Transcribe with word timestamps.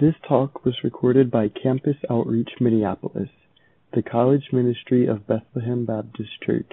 This 0.00 0.14
talk 0.26 0.64
was 0.64 0.82
recorded 0.82 1.30
by 1.30 1.48
Campus 1.48 1.96
Outreach 2.08 2.48
Minneapolis, 2.58 3.28
the 3.92 4.00
college 4.00 4.48
ministry 4.50 5.06
of 5.06 5.26
Bethlehem 5.26 5.84
Baptist 5.84 6.30
Church, 6.42 6.72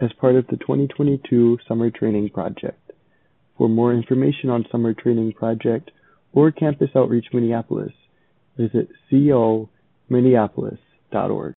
as 0.00 0.12
part 0.14 0.34
of 0.34 0.48
the 0.48 0.56
2022 0.56 1.58
Summer 1.68 1.90
Training 1.90 2.30
Project. 2.30 2.90
For 3.56 3.68
more 3.68 3.94
information 3.94 4.50
on 4.50 4.66
Summer 4.72 4.94
Training 4.94 5.34
Project 5.34 5.92
or 6.32 6.50
Campus 6.50 6.90
Outreach 6.96 7.26
Minneapolis, 7.32 7.92
visit 8.56 8.88
cominneapolis.org. 9.12 11.54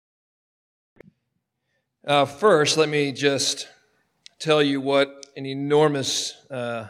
Uh, 2.07 2.27
first, 2.27 2.77
let 2.77 2.91
me 2.91 3.13
just 3.13 3.67
tell 4.39 4.63
you 4.63 4.83
what 4.83 5.25
an 5.39 5.47
enormous 5.47 6.35
uh, 6.51 6.89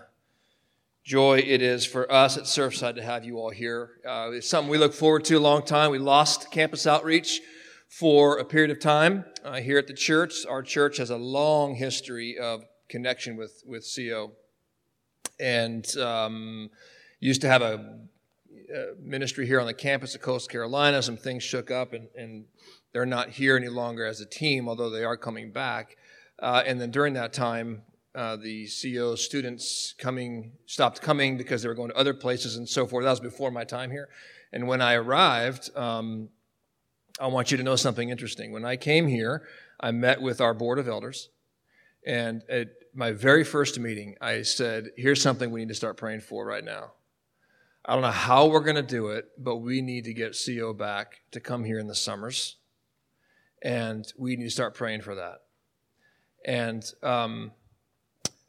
joy 1.09 1.39
it 1.39 1.63
is 1.63 1.87
for 1.87 2.13
us 2.13 2.37
at 2.37 2.43
Surfside 2.43 2.95
to 2.97 3.03
have 3.03 3.25
you 3.25 3.39
all 3.39 3.49
here. 3.49 3.93
Uh, 4.07 4.29
it's 4.31 4.47
something 4.47 4.71
we 4.71 4.77
look 4.77 4.93
forward 4.93 5.25
to 5.25 5.37
a 5.37 5.41
long 5.41 5.65
time. 5.65 5.91
We 5.91 5.99
lost 5.99 6.51
campus 6.51 6.87
outreach 6.87 7.41
for 7.89 8.37
a 8.37 8.45
period 8.45 8.71
of 8.71 8.79
time 8.79 9.25
uh, 9.43 9.55
here 9.55 9.79
at 9.79 9.87
the 9.87 9.95
church. 9.95 10.45
Our 10.47 10.63
church 10.63 10.99
has 10.99 11.09
a 11.09 11.17
long 11.17 11.77
history 11.77 12.37
of 12.37 12.63
connection 12.91 13.39
with, 13.39 13.63
with 13.67 13.91
CO 13.91 14.33
and 15.41 15.97
um, 15.97 16.69
used 17.21 17.41
to 17.41 17.49
have 17.49 17.63
a, 17.63 18.01
a, 18.71 18.85
ministry 19.01 19.47
here 19.47 19.61
on 19.61 19.67
the 19.67 19.73
campus 19.73 20.15
of 20.15 20.21
Coastal 20.21 20.51
Carolina. 20.51 21.01
Some 21.01 21.17
things 21.17 21.43
shook 21.43 21.71
up 21.71 21.95
and, 21.95 22.09
and 22.17 22.45
they're 22.93 23.07
not 23.07 23.31
here 23.31 23.57
any 23.57 23.69
longer 23.69 24.05
as 24.05 24.21
a 24.21 24.27
team, 24.27 24.69
although 24.69 24.91
they 24.91 25.05
are 25.05 25.17
coming 25.17 25.53
back. 25.53 25.97
Uh, 26.39 26.63
and 26.67 26.79
then 26.79 26.91
during 26.91 27.15
that 27.15 27.33
time, 27.33 27.81
uh, 28.15 28.37
the 28.37 28.67
CO 28.67 29.15
students 29.15 29.95
coming 29.99 30.53
stopped 30.67 31.01
coming 31.03 31.37
because 31.37 31.63
they 31.63 31.69
were 31.69 31.75
going 31.75 31.91
to 31.91 31.97
other 31.97 32.15
places 32.15 32.57
and 32.57 32.69
so 32.69 32.87
forth. 32.87 33.05
That 33.05 33.11
was 33.11 33.21
before 33.21 33.51
my 33.51 33.65
time 33.65 33.91
here. 33.91 34.09
And 34.53 34.67
when 34.67 34.81
I 34.81 34.95
arrived, 34.95 35.71
um, 35.77 36.31
I 37.21 37.27
want 37.27 37.51
you 37.51 37.57
to 37.57 37.63
know 37.63 37.77
something 37.77 38.09
interesting. 38.09 38.53
When 38.53 38.65
I 38.65 38.77
came 38.77 39.07
here, 39.07 39.47
I 39.81 39.91
met 39.91 40.21
with 40.23 40.41
our 40.41 40.55
board 40.55 40.79
of 40.79 40.89
elders, 40.89 41.29
and 42.07 42.43
at 42.49 42.69
my 42.95 43.13
very 43.13 43.45
first 43.45 43.79
meeting, 43.79 44.17
I 44.21 44.43
said, 44.43 44.91
"Here's 44.97 45.21
something 45.21 45.51
we 45.51 45.61
need 45.61 45.69
to 45.69 45.75
start 45.75 45.97
praying 45.97 46.21
for 46.21 46.47
right 46.47 46.65
now." 46.65 46.93
I 47.85 47.93
don't 47.93 48.03
know 48.03 48.11
how 48.11 48.47
we're 48.47 48.61
going 48.61 48.77
to 48.77 48.83
do 48.83 49.09
it, 49.09 49.31
but 49.39 49.57
we 49.57 49.81
need 49.81 50.05
to 50.05 50.15
get 50.15 50.37
CO 50.37 50.73
back 50.73 51.21
to 51.33 51.41
come 51.41 51.65
here 51.65 51.79
in 51.79 51.87
the 51.87 51.95
summers, 51.95 52.57
and 53.63 54.11
we 54.17 54.37
need 54.37 54.45
to 54.45 54.51
start 54.51 54.75
praying 54.75 55.03
for 55.03 55.15
that. 55.15 55.43
And 56.45 56.85
um, 57.03 57.53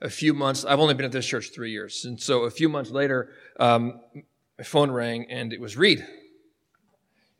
a 0.02 0.10
few 0.10 0.34
months, 0.34 0.66
I've 0.66 0.80
only 0.80 0.94
been 0.94 1.06
at 1.06 1.12
this 1.12 1.26
church 1.26 1.52
three 1.54 1.72
years. 1.72 2.06
And 2.06 2.20
so 2.20 2.44
a 2.44 2.52
few 2.52 2.70
months 2.70 2.92
later, 2.92 3.32
um, 3.60 4.00
my 4.58 4.64
phone 4.64 4.92
rang 4.92 5.30
and 5.30 5.52
it 5.52 5.60
was 5.60 5.78
Reed. 5.78 6.06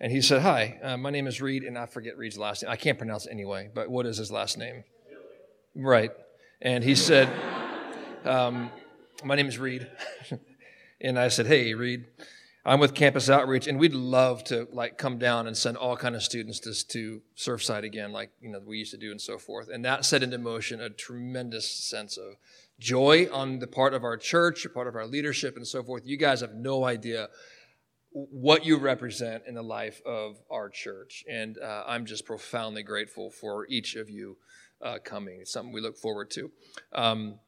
And 0.02 0.12
he 0.12 0.22
said, 0.22 0.42
Hi, 0.42 0.80
uh, 0.82 0.98
my 0.98 1.10
name 1.10 1.28
is 1.28 1.42
Reed, 1.42 1.64
and 1.64 1.78
I 1.78 1.86
forget 1.86 2.18
Reed's 2.18 2.38
last 2.38 2.64
name. 2.64 2.72
I 2.72 2.78
can't 2.78 2.98
pronounce 2.98 3.26
it 3.26 3.32
anyway, 3.32 3.70
but 3.74 3.90
what 3.90 4.06
is 4.06 4.18
his 4.18 4.32
last 4.32 4.58
name? 4.58 4.86
Right. 5.76 6.12
And 6.62 6.84
he 6.84 6.96
said, 6.96 7.30
um, 8.26 8.72
My 9.24 9.36
name 9.36 9.48
is 9.48 9.58
Reed. 9.58 9.88
and 11.02 11.20
I 11.20 11.28
said, 11.28 11.48
Hey, 11.48 11.74
Reed. 11.74 12.06
I'm 12.66 12.80
with 12.80 12.94
Campus 12.94 13.30
Outreach, 13.30 13.68
and 13.68 13.80
we'd 13.80 13.94
love 13.94 14.44
to 14.46 14.68
like 14.74 14.98
come 14.98 15.18
down 15.18 15.48
and 15.48 15.56
send 15.56 15.78
all 15.78 15.96
kind 15.96 16.16
of 16.16 16.22
students 16.24 16.60
to, 16.62 16.74
to 16.90 17.22
Surfside 17.38 17.84
again, 17.84 18.12
like 18.12 18.32
you 18.42 18.50
know 18.50 18.60
we 18.66 18.78
used 18.78 18.92
to 18.92 18.98
do, 18.98 19.12
and 19.12 19.22
so 19.22 19.38
forth. 19.38 19.70
And 19.70 19.84
that 19.86 20.04
set 20.04 20.24
into 20.24 20.38
motion 20.38 20.82
a 20.82 20.90
tremendous 20.90 21.70
sense 21.70 22.18
of 22.18 22.36
joy 22.80 23.28
on 23.32 23.60
the 23.60 23.68
part 23.68 23.94
of 23.94 24.04
our 24.04 24.18
church, 24.18 24.68
part 24.74 24.88
of 24.88 24.96
our 24.96 25.06
leadership, 25.06 25.56
and 25.56 25.66
so 25.66 25.84
forth. 25.84 26.04
You 26.06 26.18
guys 26.18 26.42
have 26.42 26.54
no 26.54 26.84
idea 26.84 27.30
what 28.12 28.66
you 28.66 28.78
represent 28.78 29.44
in 29.48 29.56
the 29.56 29.64
life 29.64 30.02
of 30.06 30.38
our 30.52 30.70
church, 30.70 31.24
and 31.32 31.58
uh, 31.58 31.84
I'm 31.88 32.06
just 32.06 32.26
profoundly 32.26 32.84
grateful 32.84 33.32
for 33.32 33.68
each 33.68 33.96
of 33.96 34.10
you 34.10 34.38
uh, 34.82 34.98
coming. 35.04 35.40
It's 35.42 35.52
something 35.52 35.74
we 35.74 35.82
look 35.82 35.98
forward 35.98 36.30
to. 36.32 36.52
Um, 36.94 37.40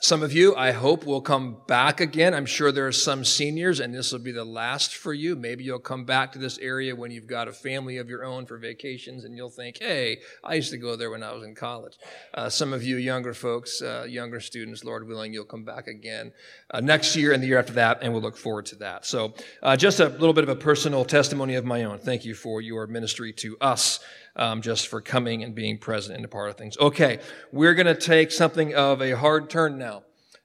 some 0.00 0.22
of 0.22 0.32
you, 0.32 0.54
I 0.56 0.72
hope, 0.72 1.06
will 1.06 1.20
come 1.20 1.56
back 1.66 2.00
again. 2.00 2.34
I'm 2.34 2.46
sure 2.46 2.72
there 2.72 2.86
are 2.86 2.92
some 2.92 3.24
seniors, 3.24 3.80
and 3.80 3.94
this 3.94 4.12
will 4.12 4.18
be 4.18 4.32
the 4.32 4.44
last 4.44 4.94
for 4.94 5.14
you. 5.14 5.36
Maybe 5.36 5.64
you'll 5.64 5.78
come 5.78 6.04
back 6.04 6.32
to 6.32 6.38
this 6.38 6.58
area 6.58 6.94
when 6.94 7.10
you've 7.10 7.28
got 7.28 7.48
a 7.48 7.52
family 7.52 7.96
of 7.98 8.08
your 8.08 8.24
own 8.24 8.44
for 8.44 8.58
vacations, 8.58 9.24
and 9.24 9.36
you'll 9.36 9.50
think, 9.50 9.78
hey, 9.80 10.18
I 10.42 10.54
used 10.54 10.72
to 10.72 10.78
go 10.78 10.96
there 10.96 11.10
when 11.10 11.22
I 11.22 11.32
was 11.32 11.44
in 11.44 11.54
college. 11.54 11.96
Uh, 12.34 12.48
some 12.50 12.72
of 12.72 12.82
you 12.82 12.96
younger 12.96 13.32
folks, 13.32 13.80
uh, 13.80 14.04
younger 14.06 14.40
students, 14.40 14.84
Lord 14.84 15.06
willing, 15.06 15.32
you'll 15.32 15.44
come 15.44 15.64
back 15.64 15.86
again 15.86 16.32
uh, 16.70 16.80
next 16.80 17.14
year 17.16 17.32
and 17.32 17.42
the 17.42 17.46
year 17.46 17.58
after 17.58 17.74
that, 17.74 18.00
and 18.02 18.12
we'll 18.12 18.20
look 18.20 18.36
forward 18.36 18.66
to 18.66 18.76
that. 18.76 19.06
So, 19.06 19.32
uh, 19.62 19.76
just 19.76 20.00
a 20.00 20.08
little 20.08 20.34
bit 20.34 20.44
of 20.44 20.50
a 20.50 20.56
personal 20.56 21.04
testimony 21.04 21.54
of 21.54 21.64
my 21.64 21.84
own. 21.84 21.98
Thank 21.98 22.24
you 22.24 22.34
for 22.34 22.60
your 22.60 22.86
ministry 22.88 23.32
to 23.34 23.56
us 23.60 24.00
um, 24.36 24.62
just 24.62 24.88
for 24.88 25.00
coming 25.00 25.42
and 25.42 25.54
being 25.54 25.78
present 25.78 26.16
and 26.16 26.24
a 26.24 26.28
part 26.28 26.50
of 26.50 26.56
things. 26.56 26.76
Okay, 26.78 27.20
we're 27.52 27.74
going 27.74 27.86
to 27.86 27.94
take 27.94 28.30
something 28.30 28.74
of 28.74 29.00
a 29.00 29.12
hard 29.12 29.50
turn 29.50 29.78
now 29.78 30.02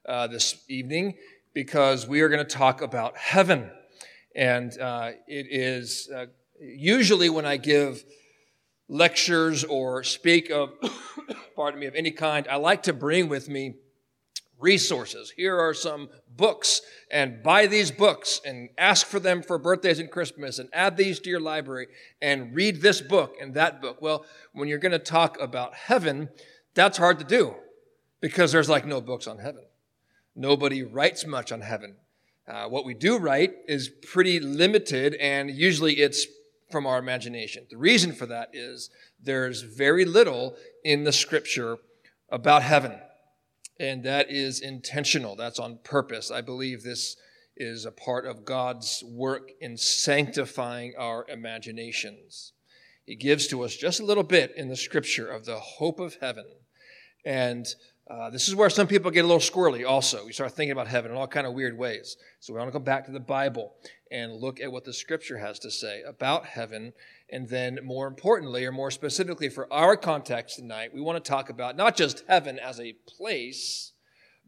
uh, 0.08 0.28
this 0.28 0.64
evening 0.68 1.16
because 1.54 2.08
we 2.08 2.22
are 2.22 2.30
going 2.30 2.46
to 2.46 2.58
talk 2.58 2.82
about 2.82 3.18
heaven. 3.18 3.70
And 4.36 4.78
uh, 4.80 5.12
it 5.28 5.48
is 5.50 6.10
uh, 6.16 6.28
usually 6.60 7.30
when 7.30 7.46
I 7.46 7.58
give 7.58 8.04
lectures 8.88 9.64
or 9.64 10.04
speak 10.04 10.50
of, 10.50 10.72
pardon 11.56 11.80
me, 11.80 11.88
of 11.88 11.96
any 11.96 12.12
kind, 12.12 12.48
I 12.50 12.58
like 12.58 12.84
to 12.84 12.94
bring 12.94 13.30
with 13.30 13.50
me 13.50 13.76
resources. 14.60 15.32
Here 15.32 15.58
are 15.58 15.74
some 15.74 16.10
books, 16.40 16.82
and 17.12 17.44
buy 17.44 17.68
these 17.68 17.92
books 17.92 18.40
and 18.46 18.70
ask 18.78 19.06
for 19.06 19.20
them 19.20 19.44
for 19.44 19.58
birthdays 19.58 20.00
and 20.00 20.10
Christmas, 20.10 20.58
and 20.58 20.70
add 20.74 20.96
these 20.96 21.20
to 21.20 21.30
your 21.30 21.40
library 21.42 21.88
and 22.22 22.56
read 22.56 22.82
this 22.82 23.02
book 23.02 23.36
and 23.42 23.54
that 23.54 23.82
book. 23.82 24.02
Well, 24.02 24.26
when 24.54 24.70
you're 24.70 24.80
going 24.80 24.94
to 24.94 25.00
talk 25.00 25.40
about 25.40 25.76
heaven, 25.76 26.30
that's 26.74 26.98
hard 26.98 27.20
to 27.20 27.26
do 27.26 27.56
because 28.22 28.52
there's 28.52 28.70
like 28.70 28.86
no 28.86 29.02
books 29.02 29.28
on 29.28 29.40
heaven. 29.40 29.64
Nobody 30.36 30.84
writes 30.84 31.26
much 31.26 31.52
on 31.52 31.62
heaven. 31.62 31.98
Uh, 32.48 32.68
what 32.68 32.86
we 32.86 32.94
do 32.94 33.18
write 33.18 33.54
is 33.68 33.90
pretty 33.90 34.40
limited, 34.40 35.16
and 35.16 35.52
usually 35.52 35.96
it's 36.00 36.26
from 36.72 36.88
our 36.88 36.98
imagination. 36.98 37.66
The 37.70 37.78
reason 37.78 38.14
for 38.14 38.26
that 38.28 38.50
is 38.54 38.90
there's 39.22 39.62
very 39.62 40.06
little 40.06 40.56
in 40.84 41.04
the 41.04 41.12
scripture 41.12 41.78
about 42.30 42.64
heaven 42.64 42.94
and 43.80 44.04
that 44.04 44.30
is 44.30 44.60
intentional. 44.60 45.36
That's 45.36 45.60
on 45.60 45.80
purpose. 45.84 46.32
I 46.32 46.42
believe 46.42 46.84
this 46.84 47.16
is 47.56 47.86
a 47.86 47.92
part 47.92 48.26
of 48.26 48.46
God's 48.46 49.04
work 49.06 49.52
in 49.60 49.78
sanctifying 49.78 50.94
our 50.98 51.26
imaginations. 51.30 52.54
He 53.06 53.16
gives 53.16 53.48
to 53.48 53.64
us 53.64 53.76
just 53.76 54.00
a 54.00 54.06
little 54.06 54.24
bit 54.24 54.54
in 54.56 54.70
the 54.70 54.76
scripture 54.76 55.28
of 55.28 55.46
the 55.46 55.60
hope 55.60 56.00
of 56.00 56.18
heaven. 56.22 56.46
And 57.26 57.66
uh, 58.10 58.30
this 58.30 58.48
is 58.48 58.56
where 58.56 58.70
some 58.70 58.88
people 58.88 59.12
get 59.12 59.26
a 59.26 59.28
little 59.28 59.40
squirrely 59.40 59.88
also. 59.88 60.26
We 60.26 60.34
start 60.34 60.52
thinking 60.54 60.72
about 60.72 60.88
heaven 60.88 61.12
in 61.12 61.18
all 61.18 61.28
kind 61.28 61.46
of 61.46 61.54
weird 61.54 61.78
ways. 61.78 62.18
So 62.40 62.54
we 62.54 62.60
want 62.60 62.72
to 62.72 62.80
go 62.80 62.84
back 62.84 63.06
to 63.06 63.12
the 63.12 63.20
Bible 63.20 63.74
and 64.12 64.34
look 64.34 64.60
at 64.60 64.72
what 64.72 64.84
the 64.84 64.94
scripture 64.94 65.38
has 65.38 65.60
to 65.60 65.72
say 65.72 66.02
about 66.02 66.46
heaven 66.46 66.94
and 67.32 67.48
then, 67.48 67.80
more 67.84 68.08
importantly, 68.08 68.66
or 68.66 68.72
more 68.72 68.92
specifically 68.92 69.50
for 69.50 69.72
our 69.72 69.96
context 69.96 70.58
tonight, 70.58 70.94
we 70.94 71.02
want 71.02 71.24
to 71.24 71.30
talk 71.30 71.50
about 71.50 71.78
not 71.78 71.96
just 71.96 72.24
heaven 72.28 72.58
as 72.58 72.80
a 72.80 72.94
place, 73.08 73.94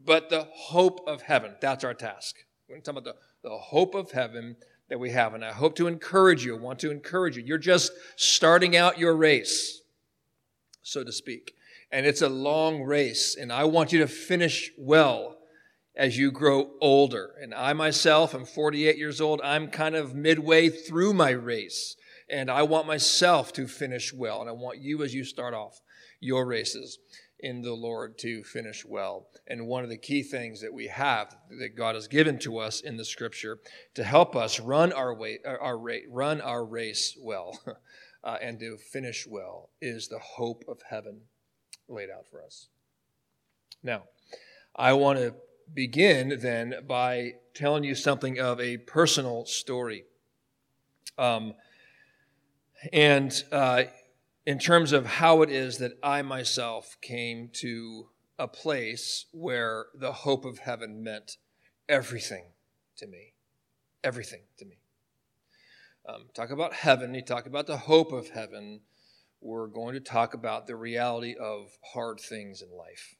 but 0.03 0.29
the 0.29 0.47
hope 0.51 0.99
of 1.07 1.21
heaven. 1.21 1.55
That's 1.61 1.83
our 1.83 1.93
task. 1.93 2.37
We're 2.67 2.75
going 2.75 2.81
to 2.81 2.91
talk 2.91 3.01
about 3.01 3.15
the, 3.43 3.49
the 3.49 3.57
hope 3.57 3.95
of 3.95 4.11
heaven 4.11 4.55
that 4.89 4.99
we 4.99 5.11
have. 5.11 5.33
And 5.33 5.45
I 5.45 5.51
hope 5.51 5.75
to 5.75 5.87
encourage 5.87 6.43
you, 6.43 6.55
I 6.55 6.59
want 6.59 6.79
to 6.79 6.91
encourage 6.91 7.37
you. 7.37 7.43
You're 7.43 7.57
just 7.57 7.91
starting 8.15 8.75
out 8.75 8.97
your 8.97 9.15
race, 9.15 9.81
so 10.81 11.03
to 11.03 11.11
speak. 11.11 11.53
And 11.91 12.05
it's 12.05 12.21
a 12.21 12.29
long 12.29 12.83
race, 12.83 13.35
and 13.35 13.51
I 13.51 13.65
want 13.65 13.91
you 13.91 13.99
to 13.99 14.07
finish 14.07 14.71
well 14.77 15.37
as 15.95 16.17
you 16.17 16.31
grow 16.31 16.71
older. 16.79 17.31
And 17.41 17.53
I 17.53 17.73
myself 17.73 18.33
am 18.33 18.45
48 18.45 18.97
years 18.97 19.19
old. 19.19 19.41
I'm 19.43 19.67
kind 19.67 19.95
of 19.95 20.15
midway 20.15 20.69
through 20.69 21.13
my 21.13 21.31
race. 21.31 21.95
And 22.31 22.49
I 22.49 22.63
want 22.63 22.87
myself 22.87 23.51
to 23.53 23.67
finish 23.67 24.13
well. 24.13 24.39
And 24.39 24.49
I 24.49 24.53
want 24.53 24.79
you, 24.79 25.03
as 25.03 25.13
you 25.13 25.25
start 25.25 25.53
off 25.53 25.81
your 26.21 26.45
races 26.45 26.97
in 27.41 27.61
the 27.61 27.73
Lord, 27.73 28.17
to 28.19 28.43
finish 28.43 28.85
well. 28.85 29.27
And 29.47 29.67
one 29.67 29.83
of 29.83 29.89
the 29.89 29.97
key 29.97 30.23
things 30.23 30.61
that 30.61 30.73
we 30.73 30.87
have 30.87 31.35
that 31.59 31.75
God 31.75 31.95
has 31.95 32.07
given 32.07 32.39
to 32.39 32.59
us 32.59 32.79
in 32.79 32.95
the 32.95 33.03
Scripture 33.03 33.59
to 33.95 34.03
help 34.05 34.35
us 34.35 34.61
run 34.61 34.93
our 34.93 35.13
way, 35.13 35.39
our 35.45 35.77
rate, 35.77 36.05
run 36.09 36.39
our 36.39 36.63
race 36.63 37.17
well, 37.21 37.59
uh, 38.23 38.37
and 38.41 38.59
to 38.61 38.77
finish 38.77 39.27
well 39.27 39.69
is 39.81 40.07
the 40.07 40.19
hope 40.19 40.63
of 40.69 40.81
heaven 40.89 41.21
laid 41.89 42.09
out 42.09 42.27
for 42.31 42.41
us. 42.41 42.69
Now, 43.83 44.03
I 44.75 44.93
want 44.93 45.19
to 45.19 45.35
begin 45.73 46.39
then 46.41 46.75
by 46.87 47.33
telling 47.53 47.83
you 47.83 47.95
something 47.95 48.39
of 48.39 48.61
a 48.61 48.77
personal 48.77 49.45
story. 49.45 50.05
Um, 51.17 51.55
and 52.91 53.43
uh, 53.51 53.83
in 54.45 54.59
terms 54.59 54.91
of 54.91 55.05
how 55.05 55.41
it 55.41 55.49
is 55.49 55.77
that 55.77 55.93
I 56.01 56.21
myself 56.21 56.97
came 57.01 57.49
to 57.53 58.09
a 58.39 58.47
place 58.47 59.25
where 59.31 59.87
the 59.93 60.11
hope 60.11 60.45
of 60.45 60.59
heaven 60.59 61.03
meant 61.03 61.37
everything 61.87 62.45
to 62.97 63.07
me. 63.07 63.33
Everything 64.03 64.41
to 64.57 64.65
me. 64.65 64.77
um, 66.07 66.25
talk 66.33 66.49
about 66.49 66.73
heaven, 66.73 67.13
you 67.13 67.21
talk 67.21 67.45
about 67.45 67.67
the 67.67 67.77
hope 67.77 68.11
of 68.11 68.29
heaven, 68.29 68.81
we're 69.41 69.67
going 69.67 69.93
to 69.93 69.99
talk 69.99 70.33
about 70.33 70.67
the 70.67 70.75
reality 70.75 71.35
of 71.39 71.77
hard 71.93 72.19
things 72.19 72.61
in 72.61 72.75
life. 72.75 73.15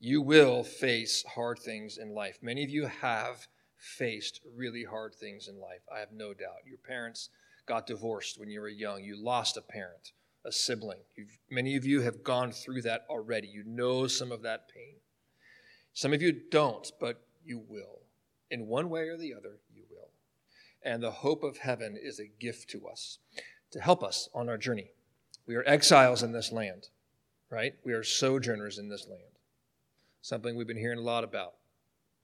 You 0.00 0.22
will 0.22 0.64
face 0.64 1.24
hard 1.34 1.58
things 1.58 1.98
in 1.98 2.14
life. 2.14 2.38
Many 2.42 2.64
of 2.64 2.70
you 2.70 2.86
have 2.86 3.48
faced 3.76 4.40
really 4.56 4.84
hard 4.84 5.14
things 5.14 5.48
in 5.48 5.58
life. 5.60 5.80
I 5.94 6.00
have 6.00 6.12
no 6.12 6.34
doubt. 6.34 6.66
Your 6.66 6.78
parents 6.78 7.28
got 7.66 7.86
divorced 7.86 8.38
when 8.38 8.50
you 8.50 8.60
were 8.60 8.68
young, 8.68 9.02
you 9.02 9.16
lost 9.16 9.56
a 9.56 9.62
parent, 9.62 10.12
a 10.44 10.52
sibling. 10.52 10.98
You've, 11.16 11.38
many 11.50 11.76
of 11.76 11.84
you 11.84 12.02
have 12.02 12.22
gone 12.22 12.52
through 12.52 12.82
that 12.82 13.04
already. 13.08 13.48
You 13.48 13.64
know 13.64 14.06
some 14.06 14.32
of 14.32 14.42
that 14.42 14.68
pain. 14.68 14.96
Some 15.92 16.12
of 16.12 16.20
you 16.20 16.32
don't, 16.32 16.90
but 17.00 17.22
you 17.44 17.62
will. 17.68 18.00
In 18.50 18.66
one 18.66 18.90
way 18.90 19.08
or 19.08 19.16
the 19.16 19.34
other, 19.34 19.58
you 19.74 19.84
will. 19.90 20.10
And 20.82 21.02
the 21.02 21.10
hope 21.10 21.42
of 21.42 21.58
heaven 21.58 21.96
is 22.00 22.18
a 22.18 22.30
gift 22.40 22.68
to 22.70 22.86
us 22.88 23.18
to 23.70 23.80
help 23.80 24.02
us 24.02 24.28
on 24.34 24.48
our 24.48 24.58
journey. 24.58 24.90
We 25.46 25.56
are 25.56 25.64
exiles 25.66 26.22
in 26.22 26.32
this 26.32 26.52
land, 26.52 26.88
right? 27.50 27.74
We 27.84 27.92
are 27.92 28.02
sojourners 28.02 28.78
in 28.78 28.88
this 28.88 29.06
land. 29.08 29.22
Something 30.22 30.56
we've 30.56 30.66
been 30.66 30.76
hearing 30.76 30.98
a 30.98 31.02
lot 31.02 31.24
about. 31.24 31.54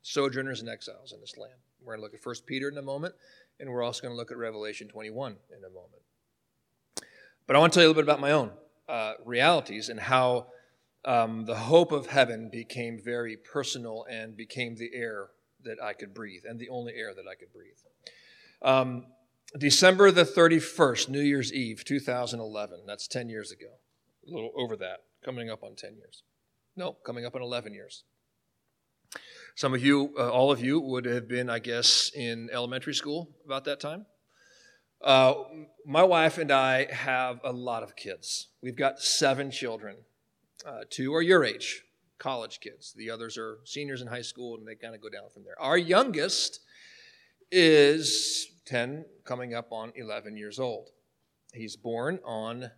Sojourners 0.03 0.61
and 0.61 0.69
exiles 0.69 1.13
in 1.13 1.21
this 1.21 1.37
land. 1.37 1.55
We're 1.83 1.95
going 1.95 1.99
to 1.99 2.03
look 2.03 2.15
at 2.15 2.25
1 2.25 2.35
Peter 2.47 2.69
in 2.69 2.79
a 2.79 2.83
moment, 2.83 3.15
and 3.61 3.71
we're 3.71 3.83
also 3.83 4.03
going 4.03 4.12
to 4.12 4.17
look 4.17 4.31
at 4.31 4.39
Revelation 4.39 4.89
21 4.89 5.37
in 5.51 5.65
a 5.65 5.69
moment. 5.69 6.03
But 7.47 7.57
I 7.57 7.59
want 7.59 7.73
to 7.73 7.77
tell 7.77 7.83
you 7.83 7.89
a 7.89 7.91
little 7.91 8.03
bit 8.03 8.09
about 8.09 8.21
my 8.21 8.33
own 8.33 8.51
uh, 8.89 9.15
realities 9.25 9.89
and 9.89 10.01
how 10.01 10.47
um, 11.05 11.45
the 11.45 11.57
hope 11.57 11.93
of 11.93 12.07
heaven 12.07 12.49
became 12.51 12.99
very 13.03 13.37
personal 13.37 14.05
and 14.11 14.37
became 14.37 14.77
the 14.77 14.91
air 14.95 15.29
that 15.65 15.77
I 15.83 15.93
could 15.93 16.15
breathe 16.15 16.43
and 16.49 16.59
the 16.59 16.69
only 16.69 16.95
air 16.95 17.15
that 17.15 17.27
I 17.31 17.35
could 17.35 17.53
breathe. 17.53 17.77
Um, 18.62 19.07
December 19.59 20.11
the 20.11 20.25
31st, 20.25 21.09
New 21.09 21.21
Year's 21.21 21.53
Eve, 21.53 21.85
2011. 21.85 22.81
That's 22.87 23.09
10 23.09 23.29
years 23.29 23.51
ago. 23.51 23.67
A 24.27 24.33
little 24.33 24.53
over 24.55 24.77
that, 24.77 25.05
coming 25.25 25.51
up 25.51 25.63
on 25.63 25.75
10 25.75 25.97
years. 25.97 26.23
No, 26.77 26.93
coming 27.05 27.25
up 27.25 27.35
on 27.35 27.43
11 27.43 27.75
years. 27.75 28.05
Some 29.55 29.75
of 29.75 29.85
you, 29.85 30.15
uh, 30.19 30.31
all 30.31 30.51
of 30.51 30.62
you, 30.62 30.81
would 30.81 31.05
have 31.05 31.29
been, 31.29 31.51
I 31.51 31.59
guess, 31.59 32.11
in 32.15 32.49
elementary 32.53 32.95
school 32.95 33.29
about 33.45 33.65
that 33.65 33.81
time. 33.81 34.07
Uh, 35.03 35.35
my 35.87 36.03
wife 36.03 36.39
and 36.39 36.51
I 36.51 36.93
have 36.93 37.41
a 37.45 37.53
lot 37.53 37.83
of 37.83 37.97
kids. 37.97 38.49
We've 38.62 38.77
got 38.77 39.01
seven 39.01 39.51
children. 39.51 39.97
Uh, 40.65 40.81
two 40.89 41.15
are 41.15 41.23
your 41.23 41.45
age, 41.45 41.85
college 42.19 42.61
kids. 42.61 42.93
The 42.97 43.11
others 43.11 43.39
are 43.39 43.59
seniors 43.65 44.03
in 44.03 44.09
high 44.09 44.23
school, 44.23 44.57
and 44.57 44.67
they 44.67 44.75
kind 44.75 44.95
of 44.95 45.01
go 45.01 45.09
down 45.09 45.31
from 45.33 45.45
there. 45.45 45.61
Our 45.61 45.79
youngest 45.79 46.61
is 47.51 48.51
10, 48.67 49.05
coming 49.25 49.55
up 49.55 49.73
on 49.73 49.93
11 49.97 50.37
years 50.37 50.59
old. 50.59 50.91
He's 51.53 51.77
born 51.77 52.21
on 52.25 52.71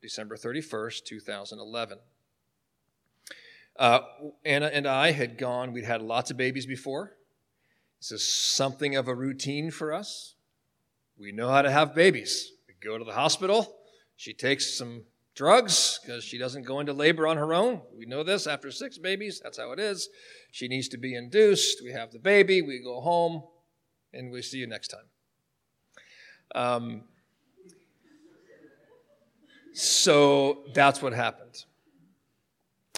December 0.00 0.36
31st, 0.36 1.04
2011. 1.04 1.98
Uh, 3.80 4.00
Anna 4.44 4.66
and 4.66 4.86
I 4.86 5.12
had 5.12 5.38
gone, 5.38 5.72
we'd 5.72 5.86
had 5.86 6.02
lots 6.02 6.30
of 6.30 6.36
babies 6.36 6.66
before. 6.66 7.16
This 7.98 8.12
is 8.12 8.28
something 8.28 8.94
of 8.94 9.08
a 9.08 9.14
routine 9.14 9.70
for 9.70 9.94
us. 9.94 10.34
We 11.18 11.32
know 11.32 11.48
how 11.48 11.62
to 11.62 11.70
have 11.70 11.94
babies. 11.94 12.52
We 12.68 12.74
go 12.86 12.98
to 12.98 13.04
the 13.04 13.14
hospital. 13.14 13.78
She 14.16 14.34
takes 14.34 14.76
some 14.76 15.04
drugs 15.34 15.98
because 16.02 16.22
she 16.22 16.36
doesn't 16.36 16.64
go 16.64 16.80
into 16.80 16.92
labor 16.92 17.26
on 17.26 17.38
her 17.38 17.54
own. 17.54 17.80
We 17.96 18.04
know 18.04 18.22
this 18.22 18.46
after 18.46 18.70
six 18.70 18.98
babies. 18.98 19.40
That's 19.42 19.56
how 19.56 19.72
it 19.72 19.80
is. 19.80 20.10
She 20.50 20.68
needs 20.68 20.88
to 20.88 20.98
be 20.98 21.14
induced. 21.14 21.82
We 21.82 21.92
have 21.92 22.12
the 22.12 22.18
baby. 22.18 22.60
We 22.60 22.82
go 22.82 23.00
home 23.00 23.44
and 24.12 24.30
we 24.30 24.42
see 24.42 24.58
you 24.58 24.66
next 24.66 24.88
time. 24.88 25.06
Um, 26.54 27.02
so 29.72 30.64
that's 30.74 31.00
what 31.00 31.14
happened. 31.14 31.64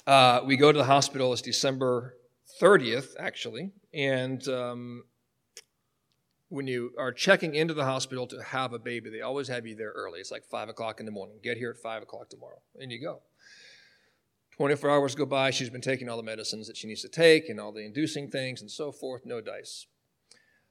Uh, 0.06 0.40
we 0.44 0.56
go 0.56 0.72
to 0.72 0.78
the 0.78 0.84
hospital. 0.84 1.32
It's 1.32 1.42
December 1.42 2.16
30th, 2.60 3.14
actually. 3.18 3.70
And 3.94 4.46
um, 4.48 5.04
when 6.48 6.66
you 6.66 6.92
are 6.98 7.12
checking 7.12 7.54
into 7.54 7.72
the 7.72 7.84
hospital 7.84 8.26
to 8.28 8.42
have 8.42 8.72
a 8.72 8.78
baby, 8.78 9.10
they 9.10 9.20
always 9.20 9.48
have 9.48 9.66
you 9.66 9.76
there 9.76 9.92
early. 9.92 10.20
It's 10.20 10.30
like 10.30 10.44
5 10.44 10.68
o'clock 10.68 10.98
in 10.98 11.06
the 11.06 11.12
morning. 11.12 11.36
Get 11.42 11.56
here 11.56 11.70
at 11.70 11.76
5 11.76 12.02
o'clock 12.02 12.30
tomorrow. 12.30 12.60
And 12.78 12.90
you 12.90 13.00
go. 13.00 13.20
24 14.56 14.90
hours 14.90 15.14
go 15.14 15.24
by. 15.24 15.50
She's 15.50 15.70
been 15.70 15.80
taking 15.80 16.08
all 16.08 16.16
the 16.16 16.22
medicines 16.22 16.66
that 16.66 16.76
she 16.76 16.86
needs 16.86 17.02
to 17.02 17.08
take 17.08 17.48
and 17.48 17.58
all 17.58 17.72
the 17.72 17.84
inducing 17.84 18.28
things 18.30 18.60
and 18.60 18.70
so 18.70 18.92
forth. 18.92 19.24
No 19.24 19.40
dice. 19.40 19.86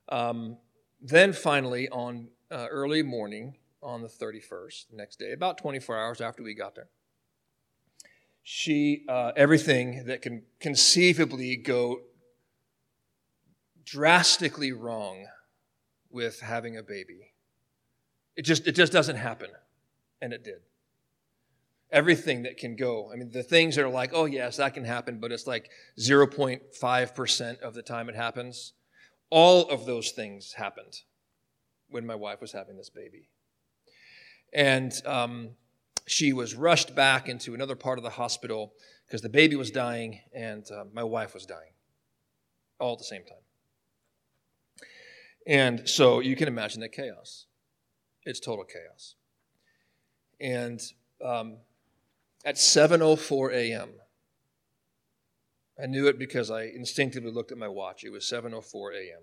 Um, 0.09 0.57
then 1.01 1.33
finally, 1.33 1.89
on 1.89 2.27
uh, 2.51 2.67
early 2.69 3.01
morning 3.01 3.55
on 3.81 4.01
the 4.01 4.07
31st, 4.07 4.89
the 4.91 4.97
next 4.97 5.17
day, 5.17 5.31
about 5.31 5.57
24 5.57 5.97
hours 5.97 6.21
after 6.21 6.43
we 6.43 6.53
got 6.53 6.75
there, 6.75 6.89
she, 8.43 9.03
uh, 9.07 9.31
everything 9.35 10.05
that 10.05 10.21
can 10.21 10.43
conceivably 10.59 11.55
go 11.55 12.01
drastically 13.85 14.71
wrong 14.71 15.27
with 16.09 16.39
having 16.41 16.77
a 16.77 16.83
baby. 16.83 17.33
It 18.35 18.43
just, 18.43 18.67
it 18.67 18.73
just 18.73 18.91
doesn't 18.91 19.17
happen. 19.17 19.49
And 20.21 20.33
it 20.33 20.43
did. 20.43 20.61
Everything 21.91 22.43
that 22.43 22.57
can 22.57 22.75
go. 22.75 23.11
I 23.11 23.17
mean, 23.17 23.31
the 23.31 23.43
things 23.43 23.75
that 23.75 23.83
are 23.83 23.89
like, 23.89 24.11
oh, 24.13 24.25
yes, 24.25 24.57
that 24.57 24.73
can 24.73 24.85
happen, 24.85 25.19
but 25.19 25.31
it's 25.31 25.47
like 25.47 25.69
0.5% 25.99 27.59
of 27.59 27.73
the 27.73 27.81
time 27.81 28.07
it 28.07 28.15
happens. 28.15 28.73
All 29.29 29.69
of 29.69 29.85
those 29.85 30.11
things 30.11 30.53
happened 30.53 31.01
when 31.89 32.05
my 32.05 32.15
wife 32.15 32.39
was 32.39 32.53
having 32.53 32.77
this 32.77 32.89
baby. 32.89 33.29
And 34.53 34.93
um, 35.05 35.51
she 36.11 36.33
was 36.33 36.55
rushed 36.55 36.93
back 36.93 37.29
into 37.29 37.53
another 37.53 37.75
part 37.75 37.97
of 37.97 38.03
the 38.03 38.09
hospital 38.09 38.73
because 39.07 39.21
the 39.21 39.29
baby 39.29 39.55
was 39.55 39.71
dying 39.71 40.19
and 40.35 40.69
uh, 40.69 40.83
my 40.91 41.03
wife 41.03 41.33
was 41.33 41.45
dying 41.45 41.71
all 42.79 42.91
at 42.91 42.99
the 42.99 43.05
same 43.05 43.23
time. 43.23 43.37
And 45.47 45.87
so 45.87 46.19
you 46.19 46.35
can 46.35 46.49
imagine 46.49 46.81
the 46.81 46.89
chaos. 46.89 47.45
It's 48.25 48.41
total 48.41 48.65
chaos. 48.65 49.15
And 50.41 50.81
um, 51.23 51.59
at 52.43 52.55
7:04 52.55 53.53
a.m., 53.53 53.91
I 55.81 55.85
knew 55.85 56.07
it 56.07 56.19
because 56.19 56.51
I 56.51 56.63
instinctively 56.63 57.31
looked 57.31 57.53
at 57.53 57.57
my 57.57 57.69
watch. 57.69 58.03
It 58.03 58.09
was 58.09 58.25
7:04 58.25 58.95
a.m. 58.95 59.21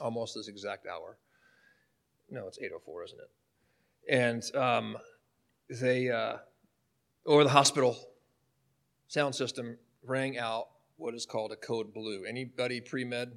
Almost 0.00 0.36
this 0.36 0.46
exact 0.46 0.86
hour. 0.86 1.18
No, 2.30 2.46
it's 2.46 2.58
8:04, 2.58 3.04
isn't 3.06 3.18
it? 3.18 3.30
And 4.08 4.42
um, 4.54 4.96
they, 5.68 6.10
uh, 6.10 6.36
or 7.24 7.44
the 7.44 7.50
hospital 7.50 7.98
sound 9.08 9.34
system 9.34 9.78
rang 10.02 10.38
out 10.38 10.68
what 10.96 11.14
is 11.14 11.26
called 11.26 11.52
a 11.52 11.56
code 11.56 11.92
blue. 11.92 12.24
Anybody 12.24 12.80
pre 12.80 13.04
med 13.04 13.32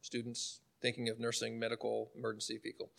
students 0.00 0.60
thinking 0.80 1.08
of 1.08 1.18
nursing, 1.18 1.58
medical, 1.58 2.10
emergency, 2.16 2.58
fecal? 2.62 2.90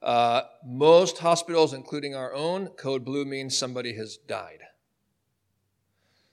Uh, 0.00 0.42
most 0.64 1.18
hospitals, 1.18 1.72
including 1.72 2.14
our 2.14 2.34
own, 2.34 2.68
code 2.68 3.04
blue 3.04 3.24
means 3.24 3.56
somebody 3.56 3.94
has 3.94 4.16
died. 4.16 4.60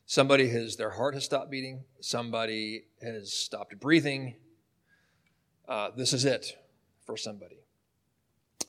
Somebody 0.05 0.49
has, 0.49 0.75
their 0.75 0.89
heart 0.91 1.13
has 1.13 1.23
stopped 1.23 1.51
beating. 1.51 1.83
Somebody 2.01 2.85
has 3.01 3.31
stopped 3.31 3.79
breathing. 3.79 4.35
Uh, 5.67 5.91
this 5.95 6.13
is 6.13 6.25
it 6.25 6.57
for 7.05 7.15
somebody. 7.15 7.57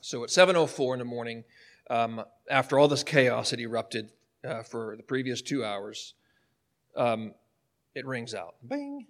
So 0.01 0.23
at 0.23 0.31
7:04 0.31 0.93
in 0.93 0.99
the 0.99 1.05
morning, 1.05 1.43
um, 1.89 2.23
after 2.49 2.79
all 2.79 2.87
this 2.87 3.03
chaos 3.03 3.51
had 3.51 3.59
erupted 3.59 4.11
uh, 4.43 4.63
for 4.63 4.97
the 4.97 5.03
previous 5.03 5.41
two 5.41 5.63
hours, 5.63 6.15
um, 6.95 7.35
it 7.93 8.05
rings 8.05 8.33
out. 8.33 8.55
Bing. 8.67 9.07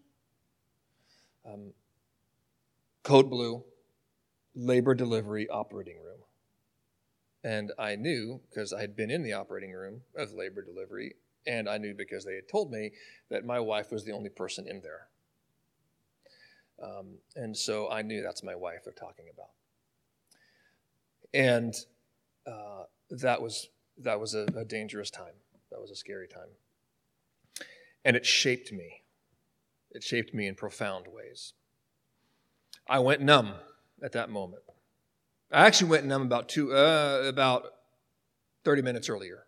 Um, 1.46 1.74
code 3.04 3.30
blue, 3.30 3.64
labor 4.54 4.94
delivery 4.94 5.48
operating 5.50 5.98
room. 5.98 6.20
And 7.44 7.72
I 7.80 7.96
knew 7.96 8.42
because 8.50 8.74
I 8.74 8.82
had 8.82 8.96
been 8.96 9.10
in 9.10 9.24
the 9.24 9.34
operating 9.34 9.72
room 9.72 10.02
of 10.16 10.34
labor 10.34 10.62
delivery, 10.62 11.16
and 11.48 11.68
I 11.68 11.78
knew 11.78 11.96
because 11.96 12.26
they 12.26 12.36
had 12.36 12.48
told 12.50 12.70
me 12.70 12.92
that 13.30 13.46
my 13.46 13.60
wife 13.60 13.92
was 13.92 14.04
the 14.04 14.12
only 14.12 14.30
person 14.30 14.68
in 14.68 14.82
there. 14.82 15.08
Um, 16.84 17.18
and 17.36 17.56
so 17.58 17.90
I 17.90 18.02
knew 18.02 18.22
that's 18.22 18.44
my 18.44 18.56
wife 18.56 18.82
they're 18.84 18.94
talking 18.94 19.26
about. 19.34 19.50
And 21.34 21.74
uh, 22.46 22.84
that 23.10 23.42
was 23.42 23.70
that 23.98 24.20
was 24.20 24.34
a, 24.34 24.46
a 24.56 24.66
dangerous 24.66 25.12
time. 25.12 25.34
That 25.72 25.80
was 25.80 25.92
a 25.92 25.96
scary 25.96 26.28
time. 26.28 26.50
And 28.04 28.16
it 28.16 28.26
shaped 28.26 28.72
me. 28.72 29.04
It 29.92 30.04
shaped 30.04 30.34
me 30.34 30.48
in 30.48 30.56
profound 30.56 31.06
ways. 31.08 31.54
I 32.88 33.00
went 33.00 33.22
numb 33.22 33.54
at 34.02 34.14
that 34.14 34.30
moment. 34.30 34.64
I 35.52 35.66
actually 35.68 35.90
went 35.90 36.06
numb 36.06 36.24
about 36.24 36.50
two, 36.50 36.74
uh, 36.74 37.24
about 37.26 37.66
30 38.64 38.82
minutes 38.82 39.10
earlier 39.10 39.46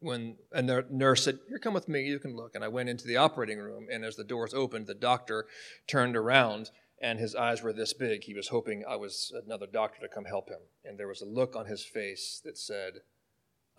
when 0.00 0.36
a 0.52 0.62
nurse 0.62 1.24
said, 1.24 1.38
Here, 1.48 1.58
come 1.58 1.74
with 1.74 1.88
me, 1.88 2.02
you 2.02 2.18
can 2.18 2.34
look. 2.34 2.54
And 2.54 2.64
I 2.64 2.68
went 2.68 2.88
into 2.88 3.06
the 3.06 3.16
operating 3.16 3.58
room, 3.58 3.86
and 3.90 4.04
as 4.04 4.16
the 4.16 4.24
doors 4.24 4.54
opened, 4.54 4.86
the 4.86 4.94
doctor 4.94 5.46
turned 5.86 6.16
around 6.16 6.70
and 7.00 7.18
his 7.18 7.34
eyes 7.34 7.62
were 7.62 7.72
this 7.72 7.92
big. 7.92 8.24
He 8.24 8.34
was 8.34 8.48
hoping 8.48 8.84
I 8.88 8.96
was 8.96 9.32
another 9.46 9.66
doctor 9.66 10.00
to 10.00 10.08
come 10.08 10.24
help 10.24 10.48
him. 10.48 10.60
And 10.84 10.98
there 10.98 11.08
was 11.08 11.22
a 11.22 11.26
look 11.26 11.56
on 11.56 11.66
his 11.66 11.84
face 11.84 12.40
that 12.44 12.58
said, 12.58 13.00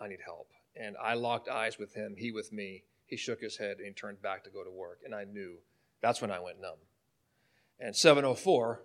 I 0.00 0.08
need 0.08 0.20
help. 0.24 0.48
And 0.74 0.96
I 1.02 1.14
locked 1.14 1.48
eyes 1.48 1.78
with 1.78 1.94
him, 1.94 2.16
he 2.18 2.32
with 2.32 2.52
me. 2.52 2.84
He 3.06 3.16
shook 3.16 3.40
his 3.40 3.58
head 3.58 3.76
and 3.78 3.86
he 3.86 3.92
turned 3.92 4.22
back 4.22 4.42
to 4.44 4.50
go 4.50 4.64
to 4.64 4.70
work. 4.70 5.00
And 5.04 5.14
I 5.14 5.24
knew 5.24 5.58
that's 6.00 6.20
when 6.20 6.30
I 6.30 6.40
went 6.40 6.60
numb. 6.60 6.78
And 7.78 7.94
704 7.94 8.82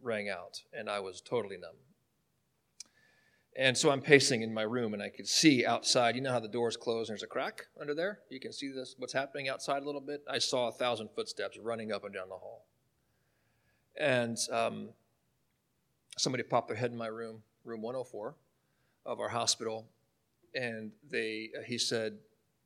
rang 0.00 0.28
out, 0.28 0.62
and 0.72 0.88
I 0.88 1.00
was 1.00 1.20
totally 1.20 1.56
numb. 1.56 1.76
And 3.56 3.76
so 3.76 3.90
I'm 3.90 4.00
pacing 4.00 4.42
in 4.42 4.52
my 4.52 4.62
room, 4.62 4.94
and 4.94 5.02
I 5.02 5.08
could 5.08 5.28
see 5.28 5.64
outside. 5.64 6.16
You 6.16 6.22
know 6.22 6.32
how 6.32 6.40
the 6.40 6.48
doors 6.48 6.76
close 6.76 7.08
and 7.08 7.14
there's 7.14 7.22
a 7.22 7.28
crack 7.28 7.66
under 7.80 7.94
there? 7.94 8.20
You 8.28 8.40
can 8.40 8.52
see 8.52 8.70
this, 8.72 8.94
what's 8.98 9.12
happening 9.12 9.48
outside 9.48 9.82
a 9.82 9.86
little 9.86 10.00
bit. 10.00 10.22
I 10.28 10.38
saw 10.38 10.68
a 10.68 10.72
thousand 10.72 11.10
footsteps 11.14 11.56
running 11.60 11.92
up 11.92 12.04
and 12.04 12.12
down 12.12 12.28
the 12.28 12.36
hall. 12.36 12.66
And 13.96 14.38
um, 14.50 14.88
somebody 16.18 16.42
popped 16.42 16.68
their 16.68 16.76
head 16.76 16.90
in 16.90 16.96
my 16.96 17.06
room, 17.06 17.42
room 17.64 17.82
104 17.82 18.34
of 19.06 19.20
our 19.20 19.28
hospital, 19.28 19.86
and 20.54 20.92
they 21.08 21.50
uh, 21.58 21.62
he 21.62 21.78
said, 21.78 22.18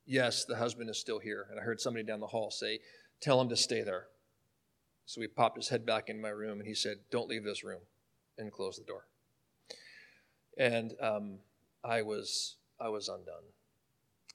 "Yes, 0.05 0.45
the 0.45 0.55
husband 0.55 0.89
is 0.89 0.97
still 0.97 1.19
here." 1.19 1.47
And 1.49 1.59
I 1.59 1.63
heard 1.63 1.79
somebody 1.79 2.03
down 2.03 2.19
the 2.19 2.27
hall 2.27 2.51
say, 2.51 2.79
"Tell 3.19 3.39
him 3.41 3.49
to 3.49 3.57
stay 3.57 3.81
there." 3.81 4.07
So 5.05 5.21
he 5.21 5.27
popped 5.27 5.57
his 5.57 5.69
head 5.69 5.85
back 5.85 6.09
in 6.09 6.21
my 6.21 6.29
room, 6.29 6.59
and 6.59 6.67
he 6.67 6.75
said, 6.75 6.97
"Don't 7.11 7.29
leave 7.29 7.43
this 7.43 7.63
room," 7.63 7.81
and 8.37 8.51
closed 8.51 8.79
the 8.79 8.85
door. 8.85 9.07
And 10.57 10.93
um, 11.01 11.39
I 11.83 12.01
was 12.01 12.55
I 12.79 12.89
was 12.89 13.09
undone. 13.09 13.43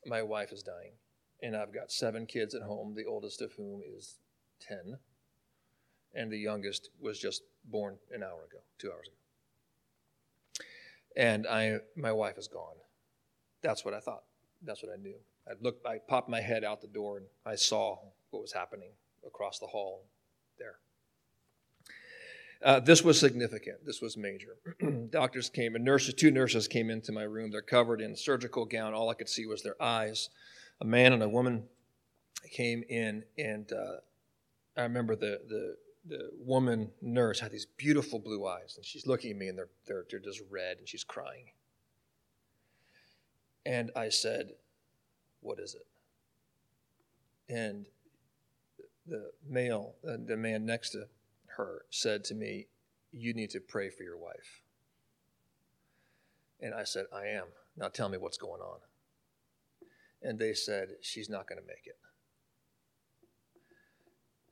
My 0.06 0.22
wife 0.22 0.52
is 0.52 0.62
dying, 0.62 0.92
and 1.42 1.56
I've 1.56 1.72
got 1.72 1.90
seven 1.90 2.26
kids 2.26 2.54
at 2.54 2.62
home. 2.62 2.94
The 2.94 3.06
oldest 3.06 3.40
of 3.40 3.52
whom 3.52 3.82
is 3.84 4.18
ten 4.60 4.98
and 6.14 6.30
the 6.30 6.38
youngest 6.38 6.90
was 7.00 7.18
just 7.18 7.42
born 7.64 7.96
an 8.12 8.22
hour 8.22 8.44
ago, 8.50 8.58
two 8.78 8.90
hours 8.90 9.08
ago. 9.08 10.64
And 11.16 11.46
I, 11.46 11.78
my 11.96 12.12
wife 12.12 12.38
is 12.38 12.48
gone. 12.48 12.74
That's 13.62 13.84
what 13.84 13.94
I 13.94 14.00
thought. 14.00 14.24
That's 14.62 14.82
what 14.82 14.92
I 14.92 15.00
knew. 15.00 15.16
I 15.48 15.52
looked, 15.60 15.86
I 15.86 15.98
popped 16.08 16.28
my 16.28 16.40
head 16.40 16.64
out 16.64 16.80
the 16.80 16.88
door 16.88 17.18
and 17.18 17.26
I 17.46 17.54
saw 17.54 17.98
what 18.30 18.42
was 18.42 18.52
happening 18.52 18.90
across 19.26 19.58
the 19.58 19.66
hall 19.66 20.04
there. 20.58 20.76
Uh, 22.62 22.80
this 22.80 23.04
was 23.04 23.20
significant. 23.20 23.84
This 23.84 24.00
was 24.00 24.16
major. 24.16 24.56
Doctors 25.10 25.50
came, 25.50 25.74
and 25.74 25.84
nurses, 25.84 26.14
two 26.14 26.30
nurses 26.30 26.66
came 26.66 26.88
into 26.88 27.12
my 27.12 27.24
room. 27.24 27.50
They're 27.50 27.60
covered 27.60 28.00
in 28.00 28.16
surgical 28.16 28.64
gown. 28.64 28.94
All 28.94 29.10
I 29.10 29.14
could 29.14 29.28
see 29.28 29.44
was 29.44 29.62
their 29.62 29.80
eyes. 29.82 30.30
A 30.80 30.84
man 30.84 31.12
and 31.12 31.22
a 31.22 31.28
woman 31.28 31.64
came 32.50 32.82
in, 32.88 33.22
and 33.38 33.70
uh, 33.70 33.96
I 34.76 34.82
remember 34.82 35.14
the, 35.14 35.40
the 35.46 35.76
the 36.06 36.30
woman 36.38 36.90
nurse 37.00 37.40
had 37.40 37.50
these 37.50 37.66
beautiful 37.66 38.18
blue 38.18 38.46
eyes, 38.46 38.74
and 38.76 38.84
she's 38.84 39.06
looking 39.06 39.30
at 39.30 39.36
me, 39.36 39.48
and 39.48 39.58
they're, 39.58 39.70
they're, 39.86 40.04
they're 40.10 40.20
just 40.20 40.42
red, 40.50 40.78
and 40.78 40.88
she's 40.88 41.04
crying. 41.04 41.46
And 43.64 43.90
I 43.96 44.10
said, 44.10 44.52
What 45.40 45.58
is 45.58 45.74
it? 45.74 45.86
And 47.48 47.86
the 49.06 49.32
male, 49.48 49.94
uh, 50.06 50.16
the 50.24 50.36
man 50.36 50.66
next 50.66 50.90
to 50.90 51.06
her, 51.56 51.84
said 51.90 52.24
to 52.24 52.34
me, 52.34 52.66
You 53.10 53.32
need 53.32 53.50
to 53.50 53.60
pray 53.60 53.88
for 53.88 54.02
your 54.02 54.18
wife. 54.18 54.62
And 56.60 56.74
I 56.74 56.84
said, 56.84 57.06
I 57.12 57.26
am. 57.26 57.46
Now 57.76 57.88
tell 57.88 58.08
me 58.08 58.18
what's 58.18 58.38
going 58.38 58.60
on. 58.60 58.78
And 60.22 60.38
they 60.38 60.52
said, 60.52 60.96
She's 61.00 61.30
not 61.30 61.48
going 61.48 61.60
to 61.60 61.66
make 61.66 61.86
it. 61.86 61.98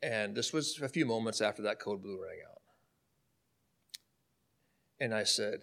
And 0.02 0.34
this 0.34 0.52
was 0.52 0.80
a 0.82 0.88
few 0.88 1.06
moments 1.06 1.40
after 1.40 1.62
that 1.62 1.78
code 1.78 2.02
blue 2.02 2.20
rang 2.20 2.38
out. 2.50 2.60
And 5.00 5.14
I 5.14 5.22
said, 5.22 5.62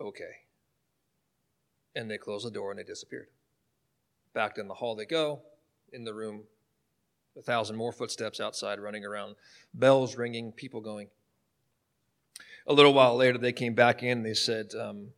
okay. 0.00 0.42
And 1.94 2.10
they 2.10 2.18
closed 2.18 2.44
the 2.44 2.50
door 2.50 2.70
and 2.70 2.78
they 2.78 2.84
disappeared. 2.84 3.28
Back 4.34 4.58
in 4.58 4.68
the 4.68 4.74
hall 4.74 4.94
they 4.94 5.06
go, 5.06 5.40
in 5.92 6.04
the 6.04 6.12
room, 6.12 6.42
a 7.38 7.42
thousand 7.42 7.76
more 7.76 7.92
footsteps 7.92 8.40
outside 8.40 8.78
running 8.78 9.04
around, 9.04 9.36
bells 9.72 10.16
ringing, 10.16 10.52
people 10.52 10.80
going. 10.80 11.08
A 12.66 12.74
little 12.74 12.92
while 12.92 13.16
later, 13.16 13.38
they 13.38 13.52
came 13.52 13.74
back 13.74 14.02
in 14.02 14.22
they 14.22 14.34
said, 14.34 14.72
um, 14.78 15.08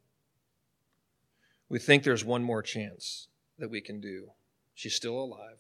We 1.69 1.79
think 1.79 2.05
there's 2.05 2.25
one 2.25 2.45
more 2.45 2.63
chance 2.63 3.29
that 3.59 3.71
we 3.71 3.81
can 3.81 4.01
do. 4.01 4.31
She's 4.75 4.95
still 4.95 5.19
alive 5.19 5.59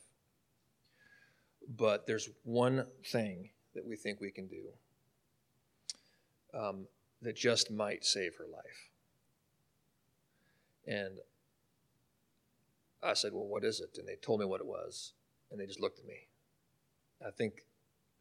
but 1.77 2.07
there's 2.07 2.31
one 2.45 2.87
thing 3.05 3.51
that 3.75 3.85
we 3.85 3.97
think 3.97 4.21
we 4.21 4.31
can 4.31 4.47
do 4.47 4.63
um, 6.59 6.87
that 7.21 7.37
just 7.37 7.71
might 7.71 8.05
save 8.05 8.37
her 8.37 8.47
life. 8.51 8.91
And 10.87 11.19
I 13.03 13.13
said, 13.13 13.33
Well, 13.33 13.47
what 13.47 13.65
is 13.65 13.81
it? 13.81 13.99
And 13.99 14.09
they 14.09 14.17
told 14.17 14.41
me 14.41 14.47
what 14.47 14.61
it 14.61 14.67
was. 14.67 15.13
And 15.51 15.61
they 15.61 15.67
just 15.67 15.81
looked 15.81 15.99
at 15.99 16.07
me. 16.07 16.29
I 17.27 17.31
think 17.31 17.65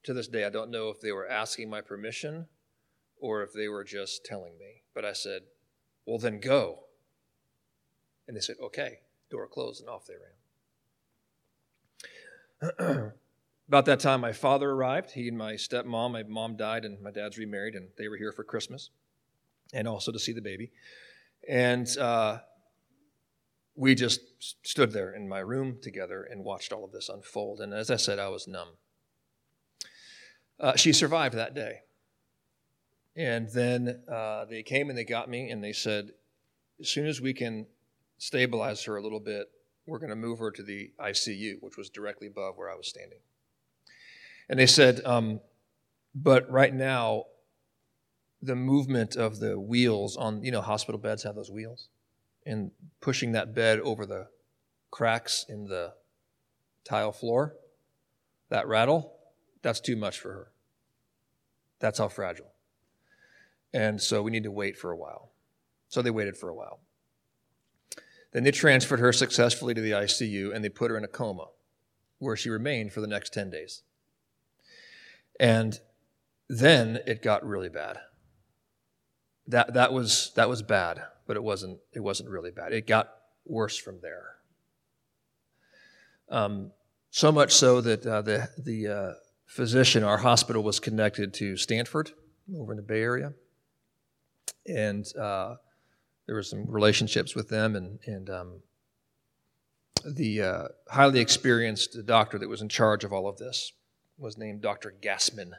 to 0.03 0.13
this 0.13 0.27
day, 0.27 0.45
I 0.45 0.49
don't 0.49 0.71
know 0.71 0.89
if 0.89 0.99
they 0.99 1.11
were 1.11 1.27
asking 1.27 1.69
my 1.69 1.81
permission 1.81 2.47
or 3.19 3.43
if 3.43 3.53
they 3.53 3.67
were 3.67 3.83
just 3.83 4.25
telling 4.25 4.57
me. 4.59 4.83
But 4.93 5.05
I 5.05 5.13
said, 5.13 5.43
Well, 6.05 6.17
then 6.17 6.39
go. 6.39 6.83
And 8.27 8.35
they 8.35 8.41
said, 8.41 8.57
Okay. 8.61 8.99
Door 9.29 9.47
closed, 9.47 9.81
and 9.81 9.89
off 9.89 10.07
they 10.07 10.15
ran. 12.61 13.11
About 13.67 13.85
that 13.85 13.99
time, 13.99 14.21
my 14.21 14.31
father 14.31 14.69
arrived. 14.71 15.11
He 15.11 15.27
and 15.27 15.37
my 15.37 15.53
stepmom, 15.53 16.13
my 16.13 16.23
mom 16.23 16.55
died, 16.55 16.85
and 16.85 17.01
my 17.01 17.11
dad's 17.11 17.37
remarried, 17.37 17.75
and 17.75 17.89
they 17.97 18.07
were 18.07 18.15
here 18.15 18.31
for 18.31 18.45
Christmas 18.45 18.91
and 19.73 19.87
also 19.87 20.11
to 20.11 20.19
see 20.19 20.31
the 20.31 20.41
baby. 20.41 20.71
And 21.47 21.85
uh, 21.97 22.39
we 23.75 23.93
just 23.93 24.21
stood 24.65 24.93
there 24.93 25.13
in 25.13 25.27
my 25.27 25.39
room 25.39 25.79
together 25.81 26.23
and 26.23 26.45
watched 26.45 26.71
all 26.71 26.85
of 26.85 26.93
this 26.93 27.09
unfold. 27.09 27.59
And 27.59 27.73
as 27.73 27.91
I 27.91 27.97
said, 27.97 28.19
I 28.19 28.29
was 28.29 28.47
numb. 28.47 28.69
Uh, 30.59 30.75
she 30.75 30.93
survived 30.93 31.35
that 31.35 31.53
day. 31.53 31.81
And 33.17 33.49
then 33.49 34.03
uh, 34.09 34.45
they 34.45 34.63
came 34.63 34.89
and 34.89 34.97
they 34.97 35.03
got 35.03 35.29
me, 35.29 35.49
and 35.49 35.61
they 35.61 35.73
said, 35.73 36.11
as 36.79 36.87
soon 36.87 37.07
as 37.07 37.19
we 37.19 37.33
can 37.33 37.65
stabilize 38.17 38.83
her 38.83 38.95
a 38.95 39.01
little 39.01 39.19
bit, 39.19 39.47
we're 39.85 39.99
going 39.99 40.09
to 40.09 40.15
move 40.15 40.39
her 40.39 40.51
to 40.51 40.63
the 40.63 40.91
ICU, 40.99 41.55
which 41.61 41.77
was 41.77 41.89
directly 41.89 42.27
above 42.27 42.57
where 42.57 42.69
I 42.69 42.75
was 42.75 42.87
standing. 42.87 43.19
And 44.49 44.59
they 44.59 44.65
said, 44.65 45.01
um, 45.05 45.41
but 46.15 46.49
right 46.49 46.73
now, 46.73 47.25
the 48.41 48.55
movement 48.55 49.15
of 49.15 49.39
the 49.39 49.59
wheels 49.59 50.15
on, 50.15 50.43
you 50.43 50.51
know, 50.51 50.61
hospital 50.61 50.99
beds 50.99 51.23
have 51.23 51.35
those 51.35 51.51
wheels, 51.51 51.89
and 52.45 52.71
pushing 53.01 53.33
that 53.33 53.53
bed 53.53 53.79
over 53.81 54.05
the 54.05 54.27
cracks 54.91 55.45
in 55.49 55.65
the 55.65 55.93
tile 56.83 57.11
floor, 57.11 57.55
that 58.49 58.67
rattle, 58.67 59.13
that's 59.61 59.79
too 59.79 59.95
much 59.95 60.19
for 60.19 60.31
her. 60.31 60.51
That's 61.79 61.99
how 61.99 62.07
fragile. 62.07 62.51
And 63.73 64.01
so 64.01 64.21
we 64.21 64.31
need 64.31 64.43
to 64.43 64.51
wait 64.51 64.77
for 64.77 64.91
a 64.91 64.97
while. 64.97 65.31
So 65.89 66.01
they 66.01 66.09
waited 66.09 66.37
for 66.37 66.49
a 66.49 66.55
while. 66.55 66.79
Then 68.31 68.43
they 68.43 68.51
transferred 68.51 68.99
her 68.99 69.13
successfully 69.13 69.73
to 69.73 69.81
the 69.81 69.91
ICU 69.91 70.53
and 70.53 70.63
they 70.63 70.69
put 70.69 70.91
her 70.91 70.97
in 70.97 71.03
a 71.03 71.07
coma 71.07 71.47
where 72.19 72.35
she 72.35 72.49
remained 72.49 72.93
for 72.93 73.01
the 73.01 73.07
next 73.07 73.33
10 73.33 73.49
days. 73.49 73.83
And 75.39 75.79
then 76.49 76.99
it 77.05 77.21
got 77.21 77.45
really 77.45 77.69
bad. 77.69 77.97
That, 79.47 79.73
that, 79.75 79.93
was, 79.93 80.31
that 80.35 80.49
was 80.49 80.61
bad, 80.61 81.01
but 81.25 81.37
it 81.37 81.43
wasn't, 81.43 81.79
it 81.93 82.01
wasn't 82.01 82.29
really 82.29 82.51
bad. 82.51 82.73
It 82.73 82.87
got 82.87 83.13
worse 83.45 83.77
from 83.77 83.99
there. 84.01 84.35
Um, 86.29 86.71
so 87.11 87.31
much 87.31 87.53
so 87.53 87.79
that 87.81 88.05
uh, 88.05 88.21
the, 88.21 88.49
the 88.57 88.87
uh, 88.87 89.13
physician, 89.45 90.03
our 90.03 90.17
hospital 90.17 90.63
was 90.63 90.79
connected 90.79 91.33
to 91.35 91.55
Stanford 91.55 92.11
over 92.57 92.73
in 92.73 92.77
the 92.77 92.83
Bay 92.83 93.01
Area. 93.01 93.33
And 94.65 95.05
uh, 95.17 95.55
there 96.25 96.35
were 96.35 96.43
some 96.43 96.65
relationships 96.69 97.35
with 97.35 97.47
them, 97.47 97.75
and, 97.77 97.99
and 98.05 98.29
um, 98.29 98.53
the 100.05 100.41
uh, 100.41 100.67
highly 100.89 101.21
experienced 101.21 101.97
doctor 102.05 102.37
that 102.37 102.49
was 102.49 102.61
in 102.61 102.67
charge 102.67 103.05
of 103.05 103.13
all 103.13 103.27
of 103.27 103.37
this 103.37 103.71
was 104.17 104.37
named 104.37 104.61
Dr. 104.61 104.93
Gassman. 105.01 105.53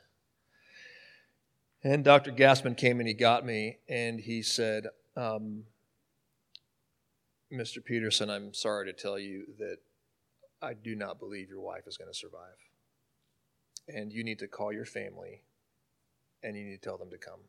And 1.85 2.05
Dr. 2.05 2.33
Gassman 2.33 2.77
came 2.77 2.99
and 2.99 3.09
he 3.09 3.15
got 3.15 3.47
me 3.47 3.79
and 3.89 4.19
he 4.19 4.43
said, 4.43 4.87
um, 5.17 5.65
Mr. 7.53 7.85
Peterson, 7.85 8.29
I'm 8.29 8.53
sorry 8.53 8.87
to 8.87 8.93
tell 8.93 9.19
you 9.19 9.45
that 9.59 9.79
I 10.61 10.75
do 10.75 10.97
not 10.97 11.21
believe 11.21 11.49
your 11.49 11.61
wife 11.61 11.87
is 11.87 11.97
going 11.97 12.11
to 12.11 12.19
survive. 12.19 12.59
And 13.89 14.13
you 14.13 14.25
need 14.25 14.41
to 14.41 14.49
call 14.49 14.73
your 14.73 14.85
family 14.85 15.43
and 16.43 16.57
you 16.57 16.65
need 16.65 16.83
to 16.83 16.89
tell 16.89 16.99
them 16.99 17.11
to 17.11 17.19
come 17.19 17.41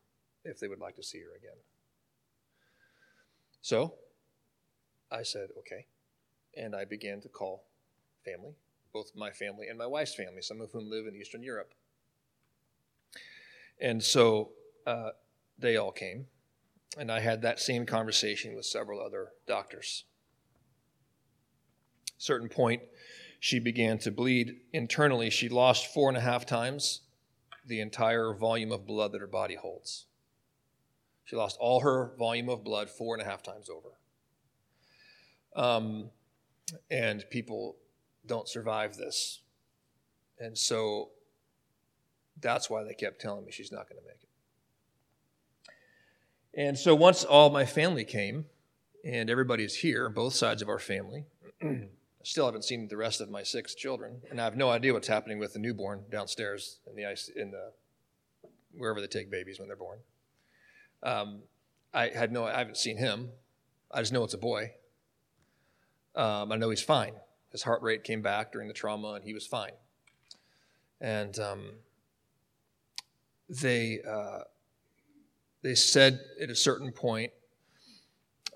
if 0.45 0.59
they 0.59 0.67
would 0.67 0.79
like 0.79 0.95
to 0.95 1.03
see 1.03 1.19
her 1.19 1.35
again. 1.35 1.57
So 3.61 3.95
I 5.11 5.23
said, 5.23 5.49
okay. 5.57 5.85
And 6.55 6.75
I 6.75 6.85
began 6.85 7.19
to 7.21 7.29
call 7.29 7.63
family 8.23 8.53
both 8.93 9.11
my 9.15 9.31
family 9.31 9.67
and 9.67 9.77
my 9.77 9.87
wife's 9.87 10.15
family, 10.15 10.41
some 10.41 10.61
of 10.61 10.71
whom 10.71 10.89
live 10.89 11.05
in 11.07 11.15
Eastern 11.15 11.43
Europe. 11.43 11.73
And 13.79 14.03
so 14.03 14.51
uh, 14.85 15.11
they 15.57 15.77
all 15.77 15.91
came, 15.91 16.27
and 16.97 17.11
I 17.11 17.19
had 17.19 17.41
that 17.41 17.59
same 17.59 17.85
conversation 17.85 18.55
with 18.55 18.65
several 18.65 19.01
other 19.01 19.29
doctors. 19.47 20.05
certain 22.17 22.49
point, 22.49 22.81
she 23.39 23.59
began 23.59 23.97
to 23.99 24.11
bleed 24.11 24.57
internally. 24.73 25.29
She 25.29 25.47
lost 25.47 25.93
four 25.93 26.09
and 26.09 26.17
a 26.17 26.21
half 26.21 26.45
times 26.45 27.01
the 27.65 27.79
entire 27.79 28.33
volume 28.33 28.71
of 28.71 28.85
blood 28.85 29.13
that 29.13 29.21
her 29.21 29.27
body 29.27 29.55
holds. 29.55 30.07
She 31.23 31.35
lost 31.35 31.57
all 31.59 31.81
her 31.81 32.13
volume 32.17 32.49
of 32.49 32.63
blood 32.63 32.89
four 32.89 33.15
and 33.15 33.21
a 33.21 33.25
half 33.25 33.43
times 33.43 33.69
over. 33.69 33.99
Um, 35.55 36.09
and 36.89 37.23
people 37.29 37.77
don't 38.29 38.47
survive 38.47 38.95
this. 38.95 39.41
And 40.39 40.57
so 40.57 41.09
that's 42.39 42.69
why 42.69 42.83
they 42.83 42.93
kept 42.93 43.19
telling 43.19 43.43
me 43.45 43.51
she's 43.51 43.71
not 43.71 43.89
going 43.89 44.01
to 44.01 44.07
make 44.07 44.23
it. 44.23 44.29
And 46.53 46.77
so 46.77 46.95
once 46.95 47.25
all 47.25 47.49
my 47.49 47.65
family 47.65 48.05
came, 48.05 48.45
and 49.03 49.29
everybody's 49.29 49.75
here, 49.75 50.09
both 50.09 50.33
sides 50.33 50.61
of 50.61 50.69
our 50.69 50.79
family, 50.79 51.25
I 51.61 51.87
still 52.23 52.45
haven't 52.45 52.63
seen 52.63 52.87
the 52.87 52.97
rest 52.97 53.21
of 53.21 53.29
my 53.29 53.43
six 53.43 53.75
children, 53.75 54.21
and 54.29 54.39
I 54.39 54.45
have 54.45 54.57
no 54.57 54.69
idea 54.69 54.93
what's 54.93 55.07
happening 55.07 55.39
with 55.39 55.53
the 55.53 55.59
newborn 55.59 56.03
downstairs 56.11 56.79
in 56.87 56.95
the 56.95 57.05
ice 57.05 57.29
in 57.33 57.51
the 57.51 57.71
wherever 58.77 59.01
they 59.01 59.07
take 59.07 59.31
babies 59.31 59.59
when 59.59 59.67
they're 59.67 59.77
born. 59.77 59.99
Um, 61.01 61.43
I 61.93 62.09
had 62.09 62.31
no, 62.31 62.45
I 62.45 62.57
haven't 62.57 62.77
seen 62.77 62.97
him. 62.97 63.29
I 63.91 64.01
just 64.01 64.13
know 64.13 64.23
it's 64.23 64.33
a 64.33 64.37
boy. 64.37 64.71
Um, 66.15 66.51
I 66.51 66.57
know 66.57 66.69
he's 66.69 66.83
fine. 66.83 67.13
His 67.51 67.63
heart 67.63 67.81
rate 67.81 68.03
came 68.03 68.21
back 68.21 68.51
during 68.51 68.67
the 68.67 68.73
trauma, 68.73 69.13
and 69.13 69.23
he 69.23 69.33
was 69.33 69.47
fine. 69.47 69.71
And 71.01 71.37
um, 71.39 71.71
they 73.49 73.99
uh, 74.07 74.41
they 75.61 75.75
said 75.75 76.19
at 76.41 76.49
a 76.49 76.55
certain 76.55 76.91
point. 76.91 77.31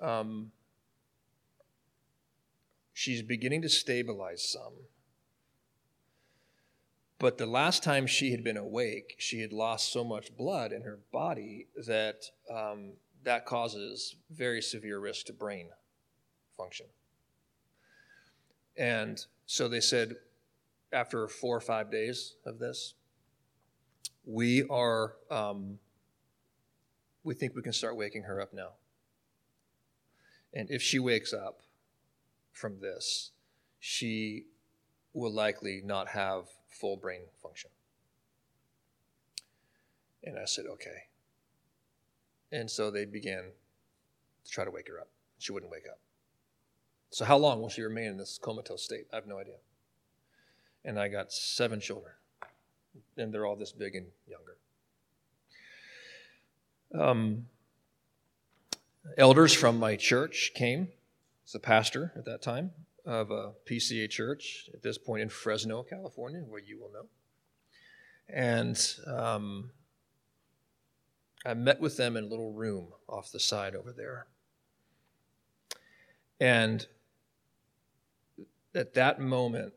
Um, 0.01 0.51
she's 2.93 3.21
beginning 3.21 3.61
to 3.63 3.69
stabilize 3.69 4.47
some. 4.47 4.73
But 7.19 7.37
the 7.37 7.45
last 7.45 7.83
time 7.83 8.05
she 8.05 8.31
had 8.31 8.43
been 8.43 8.57
awake, 8.57 9.15
she 9.17 9.39
had 9.39 9.53
lost 9.53 9.93
so 9.93 10.03
much 10.03 10.35
blood 10.35 10.73
in 10.73 10.81
her 10.81 10.99
body 11.11 11.67
that 11.87 12.25
um, 12.53 12.93
that 13.23 13.45
causes 13.45 14.15
very 14.29 14.61
severe 14.61 14.99
risk 14.99 15.27
to 15.27 15.33
brain 15.33 15.69
function. 16.57 16.87
And 18.77 19.23
so 19.45 19.67
they 19.67 19.79
said, 19.79 20.15
after 20.91 21.27
four 21.27 21.55
or 21.55 21.61
five 21.61 21.91
days 21.91 22.35
of 22.45 22.59
this, 22.59 22.93
we 24.25 24.63
are, 24.69 25.15
um, 25.29 25.79
we 27.23 27.33
think 27.33 27.55
we 27.55 27.61
can 27.61 27.73
start 27.73 27.95
waking 27.95 28.23
her 28.23 28.39
up 28.41 28.53
now. 28.53 28.69
And 30.53 30.69
if 30.69 30.81
she 30.81 30.99
wakes 30.99 31.33
up, 31.33 31.63
from 32.53 32.79
this, 32.79 33.31
she 33.79 34.45
will 35.13 35.33
likely 35.33 35.81
not 35.83 36.07
have 36.09 36.45
full 36.69 36.95
brain 36.95 37.21
function. 37.41 37.69
And 40.23 40.39
I 40.39 40.45
said, 40.45 40.65
okay. 40.65 41.07
And 42.51 42.69
so 42.69 42.89
they 42.89 43.05
began 43.05 43.43
to 44.45 44.51
try 44.51 44.63
to 44.63 44.71
wake 44.71 44.87
her 44.87 44.99
up. 44.99 45.09
She 45.39 45.51
wouldn't 45.51 45.71
wake 45.71 45.87
up. 45.91 45.99
So, 47.13 47.25
how 47.25 47.37
long 47.37 47.61
will 47.61 47.69
she 47.69 47.83
remain 47.83 48.07
in 48.07 48.17
this 48.17 48.39
comatose 48.41 48.83
state? 48.83 49.05
I 49.13 49.17
have 49.17 49.27
no 49.27 49.37
idea. 49.37 49.57
And 50.83 50.99
I 50.99 51.09
got 51.09 51.31
seven 51.31 51.79
children, 51.79 52.11
and 53.17 53.31
they're 53.31 53.45
all 53.45 53.55
this 53.55 53.71
big 53.71 53.95
and 53.95 54.07
younger. 54.27 54.57
Um, 56.99 57.45
elders 59.15 59.53
from 59.53 59.77
my 59.77 59.95
church 59.95 60.53
came 60.55 60.87
was 61.45 61.53
a 61.53 61.59
pastor 61.59 62.11
at 62.15 62.25
that 62.25 62.41
time 62.41 62.71
of 63.05 63.29
a 63.29 63.51
PCA 63.69 64.09
church, 64.09 64.67
at 64.73 64.81
this 64.81 64.97
point 64.97 65.21
in 65.21 65.29
Fresno, 65.29 65.83
California, 65.83 66.39
where 66.39 66.61
you 66.61 66.79
will 66.79 66.91
know. 66.91 67.05
And 68.27 68.95
um, 69.05 69.69
I 71.45 71.53
met 71.53 71.79
with 71.79 71.95
them 71.95 72.17
in 72.17 72.23
a 72.23 72.27
little 72.27 72.53
room 72.53 72.87
off 73.07 73.31
the 73.31 73.39
side 73.39 73.75
over 73.75 73.91
there. 73.91 74.25
And 76.39 76.87
at 78.75 78.93
that 78.95 79.19
moment, 79.19 79.73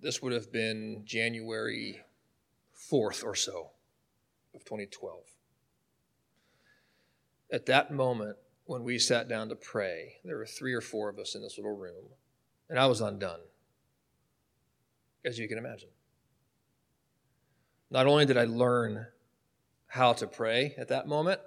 this 0.00 0.20
would 0.20 0.32
have 0.32 0.52
been 0.52 1.02
January 1.04 2.00
4th 2.90 3.24
or 3.24 3.34
so 3.34 3.70
of 4.54 4.64
2012. 4.64 5.20
At 7.52 7.66
that 7.66 7.92
moment, 7.92 8.36
when 8.64 8.82
we 8.82 8.98
sat 8.98 9.28
down 9.28 9.48
to 9.48 9.56
pray, 9.56 10.16
there 10.24 10.36
were 10.36 10.46
three 10.46 10.72
or 10.72 10.80
four 10.80 11.08
of 11.08 11.18
us 11.18 11.34
in 11.34 11.42
this 11.42 11.58
little 11.58 11.76
room, 11.76 12.04
and 12.68 12.78
I 12.78 12.86
was 12.86 13.00
undone, 13.00 13.40
as 15.24 15.38
you 15.38 15.48
can 15.48 15.58
imagine. 15.58 15.90
Not 17.90 18.06
only 18.06 18.26
did 18.26 18.38
I 18.38 18.44
learn 18.44 19.06
how 19.86 20.14
to 20.14 20.26
pray 20.26 20.74
at 20.76 20.88
that 20.88 21.06
moment, 21.06 21.40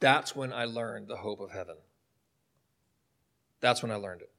that's 0.00 0.34
when 0.34 0.52
I 0.52 0.64
learned 0.64 1.08
the 1.08 1.16
hope 1.16 1.40
of 1.40 1.52
heaven. 1.52 1.76
That's 3.60 3.82
when 3.82 3.92
I 3.92 3.94
learned 3.94 4.22
it. 4.22 4.31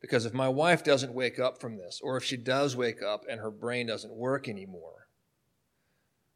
Because 0.00 0.24
if 0.24 0.32
my 0.32 0.48
wife 0.48 0.82
doesn't 0.82 1.12
wake 1.12 1.38
up 1.38 1.60
from 1.60 1.76
this, 1.76 2.00
or 2.02 2.16
if 2.16 2.24
she 2.24 2.36
does 2.36 2.74
wake 2.74 3.02
up 3.02 3.24
and 3.28 3.40
her 3.40 3.50
brain 3.50 3.86
doesn't 3.86 4.14
work 4.14 4.48
anymore, 4.48 5.08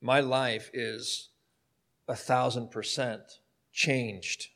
my 0.02 0.20
life 0.20 0.70
is 0.74 1.30
a 2.06 2.14
thousand 2.14 2.70
percent 2.70 3.22
changed. 3.72 4.48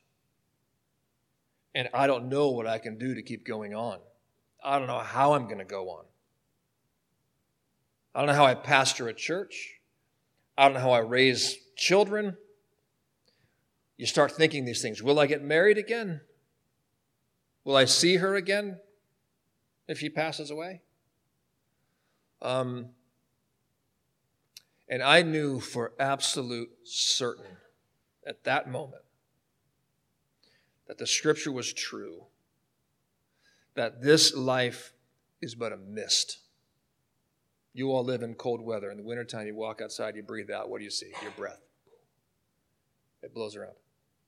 And 1.74 1.88
I 1.94 2.06
don't 2.06 2.28
know 2.28 2.50
what 2.50 2.66
I 2.66 2.78
can 2.78 2.98
do 2.98 3.14
to 3.14 3.22
keep 3.22 3.46
going 3.46 3.74
on. 3.74 3.98
I 4.62 4.78
don't 4.78 4.88
know 4.88 4.98
how 4.98 5.32
I'm 5.32 5.44
going 5.44 5.58
to 5.58 5.64
go 5.64 5.88
on. 5.90 6.04
I 8.14 8.20
don't 8.20 8.28
know 8.28 8.34
how 8.34 8.46
I 8.46 8.54
pastor 8.54 9.08
a 9.08 9.14
church. 9.14 9.80
I 10.56 10.64
don't 10.64 10.74
know 10.74 10.80
how 10.80 10.90
I 10.90 10.98
raise 10.98 11.56
children. 11.76 12.36
You 13.96 14.06
start 14.06 14.32
thinking 14.32 14.64
these 14.64 14.82
things. 14.82 15.02
Will 15.02 15.18
I 15.18 15.26
get 15.26 15.42
married 15.42 15.78
again? 15.78 16.20
Will 17.64 17.76
I 17.76 17.84
see 17.84 18.16
her 18.16 18.34
again 18.34 18.80
if 19.88 19.98
she 19.98 20.10
passes 20.10 20.50
away? 20.50 20.82
Um, 22.40 22.90
and 24.88 25.02
I 25.02 25.22
knew 25.22 25.58
for 25.58 25.92
absolute 25.98 26.70
certain 26.84 27.56
at 28.26 28.44
that 28.44 28.70
moment 28.70 29.02
that 30.86 30.98
the 30.98 31.06
scripture 31.06 31.52
was 31.52 31.72
true, 31.72 32.24
that 33.74 34.02
this 34.02 34.34
life 34.34 34.92
is 35.40 35.54
but 35.54 35.72
a 35.72 35.76
mist. 35.76 36.38
You 37.74 37.92
all 37.92 38.04
live 38.04 38.22
in 38.22 38.34
cold 38.34 38.60
weather. 38.60 38.90
In 38.90 38.96
the 38.96 39.02
wintertime, 39.02 39.46
you 39.46 39.54
walk 39.54 39.80
outside, 39.80 40.16
you 40.16 40.22
breathe 40.22 40.50
out. 40.50 40.68
What 40.68 40.78
do 40.78 40.84
you 40.84 40.90
see? 40.90 41.12
Your 41.22 41.30
breath. 41.32 41.60
It 43.22 43.34
blows 43.34 43.56
around. 43.56 43.74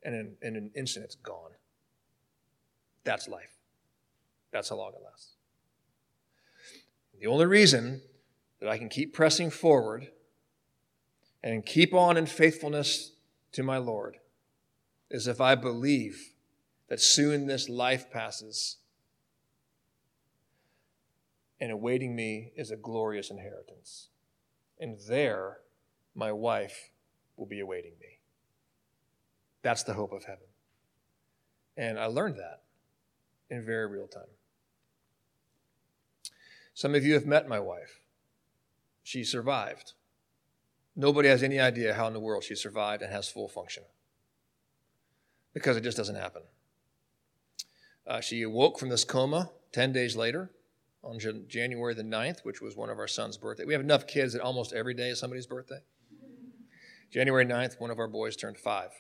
And 0.03 0.15
in, 0.15 0.37
in 0.43 0.57
an 0.57 0.71
instant, 0.75 1.05
it's 1.05 1.17
gone. 1.17 1.51
That's 3.05 3.29
life. 3.29 3.57
That's 4.53 4.69
how 4.69 4.77
long 4.77 4.93
it 4.95 5.03
lasts. 5.05 5.37
The 7.21 7.27
only 7.27 7.45
reason 7.45 8.01
that 8.61 8.69
I 8.69 8.79
can 8.79 8.89
keep 8.89 9.13
pressing 9.13 9.51
forward 9.51 10.09
and 11.43 11.65
keep 11.65 11.93
on 11.93 12.17
in 12.17 12.25
faithfulness 12.25 13.13
to 13.53 13.63
my 13.63 13.77
Lord 13.77 14.17
is 15.11 15.27
if 15.27 15.41
I 15.41 15.55
believe 15.55 16.33
that 16.89 17.01
soon 17.01 17.47
this 17.47 17.69
life 17.69 18.11
passes, 18.11 18.79
and 21.61 21.71
awaiting 21.71 22.17
me 22.17 22.53
is 22.57 22.71
a 22.71 22.77
glorious 22.77 23.31
inheritance. 23.31 24.09
And 24.79 24.97
there, 25.07 25.59
my 26.15 26.33
wife 26.33 26.91
will 27.37 27.47
be 27.47 27.61
awaiting 27.61 27.93
me. 28.01 28.19
That's 29.63 29.83
the 29.83 29.93
hope 29.93 30.13
of 30.13 30.25
heaven. 30.25 30.47
And 31.77 31.99
I 31.99 32.07
learned 32.07 32.37
that 32.37 32.63
in 33.51 33.65
very 33.65 33.87
real 33.87 34.07
time. 34.07 34.23
Some 36.81 36.95
of 36.95 37.05
you 37.05 37.13
have 37.13 37.27
met 37.27 37.47
my 37.47 37.61
wife. 37.61 38.01
She 39.03 39.23
survived. 39.23 39.93
Nobody 40.97 41.29
has 41.29 41.43
any 41.43 41.61
idea 41.61 41.93
how 41.93 42.07
in 42.07 42.15
the 42.15 42.21
world 42.21 42.43
she 42.43 42.55
survived 42.55 43.03
and 43.03 43.13
has 43.13 43.29
full 43.29 43.49
function 43.49 43.83
because 45.53 45.77
it 45.77 45.83
just 45.83 45.99
doesn't 45.99 46.17
happen. 46.17 46.41
Uh, 48.07 48.23
she 48.23 48.41
awoke 48.41 48.79
from 48.79 48.89
this 48.89 49.05
coma 49.05 49.51
10 49.73 49.93
days 49.93 50.17
later 50.17 50.53
on 51.05 51.19
Jan- 51.19 51.45
January 51.49 51.93
the 51.93 52.03
9th, 52.03 52.47
which 52.47 52.63
was 52.63 52.77
one 52.77 52.89
of 52.89 52.99
our 52.99 53.07
son's 53.07 53.37
birthday. 53.37 53.67
We 53.67 53.75
have 53.75 53.83
enough 53.83 54.07
kids 54.07 54.33
that 54.33 54.41
almost 54.41 54.73
every 54.73 54.95
day 54.95 55.11
is 55.11 55.21
somebody's 55.21 55.47
birthday. 55.47 55.81
January 57.13 57.45
9th, 57.45 57.79
one 57.79 57.91
of 57.91 57.99
our 57.99 58.09
boys 58.09 58.37
turned 58.37 58.57
five. 58.57 58.93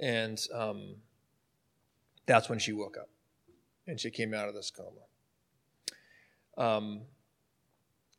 And 0.00 0.40
um, 0.52 0.96
that's 2.26 2.48
when 2.48 2.58
she 2.58 2.72
woke 2.72 2.96
up 2.96 3.10
and 3.86 4.00
she 4.00 4.10
came 4.10 4.34
out 4.34 4.48
of 4.48 4.56
this 4.56 4.72
coma. 4.72 5.02
Um, 6.56 7.02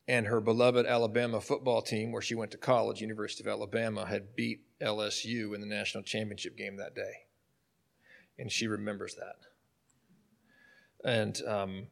and 0.08 0.28
her 0.28 0.42
beloved 0.42 0.86
Alabama 0.86 1.40
football 1.40 1.82
team, 1.82 2.12
where 2.12 2.22
she 2.22 2.36
went 2.36 2.52
to 2.52 2.58
college, 2.58 3.02
University 3.02 3.44
of 3.44 3.48
Alabama, 3.48 4.06
had 4.06 4.36
beat 4.36 4.62
LSU 4.82 5.56
in 5.56 5.62
the 5.62 5.68
national 5.68 6.04
championship 6.04 6.58
game 6.58 6.78
that 6.78 6.94
day. 6.94 7.14
And 8.38 8.52
she 8.52 8.68
remembers 8.68 9.16
that. 9.16 9.36
And 11.06 11.42
um, 11.48 11.88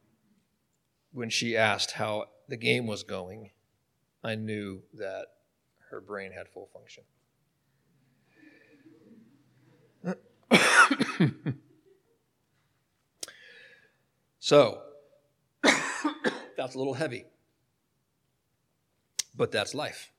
when 1.12 1.30
she 1.30 1.56
asked 1.56 1.92
how 1.92 2.26
the 2.48 2.56
game 2.56 2.86
was 2.86 3.02
going, 3.02 3.50
I 4.22 4.34
knew 4.34 4.82
that 4.94 5.26
her 5.90 6.00
brain 6.00 6.32
had 6.32 6.48
full 6.48 6.68
function. 6.72 7.04
so, 14.38 14.82
that's 16.62 16.76
a 16.76 16.78
little 16.78 16.94
heavy. 16.94 17.24
But 19.36 19.50
that's 19.50 19.74
life. 19.74 20.12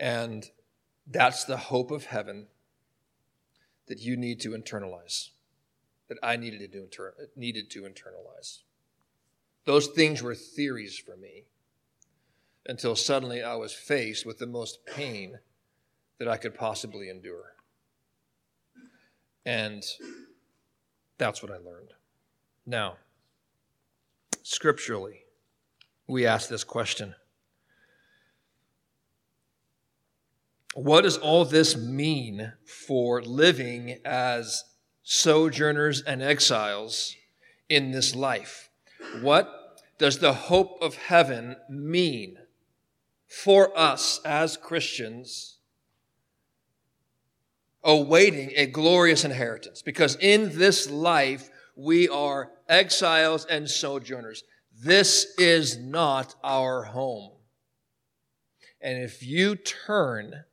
And 0.00 0.48
that's 1.06 1.44
the 1.44 1.58
hope 1.58 1.90
of 1.90 2.06
heaven 2.06 2.46
that 3.86 3.98
you 3.98 4.16
need 4.16 4.40
to 4.40 4.50
internalize, 4.50 5.28
that 6.08 6.16
I 6.22 6.36
needed 6.36 6.72
to, 6.72 6.82
inter- 6.84 7.14
needed 7.36 7.70
to 7.72 7.82
internalize. 7.82 8.60
Those 9.66 9.88
things 9.88 10.22
were 10.22 10.34
theories 10.34 10.98
for 10.98 11.16
me 11.16 11.44
until 12.64 12.96
suddenly 12.96 13.42
I 13.42 13.56
was 13.56 13.74
faced 13.74 14.24
with 14.24 14.38
the 14.38 14.46
most 14.46 14.86
pain 14.86 15.38
that 16.18 16.28
I 16.28 16.38
could 16.38 16.54
possibly 16.54 17.10
endure. 17.10 17.54
And 19.44 19.84
that's 21.18 21.42
what 21.42 21.52
I 21.52 21.58
learned. 21.58 21.92
Now, 22.64 22.96
scripturally, 24.48 25.24
we 26.06 26.26
ask 26.26 26.48
this 26.48 26.64
question 26.64 27.14
What 30.74 31.02
does 31.02 31.18
all 31.18 31.44
this 31.44 31.76
mean 31.76 32.52
for 32.64 33.20
living 33.20 33.98
as 34.04 34.64
sojourners 35.02 36.02
and 36.02 36.22
exiles 36.22 37.14
in 37.68 37.90
this 37.90 38.14
life? 38.14 38.70
What 39.20 39.82
does 39.98 40.18
the 40.18 40.32
hope 40.32 40.78
of 40.80 40.94
heaven 40.94 41.56
mean 41.68 42.38
for 43.26 43.76
us 43.76 44.20
as 44.24 44.56
Christians 44.56 45.58
awaiting 47.82 48.52
a 48.54 48.66
glorious 48.66 49.24
inheritance? 49.24 49.82
Because 49.82 50.16
in 50.20 50.56
this 50.58 50.88
life, 50.88 51.50
we 51.78 52.08
are 52.08 52.50
exiles 52.68 53.46
and 53.46 53.70
sojourners. 53.70 54.42
This 54.82 55.32
is 55.38 55.78
not 55.78 56.34
our 56.42 56.82
home. 56.82 57.30
And 58.80 59.02
if 59.02 59.22
you 59.22 59.54
turn 59.54 60.44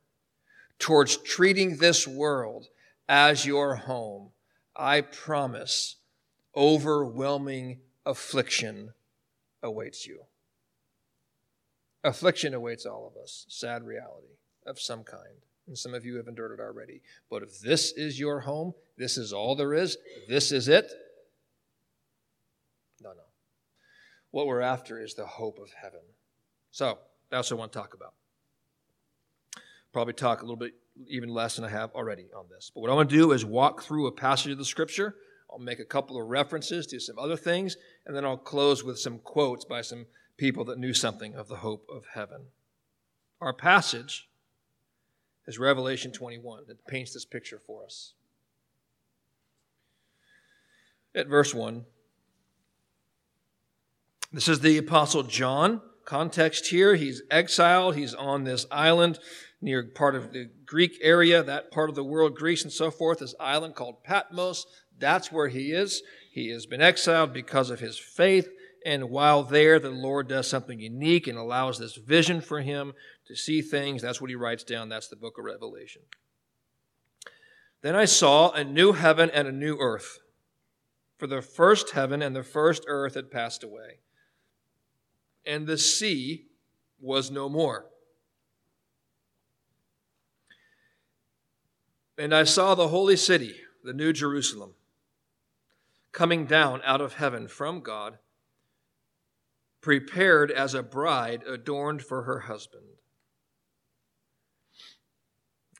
towards 0.77 1.17
treating 1.17 1.77
this 1.77 2.07
world 2.07 2.67
as 3.09 3.45
your 3.45 3.75
home, 3.75 4.29
I 4.75 5.01
promise 5.01 5.95
overwhelming 6.55 7.79
affliction 8.05 8.93
awaits 9.63 10.05
you. 10.05 10.21
Affliction 12.03 12.53
awaits 12.53 12.85
all 12.85 13.07
of 13.07 13.19
us, 13.21 13.47
sad 13.49 13.83
reality 13.83 14.37
of 14.67 14.79
some 14.79 15.03
kind. 15.03 15.41
And 15.65 15.75
some 15.75 15.95
of 15.95 16.05
you 16.05 16.17
have 16.17 16.27
endured 16.27 16.59
it 16.59 16.61
already. 16.61 17.01
But 17.31 17.41
if 17.41 17.59
this 17.59 17.91
is 17.93 18.19
your 18.19 18.41
home, 18.41 18.75
this 18.95 19.17
is 19.17 19.33
all 19.33 19.55
there 19.55 19.73
is, 19.73 19.97
this 20.29 20.51
is 20.51 20.67
it, 20.67 20.91
What 24.35 24.47
we're 24.47 24.59
after 24.59 25.01
is 25.01 25.13
the 25.13 25.25
hope 25.25 25.59
of 25.59 25.71
heaven. 25.81 26.01
So, 26.69 26.97
that's 27.29 27.49
what 27.49 27.55
I 27.55 27.59
want 27.59 27.71
to 27.71 27.79
talk 27.79 27.93
about. 27.93 28.15
Probably 29.93 30.11
talk 30.11 30.41
a 30.41 30.43
little 30.43 30.57
bit 30.57 30.73
even 31.07 31.29
less 31.29 31.55
than 31.55 31.63
I 31.63 31.69
have 31.69 31.91
already 31.95 32.25
on 32.35 32.47
this. 32.49 32.69
But 32.75 32.81
what 32.81 32.89
I 32.89 32.95
want 32.95 33.09
to 33.09 33.15
do 33.15 33.31
is 33.31 33.45
walk 33.45 33.83
through 33.83 34.07
a 34.07 34.11
passage 34.11 34.51
of 34.51 34.57
the 34.57 34.65
scripture. 34.65 35.15
I'll 35.49 35.57
make 35.57 35.79
a 35.79 35.85
couple 35.85 36.21
of 36.21 36.27
references 36.27 36.85
to 36.87 36.99
some 36.99 37.17
other 37.17 37.37
things, 37.37 37.77
and 38.05 38.13
then 38.13 38.25
I'll 38.25 38.35
close 38.35 38.83
with 38.83 38.99
some 38.99 39.19
quotes 39.19 39.63
by 39.63 39.79
some 39.79 40.05
people 40.35 40.65
that 40.65 40.79
knew 40.79 40.93
something 40.93 41.33
of 41.33 41.47
the 41.47 41.55
hope 41.55 41.87
of 41.89 42.03
heaven. 42.13 42.47
Our 43.39 43.53
passage 43.53 44.27
is 45.47 45.59
Revelation 45.59 46.11
21 46.11 46.65
that 46.67 46.85
paints 46.87 47.13
this 47.13 47.23
picture 47.23 47.61
for 47.65 47.85
us. 47.85 48.11
At 51.15 51.27
verse 51.27 51.53
1, 51.53 51.85
this 54.35 54.49
is 54.49 54.59
the 54.59 54.77
Apostle 54.77 55.23
John. 55.23 55.79
Context 56.03 56.67
here, 56.67 56.95
he's 56.95 57.21
exiled. 57.31 57.95
He's 57.95 58.13
on 58.13 58.43
this 58.43 58.65
island 58.69 59.17
near 59.61 59.81
part 59.81 60.13
of 60.13 60.33
the 60.33 60.49
Greek 60.65 60.97
area, 61.01 61.41
that 61.41 61.71
part 61.71 61.89
of 61.89 61.95
the 61.95 62.03
world, 62.03 62.35
Greece 62.35 62.61
and 62.61 62.71
so 62.71 62.91
forth, 62.91 63.19
this 63.19 63.33
island 63.39 63.75
called 63.75 64.03
Patmos. 64.03 64.65
That's 64.99 65.31
where 65.31 65.47
he 65.47 65.71
is. 65.71 66.03
He 66.33 66.49
has 66.49 66.65
been 66.65 66.81
exiled 66.81 67.31
because 67.31 67.69
of 67.69 67.79
his 67.79 67.97
faith. 67.97 68.49
And 68.85 69.09
while 69.09 69.41
there, 69.41 69.79
the 69.79 69.89
Lord 69.89 70.27
does 70.27 70.49
something 70.49 70.81
unique 70.81 71.27
and 71.27 71.37
allows 71.37 71.79
this 71.79 71.95
vision 71.95 72.41
for 72.41 72.59
him 72.59 72.91
to 73.27 73.37
see 73.37 73.61
things. 73.61 74.01
That's 74.01 74.19
what 74.19 74.29
he 74.29 74.35
writes 74.35 74.65
down. 74.65 74.89
That's 74.89 75.07
the 75.07 75.15
book 75.15 75.37
of 75.37 75.45
Revelation. 75.45 76.01
Then 77.81 77.95
I 77.95 78.03
saw 78.03 78.51
a 78.51 78.65
new 78.65 78.91
heaven 78.91 79.31
and 79.33 79.47
a 79.47 79.53
new 79.53 79.77
earth. 79.79 80.19
For 81.17 81.25
the 81.25 81.41
first 81.41 81.91
heaven 81.91 82.21
and 82.21 82.35
the 82.35 82.43
first 82.43 82.83
earth 82.85 83.15
had 83.15 83.31
passed 83.31 83.63
away 83.63 83.99
and 85.45 85.67
the 85.67 85.77
sea 85.77 86.47
was 86.99 87.29
no 87.29 87.47
more. 87.47 87.85
And 92.17 92.33
I 92.33 92.45
saw 92.45 92.75
the 92.75 92.87
holy 92.87 93.17
city, 93.17 93.55
the 93.83 93.93
New 93.93 94.13
Jerusalem, 94.13 94.73
coming 96.11 96.45
down 96.45 96.81
out 96.85 97.01
of 97.01 97.15
heaven 97.15 97.47
from 97.47 97.81
God, 97.81 98.17
prepared 99.81 100.49
as 100.49 100.73
a 100.73 100.81
bride 100.81 101.43
adorned 101.45 102.01
for 102.01 102.23
her 102.23 102.41
husband. 102.41 102.85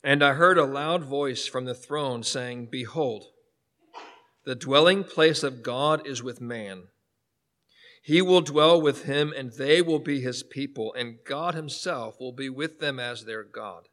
And 0.04 0.24
I 0.24 0.34
heard 0.34 0.58
a 0.58 0.66
loud 0.66 1.04
voice 1.04 1.48
from 1.48 1.66
the 1.66 1.74
throne 1.74 2.22
saying, 2.22 2.68
Behold, 2.70 3.26
the 4.44 4.54
dwelling 4.54 5.04
place 5.04 5.42
of 5.42 5.64
God 5.64 6.06
is 6.06 6.22
with 6.22 6.40
man 6.40 6.84
he 8.06 8.22
will 8.22 8.42
dwell 8.42 8.80
with 8.80 9.06
him, 9.06 9.34
and 9.36 9.54
they 9.54 9.82
will 9.82 9.98
be 9.98 10.22
his 10.22 10.44
people, 10.44 10.94
and 10.94 11.24
God 11.26 11.56
himself 11.56 12.20
will 12.20 12.34
be 12.34 12.50
with 12.50 12.80
them 12.80 13.00
as 13.00 13.26
their 13.26 13.44
God. 13.44 13.90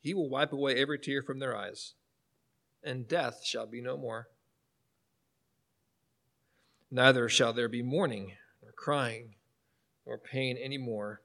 He 0.00 0.14
will 0.14 0.30
wipe 0.30 0.50
away 0.50 0.76
every 0.76 0.98
tear 0.98 1.22
from 1.22 1.40
their 1.40 1.54
eyes, 1.54 1.92
and 2.82 3.06
death 3.06 3.44
shall 3.44 3.66
be 3.66 3.82
no 3.82 3.98
more. 3.98 4.28
Neither 6.90 7.28
shall 7.28 7.52
there 7.52 7.68
be 7.68 7.82
mourning, 7.82 8.32
nor 8.62 8.72
crying, 8.72 9.34
nor 10.06 10.16
pain 10.16 10.56
any 10.56 10.78
more, 10.78 11.20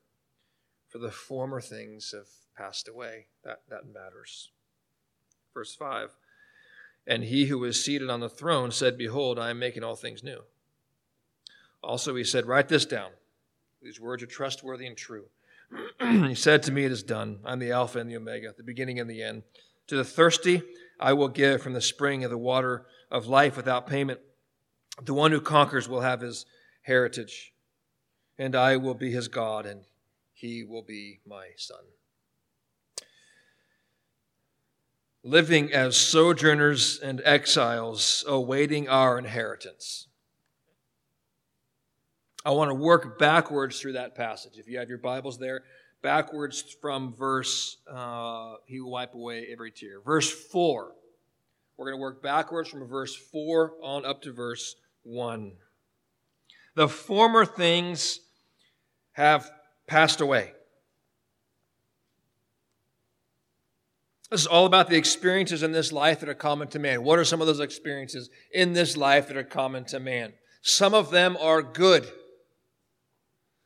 for 0.89 0.97
the 0.97 1.09
former 1.09 1.61
things 1.61 2.13
have 2.13 2.27
passed 2.57 2.89
away. 2.89 3.27
That, 3.45 3.61
that 3.69 3.85
matters. 3.85 4.49
Verse 5.53 5.73
5 5.73 6.09
and 7.05 7.23
he 7.23 7.45
who 7.45 7.59
was 7.59 7.83
seated 7.83 8.09
on 8.09 8.19
the 8.19 8.29
throne 8.29 8.71
said, 8.71 8.97
Behold, 8.97 9.37
I 9.37 9.49
am 9.49 9.59
making 9.59 9.83
all 9.83 9.95
things 9.95 10.23
new. 10.23 10.41
Also, 11.83 12.15
he 12.15 12.23
said, 12.23 12.45
Write 12.45 12.69
this 12.69 12.85
down. 12.85 13.11
These 13.81 13.99
words 13.99 14.23
are 14.23 14.27
trustworthy 14.27 14.87
and 14.87 14.95
true. 14.95 15.25
he 15.99 16.35
said 16.35 16.63
to 16.63 16.71
me, 16.71 16.85
It 16.85 16.91
is 16.91 17.03
done. 17.03 17.39
I'm 17.43 17.59
the 17.59 17.71
Alpha 17.71 17.99
and 17.99 18.09
the 18.09 18.15
Omega, 18.15 18.53
the 18.55 18.63
beginning 18.63 18.99
and 18.99 19.09
the 19.09 19.21
end. 19.21 19.43
To 19.87 19.97
the 19.97 20.05
thirsty, 20.05 20.61
I 20.99 21.13
will 21.13 21.27
give 21.27 21.61
from 21.61 21.73
the 21.73 21.81
spring 21.81 22.23
of 22.23 22.31
the 22.31 22.37
water 22.37 22.85
of 23.11 23.27
life 23.27 23.57
without 23.57 23.87
payment. 23.87 24.21
The 25.01 25.13
one 25.13 25.31
who 25.31 25.41
conquers 25.41 25.89
will 25.89 26.01
have 26.01 26.21
his 26.21 26.45
heritage, 26.83 27.53
and 28.37 28.55
I 28.55 28.77
will 28.77 28.93
be 28.93 29.11
his 29.11 29.27
God, 29.27 29.65
and 29.65 29.81
he 30.31 30.63
will 30.63 30.83
be 30.83 31.19
my 31.25 31.47
son. 31.57 31.79
Living 35.23 35.71
as 35.71 35.95
sojourners 35.95 36.99
and 36.99 37.21
exiles 37.23 38.25
awaiting 38.27 38.89
our 38.89 39.17
inheritance. 39.17 40.07
I 42.45 42.51
want 42.51 42.69
to 42.69 42.75
work 42.75 43.17
backwards 43.17 43.79
through 43.79 43.93
that 43.93 44.15
passage. 44.15 44.57
If 44.57 44.67
you 44.67 44.79
have 44.79 44.89
your 44.89 44.97
Bibles 44.97 45.37
there, 45.37 45.61
backwards 46.01 46.75
from 46.81 47.13
verse, 47.13 47.77
uh, 47.89 48.55
He 48.65 48.81
will 48.81 48.91
wipe 48.91 49.13
away 49.13 49.47
every 49.49 49.71
tear. 49.71 50.01
Verse 50.01 50.29
4. 50.29 50.91
We're 51.77 51.85
going 51.85 51.97
to 51.97 52.01
work 52.01 52.21
backwards 52.21 52.69
from 52.69 52.85
verse 52.85 53.15
4 53.15 53.75
on 53.81 54.05
up 54.05 54.21
to 54.23 54.33
verse 54.33 54.75
1. 55.03 55.53
The 56.75 56.89
former 56.89 57.45
things 57.45 58.19
have 59.13 59.49
passed 59.87 60.19
away. 60.19 60.51
This 64.29 64.41
is 64.41 64.47
all 64.47 64.65
about 64.65 64.89
the 64.89 64.97
experiences 64.97 65.63
in 65.63 65.71
this 65.71 65.91
life 65.91 66.19
that 66.21 66.29
are 66.29 66.33
common 66.33 66.67
to 66.69 66.79
man. 66.79 67.03
What 67.03 67.19
are 67.19 67.25
some 67.25 67.41
of 67.41 67.47
those 67.47 67.59
experiences 67.59 68.29
in 68.51 68.73
this 68.73 68.97
life 68.97 69.27
that 69.27 69.37
are 69.37 69.43
common 69.43 69.85
to 69.85 69.99
man? 69.99 70.33
Some 70.61 70.93
of 70.93 71.11
them 71.11 71.37
are 71.39 71.61
good. 71.61 72.09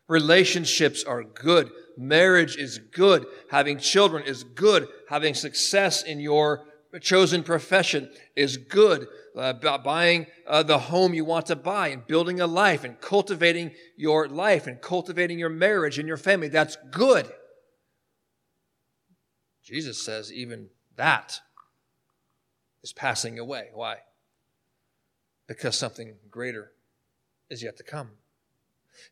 Relationships 0.10 1.04
are 1.04 1.24
good. 1.24 1.70
Marriage 1.98 2.58
is 2.58 2.80
good. 2.80 3.26
Having 3.52 3.80
children 3.80 4.24
is 4.26 4.43
good. 4.43 4.88
Having 5.10 5.36
success 5.36 6.04
in 6.04 6.20
your 6.20 6.65
chosen 7.02 7.43
profession 7.43 8.10
is 8.36 8.58
good. 8.58 9.08
Uh, 9.36 9.54
buying 9.80 10.26
uh, 10.48 10.63
the 10.63 10.80
home 10.80 11.13
you 11.13 11.24
want 11.24 11.46
to 11.46 11.56
buy 11.56 11.89
and 11.89 12.08
building 12.08 12.41
a 12.41 12.48
life 12.48 12.84
and 12.84 13.00
cultivating 13.00 13.72
your 13.96 14.28
life 14.28 14.65
and 14.65 14.82
cultivating 14.82 15.38
your 15.38 15.50
marriage 15.50 16.00
and 16.00 16.08
your 16.08 16.17
family, 16.17 16.48
that's 16.48 16.78
good. 16.91 17.30
Jesus 19.67 20.01
says 20.01 20.32
even 20.32 20.69
that 20.95 21.41
is 22.84 22.93
passing 22.93 23.38
away. 23.38 23.67
Why? 23.73 23.97
Because 25.45 25.77
something 25.77 26.15
greater 26.32 26.71
is 27.49 27.62
yet 27.62 27.75
to 27.77 27.84
come. 27.84 28.12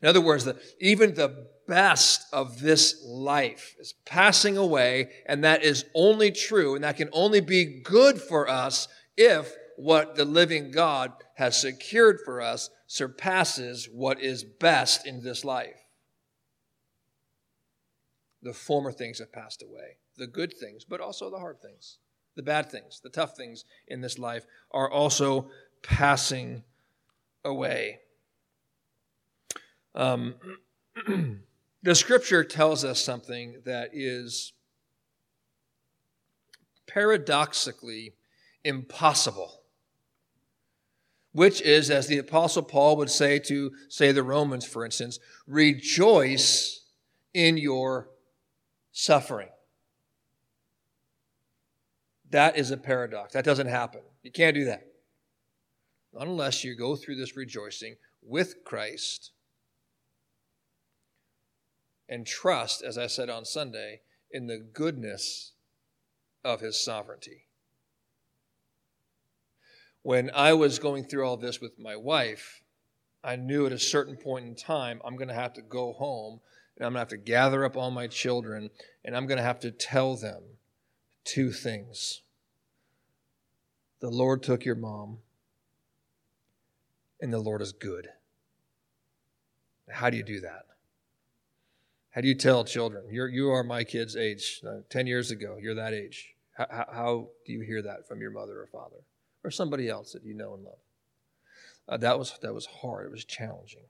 In 0.01 0.07
other 0.07 0.21
words, 0.21 0.45
the, 0.45 0.57
even 0.79 1.13
the 1.13 1.47
best 1.67 2.25
of 2.31 2.61
this 2.61 3.03
life 3.05 3.75
is 3.79 3.95
passing 4.05 4.55
away, 4.55 5.09
and 5.25 5.43
that 5.43 5.61
is 5.61 5.85
only 5.93 6.31
true, 6.31 6.73
and 6.73 6.85
that 6.85 6.95
can 6.95 7.09
only 7.11 7.41
be 7.41 7.81
good 7.83 8.21
for 8.21 8.49
us 8.49 8.87
if 9.17 9.53
what 9.75 10.15
the 10.15 10.23
living 10.23 10.71
God 10.71 11.11
has 11.35 11.59
secured 11.59 12.19
for 12.23 12.39
us 12.39 12.69
surpasses 12.87 13.89
what 13.91 14.21
is 14.21 14.45
best 14.45 15.05
in 15.05 15.21
this 15.21 15.43
life. 15.43 15.81
The 18.41 18.53
former 18.53 18.93
things 18.93 19.19
have 19.19 19.33
passed 19.33 19.61
away, 19.61 19.97
the 20.17 20.27
good 20.27 20.53
things, 20.53 20.83
but 20.83 21.01
also 21.01 21.29
the 21.29 21.39
hard 21.39 21.61
things, 21.61 21.99
the 22.35 22.43
bad 22.43 22.71
things, 22.71 22.99
the 23.03 23.09
tough 23.09 23.35
things 23.35 23.65
in 23.87 24.01
this 24.01 24.17
life 24.17 24.45
are 24.71 24.89
also 24.89 25.49
passing 25.81 26.63
away. 27.43 27.99
Um, 29.93 30.35
the 31.83 31.95
scripture 31.95 32.43
tells 32.43 32.83
us 32.83 33.01
something 33.03 33.61
that 33.65 33.91
is 33.93 34.53
paradoxically 36.87 38.15
impossible 38.63 39.61
which 41.33 41.61
is 41.61 41.89
as 41.89 42.07
the 42.07 42.17
apostle 42.17 42.63
paul 42.63 42.95
would 42.95 43.09
say 43.09 43.37
to 43.37 43.71
say 43.89 44.11
the 44.11 44.23
romans 44.23 44.65
for 44.65 44.85
instance 44.85 45.19
rejoice 45.45 46.85
in 47.33 47.57
your 47.57 48.09
suffering 48.91 49.49
that 52.35 52.57
is 52.57 52.71
a 52.71 52.77
paradox 52.77 53.33
that 53.33 53.45
doesn't 53.45 53.67
happen 53.67 54.01
you 54.23 54.31
can't 54.31 54.55
do 54.55 54.65
that 54.65 54.85
not 56.13 56.27
unless 56.27 56.63
you 56.63 56.75
go 56.75 56.95
through 56.95 57.15
this 57.15 57.35
rejoicing 57.35 57.95
with 58.21 58.63
christ 58.63 59.31
and 62.07 62.25
trust, 62.25 62.83
as 62.83 62.97
I 62.97 63.07
said 63.07 63.29
on 63.29 63.45
Sunday, 63.45 64.01
in 64.31 64.47
the 64.47 64.57
goodness 64.57 65.53
of 66.43 66.61
his 66.61 66.79
sovereignty. 66.79 67.47
When 70.03 70.29
I 70.35 70.53
was 70.53 70.77
going 70.77 71.05
through 71.05 71.25
all 71.25 71.37
this 71.37 71.59
with 71.59 71.79
my 71.79 71.95
wife, 71.95 72.61
I 73.23 73.35
knew 73.35 73.65
at 73.65 73.71
a 73.71 73.79
certain 73.79 74.17
point 74.17 74.45
in 74.45 74.55
time 74.55 75.01
I'm 75.03 75.15
going 75.15 75.29
to 75.29 75.33
have 75.33 75.53
to 75.53 75.63
go 75.63 75.93
home 75.93 76.41
and 76.77 76.85
I'm 76.85 76.93
going 76.93 76.95
to 76.95 76.99
have 76.99 77.07
to 77.09 77.17
gather 77.17 77.65
up 77.65 77.75
all 77.75 77.89
my 77.89 78.05
children 78.05 78.69
and 79.03 79.17
I'm 79.17 79.25
going 79.25 79.37
to 79.37 79.43
have 79.43 79.59
to 79.61 79.71
tell 79.71 80.15
them 80.15 80.43
two 81.23 81.51
things. 81.51 82.21
The 84.01 84.09
Lord 84.09 84.43
took 84.43 84.65
your 84.65 84.75
mom, 84.75 85.19
and 87.21 87.31
the 87.31 87.39
Lord 87.39 87.61
is 87.61 87.71
good. 87.71 88.09
How 89.89 90.09
do 90.09 90.17
you 90.17 90.23
do 90.23 90.41
that? 90.41 90.65
How 92.11 92.21
do 92.21 92.27
you 92.27 92.35
tell 92.35 92.63
children? 92.63 93.05
You're, 93.11 93.27
you 93.27 93.49
are 93.51 93.63
my 93.63 93.83
kid's 93.83 94.15
age. 94.15 94.61
Uh, 94.65 94.81
10 94.89 95.05
years 95.05 95.31
ago, 95.31 95.57
you're 95.59 95.75
that 95.75 95.93
age. 95.93 96.33
How, 96.53 96.65
how, 96.69 97.27
do 97.45 97.51
you 97.51 97.61
hear 97.61 97.81
that 97.81 98.07
from 98.07 98.21
your 98.21 98.31
mother 98.31 98.61
or 98.61 98.67
father 98.67 99.03
or 99.43 99.51
somebody 99.51 99.89
else 99.89 100.13
that 100.13 100.23
you 100.23 100.33
know 100.33 100.53
and 100.53 100.63
love? 100.63 100.79
Uh, 101.87 101.97
that, 101.97 102.17
was, 102.17 102.37
that 102.41 102.53
was 102.53 102.65
hard. 102.67 103.05
It 103.05 103.11
was 103.11 103.25
challenging. 103.25 103.83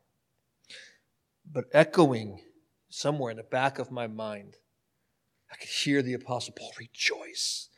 But 1.49 1.65
echoing 1.71 2.41
somewhere 2.89 3.29
in 3.29 3.37
the 3.37 3.43
back 3.43 3.77
of 3.77 3.91
my 3.91 4.07
mind, 4.07 4.55
I 5.51 5.55
could 5.55 5.69
hear 5.69 6.01
the 6.01 6.15
Apostle 6.15 6.55
Paul 6.57 6.73
rejoice. 6.79 7.69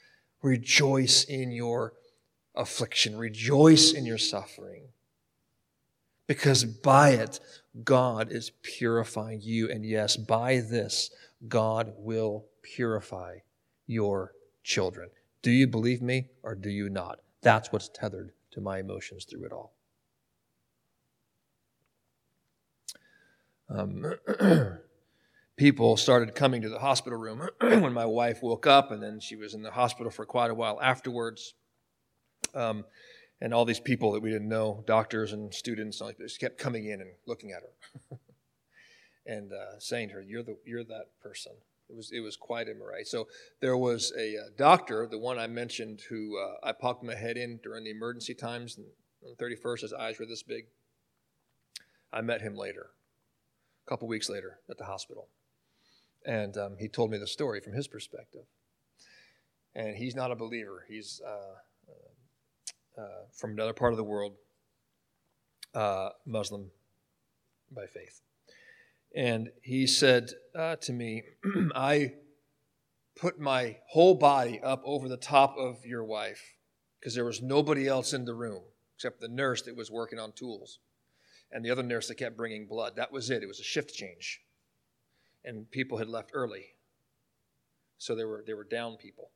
Rejoice 0.41 1.25
in 1.25 1.51
your 1.51 1.93
affliction, 2.57 3.17
rejoice 3.17 3.91
in 3.93 4.05
your 4.05 4.17
suffering. 4.17 4.89
Because 6.27 6.65
by 6.65 7.11
it, 7.11 7.39
God 7.83 8.31
is 8.31 8.51
purifying 8.61 9.39
you. 9.41 9.69
And 9.69 9.85
yes, 9.85 10.17
by 10.17 10.59
this, 10.59 11.11
God 11.47 11.93
will 11.97 12.45
purify 12.61 13.37
your 13.85 14.33
children. 14.63 15.09
Do 15.41 15.51
you 15.51 15.67
believe 15.67 16.01
me 16.01 16.27
or 16.43 16.55
do 16.55 16.69
you 16.69 16.89
not? 16.89 17.19
That's 17.41 17.71
what's 17.71 17.89
tethered 17.89 18.31
to 18.51 18.61
my 18.61 18.79
emotions 18.79 19.25
through 19.25 19.45
it 19.45 19.51
all. 19.53 19.73
Um, 23.69 24.13
people 25.57 25.97
started 25.97 26.35
coming 26.35 26.61
to 26.61 26.69
the 26.69 26.79
hospital 26.79 27.19
room 27.19 27.47
when 27.61 27.93
my 27.93 28.05
wife 28.05 28.41
woke 28.41 28.65
up, 28.65 28.91
and 28.91 29.03
then 29.03 29.19
she 29.19 29.35
was 29.35 29.53
in 29.53 29.61
the 29.61 29.71
hospital 29.71 30.11
for 30.11 30.25
quite 30.25 30.51
a 30.51 30.55
while 30.55 30.79
afterwards. 30.81 31.53
Um, 32.53 32.85
and 33.39 33.53
all 33.53 33.65
these 33.65 33.79
people 33.79 34.11
that 34.13 34.21
we 34.21 34.31
didn't 34.31 34.49
know, 34.49 34.83
doctors 34.87 35.33
and 35.33 35.53
students, 35.53 36.01
and 36.01 36.15
just 36.17 36.39
kept 36.39 36.57
coming 36.57 36.85
in 36.85 37.01
and 37.01 37.11
looking 37.25 37.51
at 37.51 37.61
her 37.61 38.17
and 39.25 39.51
uh, 39.53 39.79
saying 39.79 40.09
to 40.09 40.15
her, 40.15 40.21
"You're 40.21 40.43
the 40.43 40.57
you're 40.65 40.83
that 40.85 41.07
person." 41.21 41.53
It 41.89 41.95
was 41.95 42.11
it 42.11 42.19
was 42.19 42.35
quite 42.35 42.67
a 42.67 42.71
array. 42.71 43.03
So 43.03 43.27
there 43.61 43.77
was 43.77 44.11
a 44.17 44.37
uh, 44.37 44.41
doctor, 44.57 45.07
the 45.09 45.19
one 45.19 45.37
I 45.37 45.47
mentioned, 45.47 46.01
who 46.09 46.37
uh, 46.37 46.55
I 46.63 46.71
popped 46.71 47.03
my 47.03 47.15
head 47.15 47.37
in 47.37 47.59
during 47.63 47.83
the 47.83 47.91
emergency 47.91 48.33
times. 48.33 48.77
And 48.77 48.87
on 49.23 49.35
the 49.37 49.55
31st, 49.55 49.81
his 49.81 49.93
eyes 49.93 50.19
were 50.19 50.25
this 50.25 50.43
big. 50.43 50.65
I 52.11 52.21
met 52.21 52.41
him 52.41 52.55
later, 52.55 52.87
a 53.85 53.89
couple 53.89 54.07
weeks 54.07 54.29
later, 54.29 54.59
at 54.69 54.77
the 54.77 54.85
hospital, 54.85 55.27
and 56.25 56.57
um, 56.57 56.75
he 56.79 56.87
told 56.87 57.11
me 57.11 57.17
the 57.17 57.27
story 57.27 57.59
from 57.59 57.73
his 57.73 57.87
perspective. 57.87 58.45
And 59.75 59.95
he's 59.95 60.15
not 60.15 60.31
a 60.31 60.35
believer. 60.35 60.85
He's 60.87 61.21
uh, 62.97 63.25
from 63.33 63.51
another 63.51 63.73
part 63.73 63.93
of 63.93 63.97
the 63.97 64.03
world, 64.03 64.33
uh, 65.73 66.09
Muslim 66.25 66.71
by 67.71 67.85
faith. 67.85 68.21
And 69.15 69.49
he 69.61 69.87
said 69.87 70.31
uh, 70.55 70.75
to 70.77 70.93
me, 70.93 71.23
I 71.75 72.13
put 73.15 73.39
my 73.39 73.77
whole 73.89 74.15
body 74.15 74.59
up 74.61 74.81
over 74.85 75.09
the 75.09 75.17
top 75.17 75.55
of 75.57 75.85
your 75.85 76.03
wife 76.03 76.57
because 76.99 77.15
there 77.15 77.25
was 77.25 77.41
nobody 77.41 77.87
else 77.87 78.13
in 78.13 78.25
the 78.25 78.33
room 78.33 78.63
except 78.95 79.19
the 79.19 79.27
nurse 79.27 79.61
that 79.63 79.75
was 79.75 79.91
working 79.91 80.19
on 80.19 80.31
tools 80.31 80.79
and 81.51 81.63
the 81.63 81.71
other 81.71 81.83
nurse 81.83 82.07
that 82.07 82.15
kept 82.15 82.37
bringing 82.37 82.67
blood. 82.67 82.95
That 82.95 83.11
was 83.11 83.29
it. 83.29 83.43
It 83.43 83.47
was 83.47 83.59
a 83.59 83.63
shift 83.63 83.93
change. 83.93 84.41
And 85.45 85.69
people 85.71 85.97
had 85.97 86.09
left 86.09 86.31
early. 86.33 86.65
So 87.97 88.15
there 88.15 88.27
were, 88.27 88.43
there 88.45 88.57
were 88.57 88.63
down 88.63 88.97
people. 88.97 89.31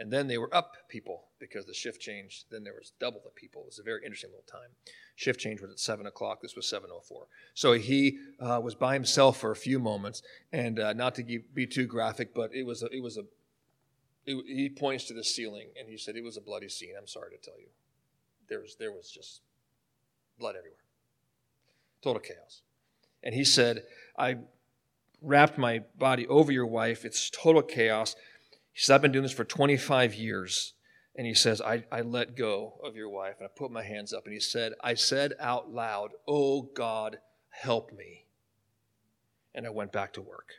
And 0.00 0.10
then 0.10 0.28
they 0.28 0.38
were 0.38 0.52
up 0.54 0.88
people 0.88 1.24
because 1.38 1.66
the 1.66 1.74
shift 1.74 2.00
changed. 2.00 2.46
Then 2.50 2.64
there 2.64 2.72
was 2.72 2.92
double 2.98 3.20
the 3.22 3.28
people. 3.30 3.60
It 3.60 3.66
was 3.66 3.78
a 3.78 3.82
very 3.82 4.00
interesting 4.02 4.30
little 4.30 4.46
time. 4.50 4.70
Shift 5.14 5.38
change 5.38 5.60
was 5.60 5.70
at 5.70 5.78
7 5.78 6.06
o'clock. 6.06 6.40
This 6.40 6.56
was 6.56 6.64
7.04. 6.64 7.26
So 7.52 7.74
he 7.74 8.16
uh, 8.40 8.62
was 8.64 8.74
by 8.74 8.94
himself 8.94 9.36
for 9.36 9.50
a 9.50 9.56
few 9.56 9.78
moments. 9.78 10.22
And 10.54 10.80
uh, 10.80 10.94
not 10.94 11.14
to 11.16 11.42
be 11.52 11.66
too 11.66 11.84
graphic, 11.84 12.34
but 12.34 12.54
it 12.54 12.64
was 12.64 12.82
a, 12.82 12.86
it 12.86 13.02
was 13.02 13.18
a 13.18 13.24
it, 14.24 14.42
he 14.46 14.70
points 14.70 15.04
to 15.04 15.14
the 15.14 15.22
ceiling 15.22 15.68
and 15.78 15.86
he 15.86 15.98
said 15.98 16.16
it 16.16 16.24
was 16.24 16.38
a 16.38 16.40
bloody 16.40 16.70
scene. 16.70 16.94
I'm 16.98 17.06
sorry 17.06 17.36
to 17.36 17.38
tell 17.38 17.58
you. 17.60 17.68
There 18.48 18.60
was, 18.60 18.76
there 18.76 18.92
was 18.92 19.10
just 19.10 19.42
blood 20.38 20.56
everywhere. 20.56 20.78
Total 22.02 22.22
chaos. 22.22 22.62
And 23.22 23.34
he 23.34 23.44
said, 23.44 23.82
I 24.18 24.36
wrapped 25.20 25.58
my 25.58 25.80
body 25.98 26.26
over 26.26 26.50
your 26.50 26.66
wife. 26.66 27.04
It's 27.04 27.28
total 27.28 27.60
chaos. 27.60 28.16
He 28.72 28.80
says, 28.80 28.90
I've 28.90 29.02
been 29.02 29.12
doing 29.12 29.24
this 29.24 29.32
for 29.32 29.44
25 29.44 30.14
years. 30.14 30.74
And 31.16 31.26
he 31.26 31.34
says, 31.34 31.60
I, 31.60 31.84
I 31.90 32.02
let 32.02 32.36
go 32.36 32.80
of 32.84 32.96
your 32.96 33.08
wife. 33.08 33.36
And 33.38 33.46
I 33.46 33.50
put 33.54 33.70
my 33.70 33.82
hands 33.82 34.12
up. 34.12 34.24
And 34.24 34.32
he 34.32 34.40
said, 34.40 34.72
I 34.82 34.94
said 34.94 35.34
out 35.40 35.72
loud, 35.72 36.10
Oh 36.26 36.62
God, 36.62 37.18
help 37.50 37.92
me. 37.92 38.26
And 39.54 39.66
I 39.66 39.70
went 39.70 39.92
back 39.92 40.12
to 40.14 40.22
work. 40.22 40.54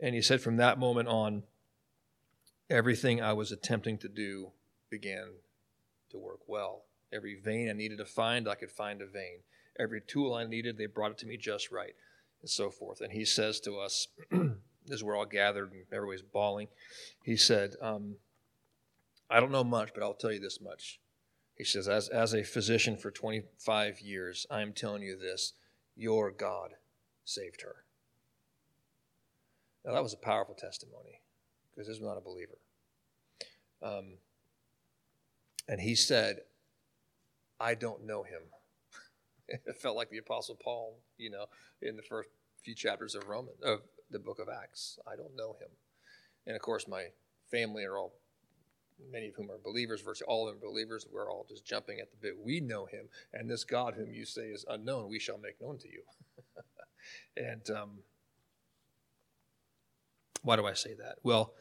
And 0.00 0.14
he 0.14 0.22
said, 0.22 0.40
from 0.40 0.56
that 0.56 0.78
moment 0.78 1.08
on, 1.08 1.42
everything 2.70 3.20
I 3.20 3.34
was 3.34 3.52
attempting 3.52 3.98
to 3.98 4.08
do 4.08 4.52
began 4.90 5.34
to 6.10 6.18
work 6.18 6.40
well. 6.46 6.84
Every 7.12 7.34
vein 7.34 7.68
I 7.68 7.72
needed 7.72 7.98
to 7.98 8.04
find, 8.04 8.48
I 8.48 8.54
could 8.54 8.70
find 8.70 9.02
a 9.02 9.06
vein. 9.06 9.40
Every 9.78 10.00
tool 10.00 10.34
I 10.34 10.44
needed, 10.44 10.78
they 10.78 10.86
brought 10.86 11.12
it 11.12 11.18
to 11.18 11.26
me 11.26 11.36
just 11.36 11.70
right, 11.70 11.94
and 12.40 12.50
so 12.50 12.70
forth. 12.70 13.00
And 13.00 13.12
he 13.12 13.24
says 13.24 13.60
to 13.60 13.78
us, 13.78 14.08
as 14.90 15.02
we're 15.02 15.16
all 15.16 15.26
gathered 15.26 15.72
and 15.72 15.84
everybody's 15.92 16.22
bawling, 16.22 16.68
he 17.22 17.36
said, 17.36 17.74
um, 17.80 18.16
I 19.28 19.40
don't 19.40 19.52
know 19.52 19.64
much, 19.64 19.90
but 19.94 20.02
I'll 20.02 20.14
tell 20.14 20.32
you 20.32 20.40
this 20.40 20.60
much. 20.60 21.00
He 21.56 21.64
says, 21.64 21.88
as, 21.88 22.08
as 22.08 22.34
a 22.34 22.42
physician 22.42 22.96
for 22.96 23.10
25 23.10 24.00
years, 24.00 24.46
I'm 24.50 24.72
telling 24.72 25.02
you 25.02 25.18
this 25.18 25.52
your 25.94 26.30
God 26.30 26.70
saved 27.24 27.62
her. 27.62 27.84
Now, 29.84 29.92
that 29.92 30.02
was 30.02 30.14
a 30.14 30.18
powerful 30.18 30.54
testimony 30.54 31.20
because 31.70 31.86
this 31.86 32.00
was 32.00 32.06
not 32.06 32.18
a 32.18 32.22
believer. 32.22 32.58
Um, 33.82 34.18
and 35.68 35.80
he 35.80 35.94
said, 35.94 36.40
I 37.58 37.74
don't 37.74 38.06
know 38.06 38.22
him. 38.22 38.42
it 39.48 39.80
felt 39.80 39.96
like 39.96 40.10
the 40.10 40.18
Apostle 40.18 40.56
Paul, 40.62 40.98
you 41.16 41.30
know, 41.30 41.46
in 41.82 41.96
the 41.96 42.02
first 42.02 42.28
few 42.64 42.74
chapters 42.74 43.14
of 43.14 43.28
Roman 43.28 43.54
of 43.62 43.80
the 44.10 44.18
book 44.18 44.38
of 44.38 44.48
Acts. 44.48 44.98
I 45.06 45.16
don't 45.16 45.36
know 45.36 45.56
him. 45.60 45.68
And 46.46 46.56
of 46.56 46.62
course, 46.62 46.88
my 46.88 47.06
family 47.50 47.84
are 47.84 47.96
all, 47.96 48.14
many 49.10 49.28
of 49.28 49.34
whom 49.34 49.50
are 49.50 49.58
believers, 49.62 50.00
virtually 50.00 50.26
all 50.28 50.48
of 50.48 50.54
them 50.54 50.70
believers. 50.70 51.06
We're 51.10 51.30
all 51.30 51.46
just 51.48 51.64
jumping 51.64 52.00
at 52.00 52.10
the 52.10 52.16
bit. 52.16 52.34
We 52.42 52.60
know 52.60 52.86
him, 52.86 53.08
and 53.32 53.48
this 53.48 53.64
God 53.64 53.94
whom 53.94 54.12
you 54.12 54.24
say 54.24 54.48
is 54.48 54.64
unknown, 54.68 55.08
we 55.08 55.18
shall 55.18 55.38
make 55.38 55.60
known 55.60 55.78
to 55.78 55.88
you. 55.88 56.02
and 57.36 57.70
um, 57.70 57.90
why 60.42 60.56
do 60.56 60.66
I 60.66 60.74
say 60.74 60.94
that? 60.94 61.16
Well, 61.22 61.54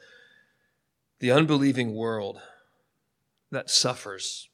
the 1.20 1.32
unbelieving 1.32 1.94
world 1.96 2.42
that 3.52 3.70
suffers 3.70 4.50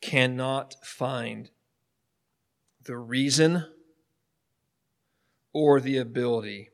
cannot 0.00 0.74
find 0.84 1.50
the 2.82 2.96
reason 2.96 3.64
or 5.56 5.80
the 5.80 5.96
ability 5.96 6.68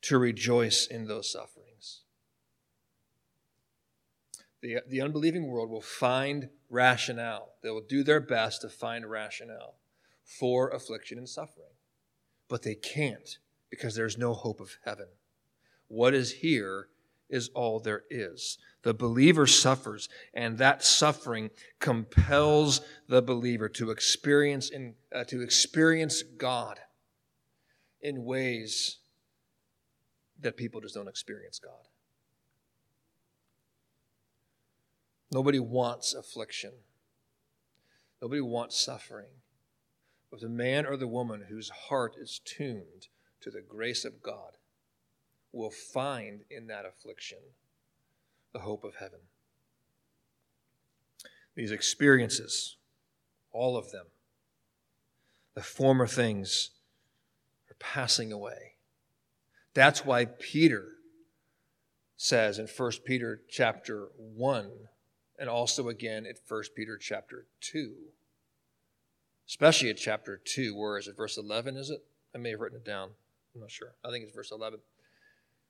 to 0.00 0.16
rejoice 0.16 0.86
in 0.86 1.06
those 1.06 1.30
sufferings. 1.30 2.00
The, 4.62 4.78
the 4.88 5.02
unbelieving 5.02 5.48
world 5.48 5.68
will 5.68 5.82
find 5.82 6.48
rationale. 6.70 7.50
They 7.62 7.68
will 7.68 7.84
do 7.86 8.02
their 8.02 8.20
best 8.20 8.62
to 8.62 8.70
find 8.70 9.04
rationale 9.10 9.74
for 10.24 10.70
affliction 10.70 11.18
and 11.18 11.28
suffering. 11.28 11.74
But 12.48 12.62
they 12.62 12.76
can't 12.76 13.36
because 13.68 13.94
there's 13.94 14.16
no 14.16 14.32
hope 14.32 14.58
of 14.58 14.78
heaven. 14.86 15.08
What 15.88 16.14
is 16.14 16.32
here 16.32 16.88
is 17.28 17.50
all 17.54 17.78
there 17.78 18.04
is. 18.08 18.56
The 18.84 18.94
believer 18.94 19.46
suffers, 19.46 20.08
and 20.32 20.56
that 20.56 20.82
suffering 20.82 21.50
compels 21.78 22.80
the 23.06 23.20
believer 23.20 23.68
to 23.68 23.90
experience, 23.90 24.70
in, 24.70 24.94
uh, 25.14 25.24
to 25.24 25.42
experience 25.42 26.22
God 26.22 26.80
in 28.04 28.24
ways 28.24 28.98
that 30.40 30.58
people 30.58 30.80
just 30.80 30.94
don't 30.94 31.08
experience 31.08 31.58
God. 31.58 31.88
Nobody 35.32 35.58
wants 35.58 36.12
affliction. 36.12 36.72
Nobody 38.20 38.42
wants 38.42 38.78
suffering. 38.78 39.40
But 40.30 40.40
the 40.40 40.50
man 40.50 40.86
or 40.86 40.96
the 40.96 41.08
woman 41.08 41.46
whose 41.48 41.70
heart 41.70 42.14
is 42.20 42.40
tuned 42.44 43.08
to 43.40 43.50
the 43.50 43.62
grace 43.62 44.04
of 44.04 44.22
God 44.22 44.58
will 45.50 45.70
find 45.70 46.42
in 46.50 46.66
that 46.66 46.84
affliction 46.84 47.38
the 48.52 48.60
hope 48.60 48.84
of 48.84 48.96
heaven. 48.96 49.20
These 51.54 51.70
experiences, 51.70 52.76
all 53.50 53.76
of 53.76 53.92
them, 53.92 54.06
the 55.54 55.62
former 55.62 56.06
things 56.06 56.70
passing 57.92 58.32
away. 58.32 58.72
That's 59.74 60.04
why 60.04 60.24
Peter 60.24 60.88
says 62.16 62.58
in 62.58 62.66
1 62.66 62.92
Peter 63.04 63.42
chapter 63.48 64.08
1 64.16 64.70
and 65.38 65.48
also 65.48 65.88
again 65.88 66.24
at 66.26 66.38
1 66.48 66.62
Peter 66.74 66.96
chapter 66.96 67.46
2. 67.60 67.92
Especially 69.46 69.90
at 69.90 69.98
chapter 69.98 70.40
2, 70.42 70.74
where 70.74 70.96
is 70.96 71.08
it? 71.08 71.16
Verse 71.16 71.36
11, 71.36 71.76
is 71.76 71.90
it? 71.90 72.02
I 72.34 72.38
may 72.38 72.50
have 72.50 72.60
written 72.60 72.78
it 72.78 72.86
down. 72.86 73.10
I'm 73.54 73.60
not 73.60 73.70
sure. 73.70 73.94
I 74.04 74.10
think 74.10 74.24
it's 74.24 74.34
verse 74.34 74.50
11. 74.50 74.80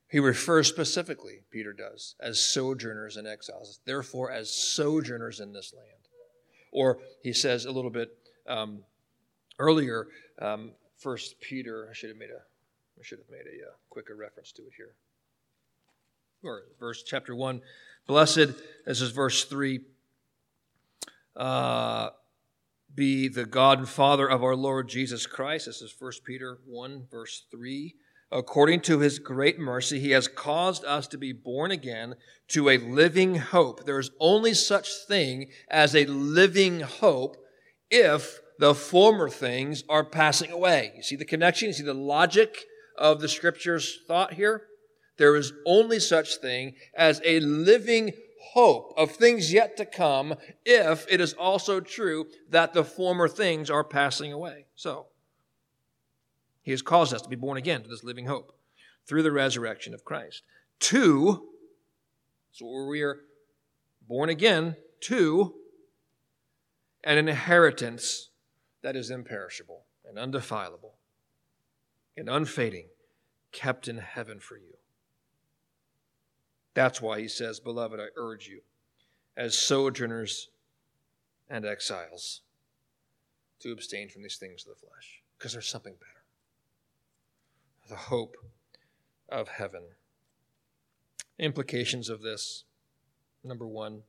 He 0.09 0.21
refers 0.21 0.69
specifically, 0.69 1.41
Peter 1.51 1.73
does, 1.73 2.15
as 2.21 2.39
sojourners 2.39 3.17
and 3.17 3.27
exiles. 3.27 3.81
Therefore, 3.85 4.31
as 4.31 4.51
sojourners 4.51 5.41
in 5.41 5.53
this 5.53 5.73
land. 5.75 5.89
Or 6.71 6.99
he 7.23 7.33
says 7.33 7.65
a 7.65 7.73
little 7.73 7.91
bit 7.91 8.17
um, 8.47 8.85
earlier, 9.59 10.07
um, 10.41 10.73
First 11.05 11.39
Peter. 11.39 11.87
I 11.91 11.93
should 11.93 12.09
have 12.09 12.19
made 12.19 12.31
a, 12.31 12.41
I 12.99 13.03
should 13.03 13.19
have 13.19 13.31
made 13.31 13.47
a 13.47 13.69
uh, 13.69 13.73
quicker 13.91 14.15
reference 14.17 14.53
to 14.53 14.63
it 14.63 14.73
here. 14.75 14.95
Or 16.43 16.63
verse 16.81 17.03
chapter 17.03 17.37
one, 17.37 17.61
blessed. 18.07 18.55
This 18.87 19.03
is 19.03 19.11
verse 19.11 19.45
three. 19.45 19.81
Uh, 21.37 22.09
be 22.95 23.29
the 23.29 23.45
God 23.45 23.81
and 23.81 23.89
Father 23.89 24.27
of 24.27 24.43
our 24.43 24.57
Lord 24.57 24.89
Jesus 24.89 25.27
Christ. 25.27 25.67
This 25.67 25.83
is 25.83 25.93
First 25.93 26.25
Peter 26.25 26.59
one, 26.65 27.07
verse 27.11 27.45
three 27.51 27.97
according 28.33 28.81
to 28.81 28.99
his 28.99 29.21
great 29.21 29.61
mercy, 29.61 30.01
he 30.01 30.11
has 30.11 30.27
caused 30.27 30.85
us 30.85 31.07
to 31.07 31.17
be 31.17 31.33
born 31.33 31.71
again 31.71 32.17
to 32.49 32.69
a 32.69 32.79
living 32.79 33.37
hope. 33.37 33.87
There 33.87 34.01
is 34.01 34.11
only 34.19 34.55
such 34.55 34.89
thing 35.07 35.51
as 35.69 35.95
a 35.95 36.05
living 36.07 36.81
hope 36.81 37.37
if 37.91 38.41
the 38.59 38.75
former 38.75 39.29
things 39.29 39.85
are 39.89 40.05
passing 40.05 40.51
away. 40.51 40.93
You 40.97 41.03
see 41.03 41.17
the 41.17 41.25
connection? 41.25 41.69
You 41.69 41.75
see 41.75 41.83
the 41.83 41.95
logic 41.95 42.65
of 42.97 43.21
the 43.21 43.29
scripture's 43.29 44.01
thought 44.07 44.35
here? 44.35 44.65
There 45.17 45.37
is 45.37 45.53
only 45.67 46.01
such 46.01 46.37
thing 46.37 46.75
as 46.97 47.21
a 47.25 47.41
living 47.41 48.13
hope 48.53 48.95
of 48.97 49.13
things 49.13 49.53
yet 49.53 49.77
to 49.77 49.85
come 49.85 50.35
if 50.65 51.07
it 51.09 51.21
is 51.21 51.33
also 51.35 51.81
true 51.81 52.27
that 52.51 52.73
the 52.73 52.85
former 52.85 53.29
things 53.29 53.71
are 53.71 53.85
passing 53.85 54.33
away. 54.33 54.67
So, 54.77 55.07
he 56.63 56.71
has 56.71 56.83
caused 56.83 57.13
us 57.13 57.23
to 57.23 57.29
be 57.29 57.37
born 57.37 57.59
again 57.59 57.83
to 57.83 57.89
this 57.89 58.05
living 58.05 58.27
hope 58.27 58.57
through 59.07 59.23
the 59.23 59.33
resurrection 59.33 59.93
of 59.93 60.05
Christ. 60.05 60.43
Two, 60.81 61.49
so 62.53 62.87
we 62.89 63.03
are 63.03 63.21
born 64.09 64.29
again, 64.29 64.77
to 65.01 65.55
an 67.03 67.19
inheritance 67.19 68.31
that 68.85 68.97
is 68.97 69.11
imperishable 69.11 69.87
and 70.07 70.19
undefilable 70.19 70.99
and 72.19 72.29
unfading, 72.29 72.89
kept 73.51 73.89
in 73.89 73.97
heaven 73.97 74.39
for 74.39 74.59
you. 74.59 74.77
That's 76.75 77.01
why 77.01 77.19
he 77.21 77.27
says, 77.27 77.61
Beloved, 77.61 77.99
I 77.99 78.09
urge 78.17 78.47
you, 78.47 78.61
as 79.39 79.57
sojourners 79.57 80.51
and 81.49 81.65
exiles, 81.65 82.43
to 83.61 83.73
abstain 83.73 84.11
from 84.11 84.23
these 84.23 84.37
things 84.37 84.67
of 84.67 84.75
the 84.75 84.87
flesh, 84.87 85.23
because 85.39 85.53
there's 85.53 85.67
something 85.67 85.95
better 85.95 86.11
the 87.89 87.97
hope 87.97 88.37
of 89.29 89.49
heaven. 89.49 89.83
Implications 91.39 92.09
of 92.09 92.23
this 92.23 92.65
number 93.43 93.67
one, 93.67 94.03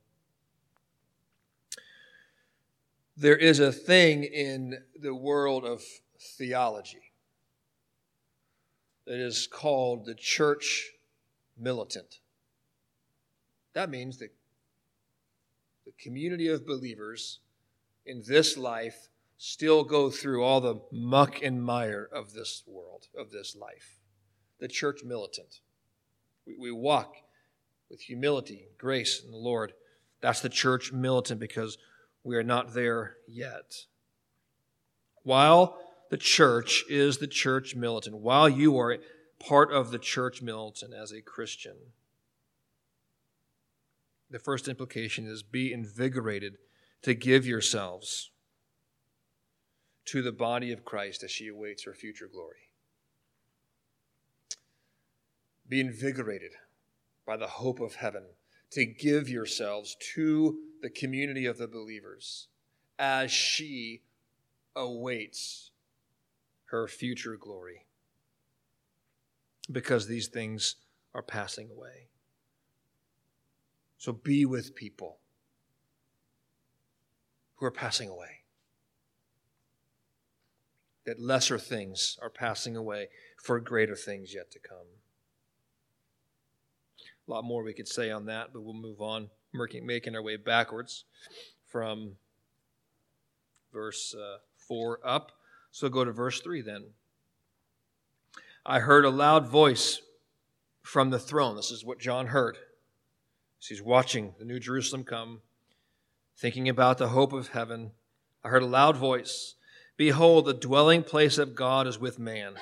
there 3.18 3.38
is 3.38 3.60
a 3.60 3.72
thing 3.72 4.24
in 4.24 4.78
the 5.00 5.16
world 5.16 5.66
of 5.66 5.82
theology 6.38 7.12
that 9.06 9.20
is 9.20 9.48
called 9.48 10.06
the 10.06 10.16
church 10.16 10.92
militant. 11.58 12.20
That 13.74 13.90
means 13.90 14.18
that 14.18 14.32
the 15.86 15.94
community 16.00 16.48
of 16.48 16.66
believers 16.66 17.40
in 18.06 18.24
this 18.28 18.58
life 18.58 19.10
still 19.38 19.84
go 19.84 20.10
through 20.10 20.44
all 20.44 20.62
the 20.62 20.82
muck 20.92 21.42
and 21.44 21.64
mire 21.64 22.10
of 22.12 22.34
this 22.34 22.64
world, 22.66 23.08
of 23.18 23.32
this 23.32 23.56
life. 23.56 24.00
The 24.60 24.68
church 24.68 25.04
militant. 25.04 25.60
We, 26.48 26.56
we 26.58 26.72
walk 26.72 27.16
with 27.90 28.02
humility, 28.02 28.68
grace 28.78 29.22
in 29.24 29.32
the 29.32 29.38
Lord. 29.38 29.74
That's 30.22 30.42
the 30.42 30.50
church 30.50 30.92
militant 30.92 31.40
because 31.40 31.78
we 32.26 32.36
are 32.36 32.44
not 32.44 32.74
there 32.74 33.18
yet. 33.28 33.86
While 35.22 35.78
the 36.10 36.18
church 36.18 36.84
is 36.90 37.20
the 37.20 37.28
church 37.28 37.76
militant, 37.76 38.18
while 38.18 38.50
you 38.50 38.78
are 38.80 38.98
part 39.40 39.72
of 39.72 39.92
the 39.92 40.00
church 40.00 40.42
militant 40.42 40.94
as 40.94 41.12
a 41.12 41.22
Christian, 41.22 41.76
the 44.30 44.40
first 44.40 44.68
implication 44.68 45.28
is 45.28 45.44
be 45.44 45.72
invigorated 45.72 46.58
to 47.04 47.14
give 47.14 47.46
yourselves 47.46 48.32
to 50.06 50.24
the 50.24 50.32
body 50.32 50.72
of 50.72 50.84
Christ 50.84 51.24
as 51.24 51.30
she 51.30 51.48
awaits 51.48 51.84
her 51.84 51.94
future 51.94 52.28
glory. 52.32 52.70
Be 55.70 55.80
invigorated 55.80 56.54
by 57.26 57.38
the 57.38 57.48
hope 57.48 57.80
of 57.80 57.96
heaven 57.96 58.24
to 58.72 58.86
give 58.86 59.30
yourselves 59.30 59.96
to 60.16 60.60
the 60.86 60.90
community 60.92 61.48
of 61.48 61.58
the 61.58 61.68
believers 61.68 62.48
as 63.00 63.32
she 63.32 64.04
awaits 64.76 65.72
her 66.66 66.88
future 66.88 67.36
glory. 67.38 67.88
Because 69.72 70.06
these 70.06 70.28
things 70.28 70.76
are 71.16 71.24
passing 71.24 71.72
away. 71.76 72.10
So 73.98 74.14
be 74.14 74.46
with 74.46 74.76
people 74.76 75.18
who 77.56 77.66
are 77.66 77.72
passing 77.72 78.08
away. 78.08 78.44
That 81.08 81.20
lesser 81.20 81.58
things 81.58 82.16
are 82.22 82.30
passing 82.30 82.78
away 82.78 83.08
for 83.42 83.60
greater 83.60 83.96
things 83.96 84.36
yet 84.36 84.52
to 84.52 84.60
come. 84.60 84.86
A 87.28 87.32
lot 87.32 87.44
more 87.44 87.64
we 87.64 87.74
could 87.74 87.88
say 87.88 88.12
on 88.12 88.28
that, 88.28 88.54
but 88.54 88.62
we'll 88.62 88.76
move 88.76 89.02
on, 89.02 89.32
making 89.84 90.16
our 90.16 90.22
way 90.22 90.38
backwards 90.38 91.06
from 91.66 92.16
verse 93.74 94.16
uh, 94.16 94.38
4 94.68 95.00
up. 95.04 95.32
So 95.72 95.90
go 95.90 96.06
to 96.06 96.12
verse 96.12 96.42
3 96.42 96.62
then. 96.62 96.86
I 98.66 98.80
heard 98.80 99.06
a 99.06 99.10
loud 99.10 99.48
voice 99.48 100.02
from 100.82 101.10
the 101.10 101.20
throne. 101.20 101.56
This 101.56 101.72
is 101.72 101.84
what 101.84 102.00
John 102.00 102.28
heard. 102.28 102.58
As 103.62 103.68
he's 103.68 103.82
watching 103.82 104.34
the 104.40 104.46
New 104.46 104.60
Jerusalem 104.60 105.04
come, 105.04 105.42
thinking 106.38 106.70
about 106.70 106.98
the 106.98 107.10
hope 107.10 107.34
of 107.34 107.50
heaven. 107.50 107.92
I 108.44 108.50
heard 108.50 108.64
a 108.64 108.68
loud 108.68 108.98
voice 108.98 109.56
Behold, 109.98 110.46
the 110.46 110.54
dwelling 110.54 111.04
place 111.04 111.38
of 111.38 111.56
God 111.56 111.88
is 111.88 111.98
with 111.98 112.20
man. 112.20 112.56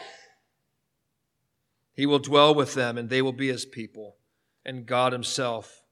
He 1.96 2.06
will 2.06 2.20
dwell 2.20 2.54
with 2.54 2.76
them, 2.76 2.98
and 2.98 3.10
they 3.10 3.22
will 3.22 3.34
be 3.34 3.48
his 3.48 3.66
people, 3.66 4.18
and 4.66 4.86
God 4.86 5.14
himself 5.14 5.83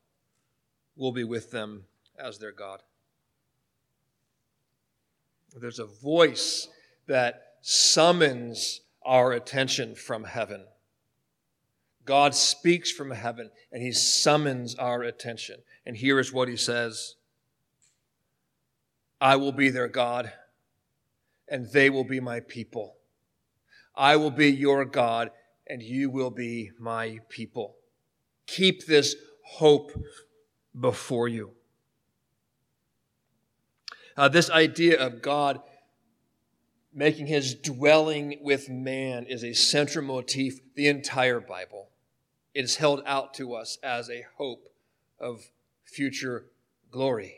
will 1.01 1.11
be 1.11 1.23
with 1.23 1.49
them 1.49 1.83
as 2.19 2.37
their 2.37 2.51
God. 2.51 2.83
There's 5.59 5.79
a 5.79 5.85
voice 5.85 6.67
that 7.07 7.55
summons 7.61 8.81
our 9.03 9.31
attention 9.31 9.95
from 9.95 10.23
heaven. 10.23 10.63
God 12.05 12.35
speaks 12.35 12.91
from 12.91 13.09
heaven 13.09 13.49
and 13.71 13.81
he 13.81 13.91
summons 13.91 14.75
our 14.75 15.01
attention. 15.01 15.63
And 15.87 15.97
here 15.97 16.19
is 16.19 16.31
what 16.31 16.47
he 16.47 16.55
says 16.55 17.15
I 19.19 19.37
will 19.37 19.51
be 19.51 19.69
their 19.71 19.87
God, 19.87 20.31
and 21.47 21.67
they 21.71 21.89
will 21.89 22.03
be 22.03 22.19
my 22.19 22.41
people. 22.41 22.97
I 23.95 24.17
will 24.17 24.31
be 24.31 24.51
your 24.51 24.85
God, 24.85 25.31
and 25.67 25.81
you 25.81 26.11
will 26.11 26.31
be 26.31 26.71
my 26.79 27.19
people. 27.29 27.75
Keep 28.45 28.85
this 28.85 29.15
hope 29.43 29.91
before 30.79 31.27
you. 31.27 31.51
Uh, 34.17 34.27
this 34.27 34.49
idea 34.49 34.99
of 34.99 35.21
God 35.21 35.61
making 36.93 37.27
his 37.27 37.55
dwelling 37.55 38.37
with 38.41 38.69
man 38.69 39.25
is 39.25 39.43
a 39.43 39.53
central 39.53 40.05
motif 40.05 40.59
the 40.75 40.87
entire 40.87 41.39
Bible. 41.39 41.89
It 42.53 42.65
is 42.65 42.75
held 42.75 43.01
out 43.05 43.33
to 43.35 43.53
us 43.53 43.77
as 43.81 44.09
a 44.09 44.25
hope 44.37 44.67
of 45.19 45.41
future 45.85 46.45
glory. 46.89 47.37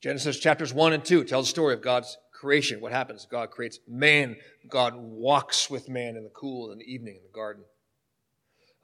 Genesis 0.00 0.38
chapters 0.38 0.74
1 0.74 0.92
and 0.92 1.04
2 1.04 1.24
tell 1.24 1.42
the 1.42 1.46
story 1.46 1.74
of 1.74 1.82
God's 1.82 2.18
creation. 2.32 2.80
What 2.80 2.92
happens? 2.92 3.26
God 3.30 3.50
creates 3.50 3.78
man. 3.88 4.36
God 4.68 4.94
walks 4.96 5.70
with 5.70 5.88
man 5.88 6.16
in 6.16 6.24
the 6.24 6.30
cool 6.30 6.72
in 6.72 6.78
the 6.78 6.84
evening 6.84 7.16
in 7.16 7.22
the 7.22 7.34
garden. 7.34 7.64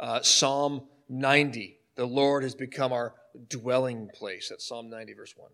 Uh, 0.01 0.23
Psalm 0.23 0.83
90, 1.09 1.79
the 1.95 2.07
Lord 2.07 2.43
has 2.43 2.55
become 2.55 2.93
our 2.93 3.15
dwelling 3.49 4.09
place. 4.15 4.49
That's 4.49 4.67
Psalm 4.67 4.89
90, 4.91 5.15
verse 5.15 5.35
1. 5.37 5.51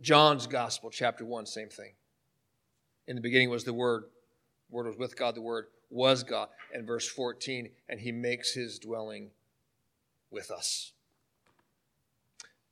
John's 0.00 0.46
Gospel, 0.46 0.90
chapter 0.90 1.24
1, 1.24 1.46
same 1.46 1.68
thing. 1.68 1.92
In 3.06 3.16
the 3.16 3.22
beginning 3.22 3.50
was 3.50 3.64
the 3.64 3.72
Word. 3.72 4.04
The 4.68 4.76
Word 4.76 4.86
was 4.86 4.96
with 4.96 5.16
God. 5.16 5.34
The 5.34 5.42
Word 5.42 5.66
was 5.90 6.22
God. 6.22 6.48
And 6.74 6.86
verse 6.86 7.08
14, 7.08 7.70
and 7.88 8.00
He 8.00 8.12
makes 8.12 8.54
His 8.54 8.78
dwelling 8.78 9.30
with 10.30 10.50
us. 10.50 10.92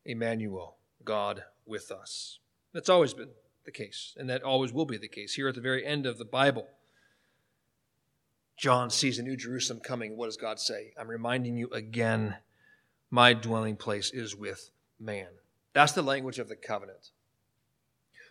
Emmanuel, 0.05 0.77
God 1.05 1.45
with 1.67 1.91
us. 1.91 2.39
That's 2.73 2.89
always 2.89 3.15
been 3.15 3.31
the 3.65 3.71
case, 3.71 4.15
and 4.17 4.29
that 4.31 4.43
always 4.43 4.73
will 4.73 4.87
be 4.87 4.97
the 4.97 5.09
case. 5.09 5.35
Here 5.35 5.49
at 5.49 5.55
the 5.55 5.61
very 5.61 5.85
end 5.85 6.07
of 6.07 6.19
the 6.19 6.25
Bible, 6.25 6.67
John 8.61 8.91
sees 8.91 9.19
a 9.19 9.23
new 9.23 9.39
Jerusalem 9.39 9.81
coming. 9.81 10.19
What 10.19 10.27
does 10.27 10.37
God 10.37 10.61
say? 10.61 10.93
I'm 11.01 11.09
reminding 11.09 11.57
you 11.57 11.71
again, 11.71 12.37
my 13.11 13.33
dwelling 13.33 13.77
place 13.77 14.11
is 14.11 14.37
with 14.37 14.69
man. 15.01 15.29
That's 15.73 15.93
the 15.93 16.03
language 16.03 16.39
of 16.39 16.51
the 16.51 16.57
covenant. 16.57 17.09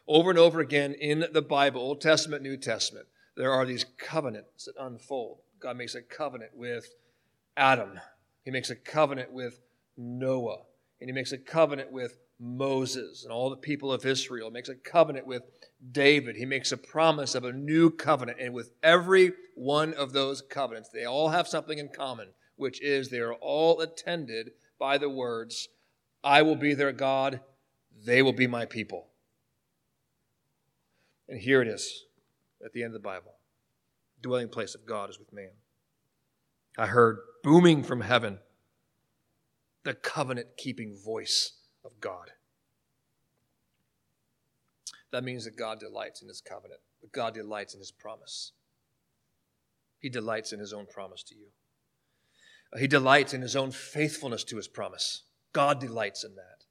Over 0.07 0.29
and 0.29 0.37
over 0.37 0.59
again 0.59 0.93
in 0.93 1.25
the 1.33 1.41
Bible, 1.41 1.81
Old 1.81 1.99
Testament, 1.99 2.43
New 2.43 2.57
Testament, 2.57 3.07
there 3.35 3.51
are 3.51 3.65
these 3.65 3.87
covenants 3.97 4.65
that 4.65 4.75
unfold. 4.79 5.39
God 5.59 5.77
makes 5.77 5.95
a 5.95 6.01
covenant 6.03 6.51
with 6.55 6.93
Adam, 7.57 7.99
He 8.45 8.51
makes 8.51 8.69
a 8.69 8.75
covenant 8.75 9.33
with 9.33 9.59
Noah, 9.97 10.61
and 11.01 11.09
He 11.09 11.11
makes 11.11 11.31
a 11.31 11.39
covenant 11.39 11.91
with 11.91 12.19
Moses 12.39 13.23
and 13.23 13.33
all 13.33 13.49
the 13.49 13.57
people 13.57 13.91
of 13.91 14.05
Israel. 14.05 14.49
He 14.49 14.53
makes 14.53 14.69
a 14.69 14.75
covenant 14.75 15.25
with 15.25 15.41
David. 15.91 16.35
He 16.35 16.45
makes 16.45 16.71
a 16.71 16.77
promise 16.77 17.35
of 17.35 17.43
a 17.45 17.53
new 17.53 17.89
covenant. 17.89 18.39
And 18.39 18.53
with 18.53 18.71
every 18.83 19.33
one 19.55 19.93
of 19.93 20.13
those 20.13 20.41
covenants, 20.41 20.89
they 20.89 21.05
all 21.05 21.29
have 21.29 21.47
something 21.47 21.77
in 21.77 21.89
common, 21.89 22.29
which 22.55 22.81
is 22.81 23.09
they 23.09 23.19
are 23.19 23.33
all 23.33 23.79
attended 23.79 24.51
by 24.77 24.97
the 24.97 25.09
words, 25.09 25.69
I 26.23 26.41
will 26.41 26.55
be 26.55 26.73
their 26.73 26.91
God, 26.91 27.41
they 28.05 28.21
will 28.21 28.33
be 28.33 28.47
my 28.47 28.65
people. 28.65 29.07
And 31.27 31.39
here 31.39 31.61
it 31.61 31.67
is 31.67 32.05
at 32.63 32.73
the 32.73 32.83
end 32.83 32.95
of 32.95 33.01
the 33.01 33.07
Bible. 33.07 33.35
"The 34.15 34.23
dwelling 34.23 34.49
place 34.49 34.75
of 34.75 34.85
God 34.85 35.09
is 35.09 35.19
with 35.19 35.31
man. 35.31 35.51
I 36.77 36.87
heard 36.87 37.19
booming 37.43 37.83
from 37.83 38.01
heaven 38.01 38.39
the 39.83 39.93
covenant 39.93 40.57
keeping 40.57 40.97
voice 40.97 41.53
of 41.83 41.99
God. 41.99 42.33
That 45.11 45.23
means 45.23 45.45
that 45.45 45.57
God 45.57 45.79
delights 45.79 46.21
in 46.21 46.27
his 46.27 46.41
covenant, 46.41 46.81
that 47.01 47.11
God 47.11 47.33
delights 47.33 47.73
in 47.73 47.79
his 47.79 47.91
promise. 47.91 48.51
He 49.99 50.09
delights 50.09 50.53
in 50.53 50.59
his 50.59 50.73
own 50.73 50.85
promise 50.85 51.23
to 51.23 51.35
you. 51.35 51.47
He 52.79 52.87
delights 52.87 53.33
in 53.33 53.41
his 53.41 53.55
own 53.55 53.71
faithfulness 53.71 54.43
to 54.45 54.57
his 54.57 54.67
promise. 54.67 55.23
God 55.53 55.79
delights 55.79 56.23
in 56.23 56.35
that. 56.35 56.65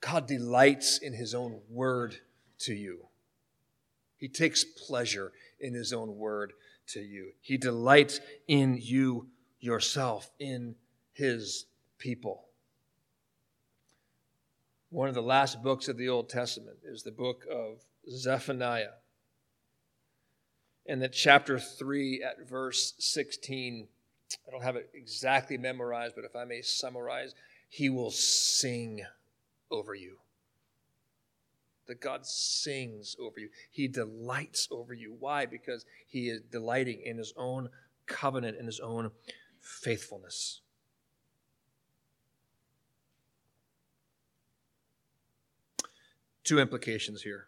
God 0.00 0.26
delights 0.26 0.98
in 0.98 1.14
his 1.14 1.34
own 1.34 1.60
word 1.68 2.16
to 2.60 2.74
you. 2.74 3.06
He 4.16 4.28
takes 4.28 4.64
pleasure 4.64 5.32
in 5.58 5.72
his 5.72 5.92
own 5.92 6.16
word 6.16 6.52
to 6.88 7.00
you. 7.00 7.32
He 7.40 7.56
delights 7.56 8.20
in 8.46 8.78
you 8.80 9.28
yourself, 9.60 10.30
in 10.38 10.74
his 11.12 11.66
people. 11.98 12.49
One 14.90 15.08
of 15.08 15.14
the 15.14 15.22
last 15.22 15.62
books 15.62 15.88
of 15.88 15.96
the 15.96 16.08
Old 16.08 16.28
Testament 16.28 16.78
is 16.84 17.02
the 17.02 17.12
book 17.12 17.44
of 17.50 17.84
Zephaniah. 18.10 18.94
And 20.86 21.00
that 21.02 21.12
chapter 21.12 21.58
3 21.58 22.22
at 22.22 22.48
verse 22.48 22.94
16, 22.98 23.86
I 24.46 24.50
don't 24.50 24.62
have 24.62 24.76
it 24.76 24.90
exactly 24.92 25.56
memorized, 25.56 26.16
but 26.16 26.24
if 26.24 26.34
I 26.34 26.44
may 26.44 26.62
summarize, 26.62 27.34
he 27.68 27.88
will 27.88 28.10
sing 28.10 29.02
over 29.70 29.94
you 29.94 30.18
that 31.90 32.00
God 32.00 32.24
sings 32.24 33.16
over 33.18 33.40
you. 33.40 33.48
He 33.70 33.88
delights 33.88 34.68
over 34.70 34.94
you. 34.94 35.16
Why? 35.18 35.44
Because 35.44 35.84
he 36.06 36.28
is 36.28 36.40
delighting 36.40 37.02
in 37.04 37.18
his 37.18 37.34
own 37.36 37.68
covenant, 38.06 38.58
in 38.58 38.66
his 38.66 38.78
own 38.78 39.10
faithfulness. 39.60 40.60
Two 46.50 46.58
implications 46.58 47.22
here 47.22 47.46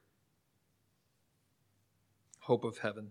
hope 2.43 2.63
of 2.63 2.79
heaven. 2.79 3.11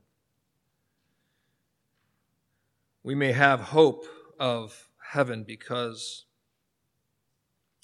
We 3.03 3.13
may 3.13 3.33
have 3.33 3.59
hope 3.59 4.05
of 4.39 4.87
heaven 5.11 5.43
because 5.43 6.23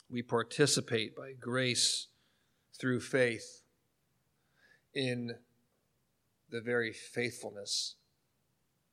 we 0.09 0.21
participate 0.21 1.17
by 1.17 1.33
grace 1.33 2.07
through 2.79 3.01
faith 3.01 3.63
in 4.93 5.35
the 6.49 6.61
very 6.61 6.93
faithfulness 6.93 7.95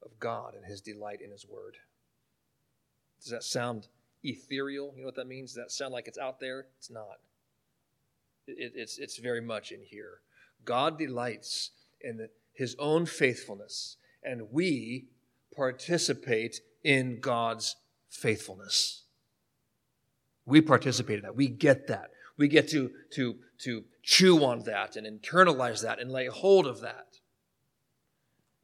of 0.02 0.18
God 0.18 0.54
and 0.56 0.64
his 0.64 0.80
delight 0.80 1.20
in 1.24 1.30
his 1.30 1.46
word. 1.46 1.76
Does 3.22 3.30
that 3.30 3.44
sound 3.44 3.86
ethereal? 4.24 4.92
You 4.96 5.02
know 5.02 5.06
what 5.06 5.14
that 5.14 5.28
means? 5.28 5.52
Does 5.52 5.62
that 5.62 5.70
sound 5.70 5.92
like 5.92 6.08
it's 6.08 6.18
out 6.18 6.40
there? 6.40 6.66
It's 6.78 6.90
not. 6.90 7.18
It, 8.46 8.72
it's, 8.74 8.98
it's 8.98 9.18
very 9.18 9.40
much 9.40 9.72
in 9.72 9.82
here. 9.82 10.20
God 10.64 10.98
delights 10.98 11.70
in 12.00 12.28
his 12.52 12.76
own 12.78 13.06
faithfulness, 13.06 13.96
and 14.22 14.50
we 14.52 15.08
participate 15.54 16.60
in 16.82 17.20
God's 17.20 17.76
faithfulness. 18.08 19.04
We 20.46 20.60
participate 20.60 21.18
in 21.18 21.22
that. 21.22 21.36
We 21.36 21.48
get 21.48 21.86
that. 21.88 22.10
We 22.36 22.48
get 22.48 22.68
to, 22.70 22.90
to, 23.14 23.36
to 23.60 23.84
chew 24.02 24.44
on 24.44 24.64
that 24.64 24.96
and 24.96 25.06
internalize 25.06 25.82
that 25.82 26.00
and 26.00 26.10
lay 26.10 26.26
hold 26.26 26.66
of 26.66 26.80
that. 26.80 27.06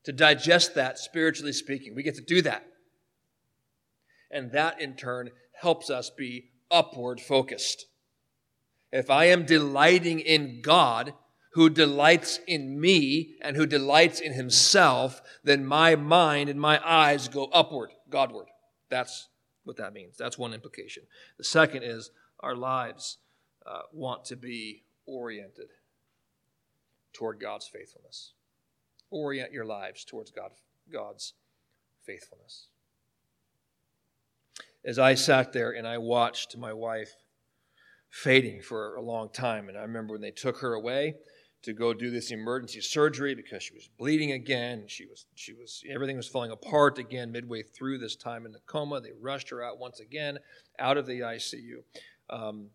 To 0.04 0.12
digest 0.12 0.74
that, 0.74 0.98
spiritually 0.98 1.52
speaking. 1.52 1.94
We 1.94 2.02
get 2.02 2.16
to 2.16 2.22
do 2.22 2.42
that. 2.42 2.66
And 4.30 4.52
that 4.52 4.80
in 4.80 4.94
turn 4.94 5.30
helps 5.60 5.90
us 5.90 6.10
be 6.10 6.50
upward 6.70 7.20
focused. 7.20 7.86
If 8.92 9.10
I 9.10 9.26
am 9.26 9.46
delighting 9.46 10.20
in 10.20 10.62
God, 10.62 11.14
who 11.52 11.68
delights 11.68 12.38
in 12.46 12.80
me 12.80 13.36
and 13.40 13.56
who 13.56 13.66
delights 13.66 14.20
in 14.20 14.32
himself, 14.32 15.20
then 15.42 15.64
my 15.64 15.96
mind 15.96 16.48
and 16.48 16.60
my 16.60 16.80
eyes 16.88 17.28
go 17.28 17.46
upward, 17.46 17.90
Godward. 18.08 18.46
That's 18.88 19.28
what 19.64 19.76
that 19.76 19.92
means. 19.92 20.16
That's 20.16 20.38
one 20.38 20.54
implication. 20.54 21.04
The 21.38 21.44
second 21.44 21.82
is 21.82 22.10
our 22.40 22.54
lives 22.54 23.18
uh, 23.66 23.82
want 23.92 24.24
to 24.26 24.36
be 24.36 24.84
oriented 25.06 25.68
toward 27.12 27.40
God's 27.40 27.66
faithfulness. 27.66 28.32
Orient 29.10 29.52
your 29.52 29.64
lives 29.64 30.04
towards 30.04 30.30
God, 30.30 30.52
God's 30.92 31.34
faithfulness. 32.04 32.68
As 34.84 34.98
I 35.00 35.14
sat 35.14 35.52
there 35.52 35.72
and 35.72 35.86
I 35.86 35.98
watched 35.98 36.56
my 36.56 36.72
wife 36.72 37.14
fading 38.10 38.60
for 38.60 38.96
a 38.96 39.02
long 39.02 39.30
time, 39.30 39.68
and 39.68 39.78
I 39.78 39.82
remember 39.82 40.12
when 40.12 40.20
they 40.20 40.30
took 40.30 40.58
her 40.58 40.74
away 40.74 41.14
to 41.62 41.72
go 41.72 41.92
do 41.92 42.10
this 42.10 42.30
emergency 42.30 42.80
surgery 42.80 43.34
because 43.34 43.62
she 43.62 43.74
was 43.74 43.88
bleeding 43.98 44.32
again. 44.32 44.84
She 44.86 45.04
was, 45.06 45.26
she 45.34 45.52
was, 45.52 45.82
everything 45.90 46.16
was 46.16 46.26
falling 46.26 46.50
apart 46.50 46.98
again 46.98 47.32
midway 47.32 47.62
through 47.62 47.98
this 47.98 48.16
time 48.16 48.46
in 48.46 48.52
the 48.52 48.60
coma. 48.66 49.00
They 49.00 49.12
rushed 49.20 49.50
her 49.50 49.62
out 49.62 49.78
once 49.78 50.00
again 50.00 50.38
out 50.78 50.96
of 50.96 51.06
the 51.06 51.20
ICU. 51.20 51.82
Um, 52.30 52.68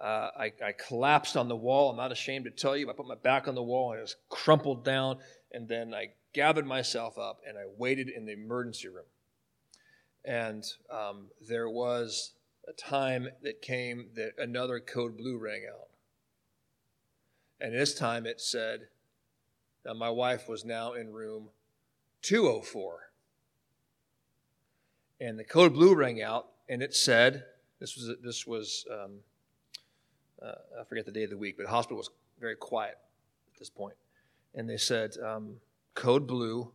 uh, 0.00 0.30
I, 0.38 0.52
I, 0.64 0.72
collapsed 0.72 1.36
on 1.36 1.48
the 1.48 1.56
wall. 1.56 1.90
I'm 1.90 1.98
not 1.98 2.10
ashamed 2.10 2.46
to 2.46 2.50
tell 2.50 2.74
you. 2.74 2.88
I 2.88 2.94
put 2.94 3.06
my 3.06 3.16
back 3.16 3.46
on 3.48 3.54
the 3.54 3.62
wall. 3.62 3.90
And 3.90 3.98
I 3.98 4.02
was 4.02 4.16
crumpled 4.30 4.82
down, 4.82 5.18
and 5.52 5.68
then 5.68 5.92
I 5.92 6.12
gathered 6.32 6.66
myself 6.66 7.18
up 7.18 7.40
and 7.46 7.58
I 7.58 7.62
waited 7.76 8.08
in 8.08 8.24
the 8.24 8.32
emergency 8.32 8.88
room. 8.88 9.04
And 10.24 10.64
um, 10.90 11.28
there 11.46 11.68
was 11.68 12.32
a 12.68 12.72
time 12.72 13.28
that 13.42 13.62
came 13.62 14.08
that 14.14 14.32
another 14.38 14.80
code 14.80 15.16
blue 15.16 15.38
rang 15.38 15.62
out. 15.68 15.88
And 17.60 17.74
this 17.74 17.94
time 17.94 18.26
it 18.26 18.40
said, 18.40 18.88
now 19.84 19.94
my 19.94 20.10
wife 20.10 20.48
was 20.48 20.64
now 20.64 20.92
in 20.92 21.12
room 21.12 21.48
204. 22.22 23.10
And 25.20 25.38
the 25.38 25.44
code 25.44 25.74
blue 25.74 25.94
rang 25.94 26.22
out, 26.22 26.48
and 26.68 26.82
it 26.82 26.94
said, 26.94 27.44
this 27.78 27.96
was, 27.96 28.10
this 28.22 28.46
was 28.46 28.86
um, 28.90 29.20
uh, 30.42 30.54
I 30.80 30.84
forget 30.84 31.04
the 31.04 31.12
day 31.12 31.24
of 31.24 31.30
the 31.30 31.38
week, 31.38 31.56
but 31.56 31.64
the 31.64 31.70
hospital 31.70 31.98
was 31.98 32.10
very 32.40 32.56
quiet 32.56 32.98
at 33.52 33.58
this 33.58 33.70
point. 33.70 33.94
And 34.54 34.68
they 34.68 34.76
said, 34.76 35.16
um, 35.24 35.56
code 35.94 36.26
blue, 36.26 36.72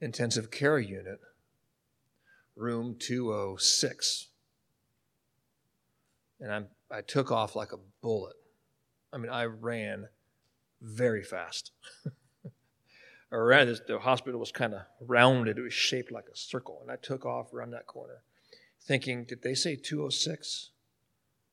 intensive 0.00 0.50
care 0.50 0.78
unit, 0.78 1.20
room 2.56 2.96
206. 2.98 4.28
And 6.44 6.52
I'm, 6.52 6.66
I 6.90 7.00
took 7.00 7.32
off 7.32 7.56
like 7.56 7.72
a 7.72 7.78
bullet. 8.02 8.36
I 9.10 9.16
mean, 9.16 9.32
I 9.32 9.44
ran 9.44 10.08
very 10.82 11.22
fast. 11.22 11.72
I 13.32 13.36
ran, 13.36 13.74
the 13.88 13.98
hospital 13.98 14.38
was 14.38 14.52
kind 14.52 14.74
of 14.74 14.82
rounded, 15.00 15.56
it 15.56 15.62
was 15.62 15.72
shaped 15.72 16.12
like 16.12 16.26
a 16.30 16.36
circle. 16.36 16.80
And 16.82 16.90
I 16.90 16.96
took 16.96 17.24
off 17.24 17.54
around 17.54 17.70
that 17.70 17.86
corner, 17.86 18.24
thinking, 18.78 19.24
did 19.24 19.42
they 19.42 19.54
say 19.54 19.74
206? 19.74 20.68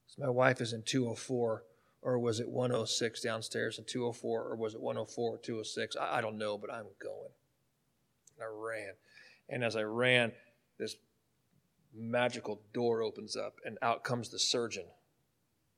So 0.07 0.21
my 0.21 0.29
wife 0.29 0.59
is 0.59 0.73
in 0.73 0.83
204, 0.83 1.63
or 2.01 2.19
was 2.19 2.41
it 2.41 2.49
106 2.49 3.21
downstairs 3.21 3.79
in 3.79 3.85
204, 3.85 4.43
or 4.43 4.55
was 4.57 4.73
it 4.73 4.81
104 4.81 5.35
or 5.35 5.37
206? 5.37 5.95
I, 5.95 6.17
I 6.17 6.21
don't 6.21 6.37
know, 6.37 6.57
but 6.57 6.69
I'm 6.69 6.87
going. 7.01 7.31
And 8.37 8.43
I 8.43 8.53
ran. 8.53 8.93
And 9.47 9.63
as 9.63 9.77
I 9.77 9.83
ran, 9.83 10.33
this 10.77 10.97
magical 11.95 12.61
door 12.73 13.01
opens 13.01 13.35
up, 13.35 13.59
and 13.65 13.77
out 13.81 14.03
comes 14.03 14.29
the 14.29 14.39
surgeon. 14.39 14.85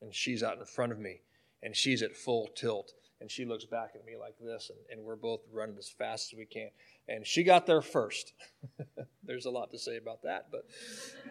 And 0.02 0.14
she's 0.14 0.44
out 0.44 0.58
in 0.58 0.66
front 0.66 0.92
of 0.92 1.00
me 1.00 1.22
and 1.64 1.76
she's 1.76 2.04
at 2.04 2.16
full 2.16 2.50
tilt. 2.56 2.94
And 3.22 3.32
she 3.32 3.46
looks 3.46 3.64
back 3.64 3.92
at 3.96 4.06
me 4.06 4.18
like 4.20 4.36
this 4.38 4.70
and, 4.70 4.78
and 4.92 5.06
we're 5.08 5.16
both 5.16 5.40
running 5.52 5.78
as 5.78 5.88
fast 5.88 6.34
as 6.34 6.38
we 6.38 6.46
can. 6.46 6.70
And 7.08 7.26
she 7.26 7.44
got 7.44 7.66
there 7.66 7.82
first. 7.82 8.34
There's 9.24 9.46
a 9.46 9.50
lot 9.50 9.72
to 9.72 9.80
say 9.80 9.96
about 9.96 10.24
that 10.24 10.48
but 10.52 10.66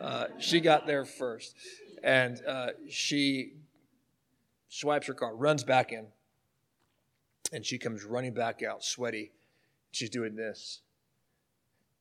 uh, 0.01 0.26
she 0.39 0.61
got 0.61 0.87
there 0.87 1.05
first. 1.05 1.55
And 2.03 2.41
uh, 2.47 2.68
she 2.89 3.53
swipes 4.70 5.07
her 5.07 5.14
card 5.14 5.35
runs 5.39 5.64
back 5.64 5.93
in 5.93 6.07
and 7.53 7.64
she 7.64 7.76
comes 7.76 8.05
running 8.05 8.33
back 8.33 8.62
out 8.62 8.83
sweaty. 8.83 9.33
She's 9.91 10.09
doing 10.09 10.35
this. 10.35 10.80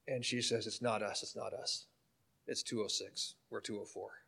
And 0.07 0.23
she 0.23 0.41
says 0.41 0.67
it's 0.67 0.82
not 0.82 1.03
us. 1.03 1.21
It's 1.21 1.36
not 1.36 1.53
us 1.53 1.88
it's 2.52 2.64
206 2.64 3.36
we're 3.49 3.62
204 3.62 4.22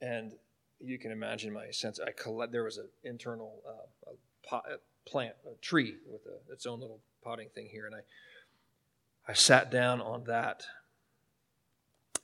and 0.00 0.32
you 0.82 0.98
can 0.98 1.12
imagine 1.12 1.52
my 1.52 1.70
sense. 1.70 2.00
I 2.00 2.10
collect. 2.10 2.52
There 2.52 2.64
was 2.64 2.76
an 2.76 2.88
internal 3.04 3.62
uh, 3.66 4.10
a 4.10 4.48
pot, 4.48 4.64
a 4.68 5.08
plant, 5.08 5.34
a 5.46 5.54
tree 5.60 5.94
with 6.10 6.22
a, 6.26 6.52
its 6.52 6.66
own 6.66 6.80
little 6.80 7.00
potting 7.24 7.48
thing 7.54 7.68
here, 7.70 7.86
and 7.86 7.94
I 7.94 8.00
I 9.28 9.34
sat 9.34 9.70
down 9.70 10.00
on 10.00 10.24
that 10.24 10.64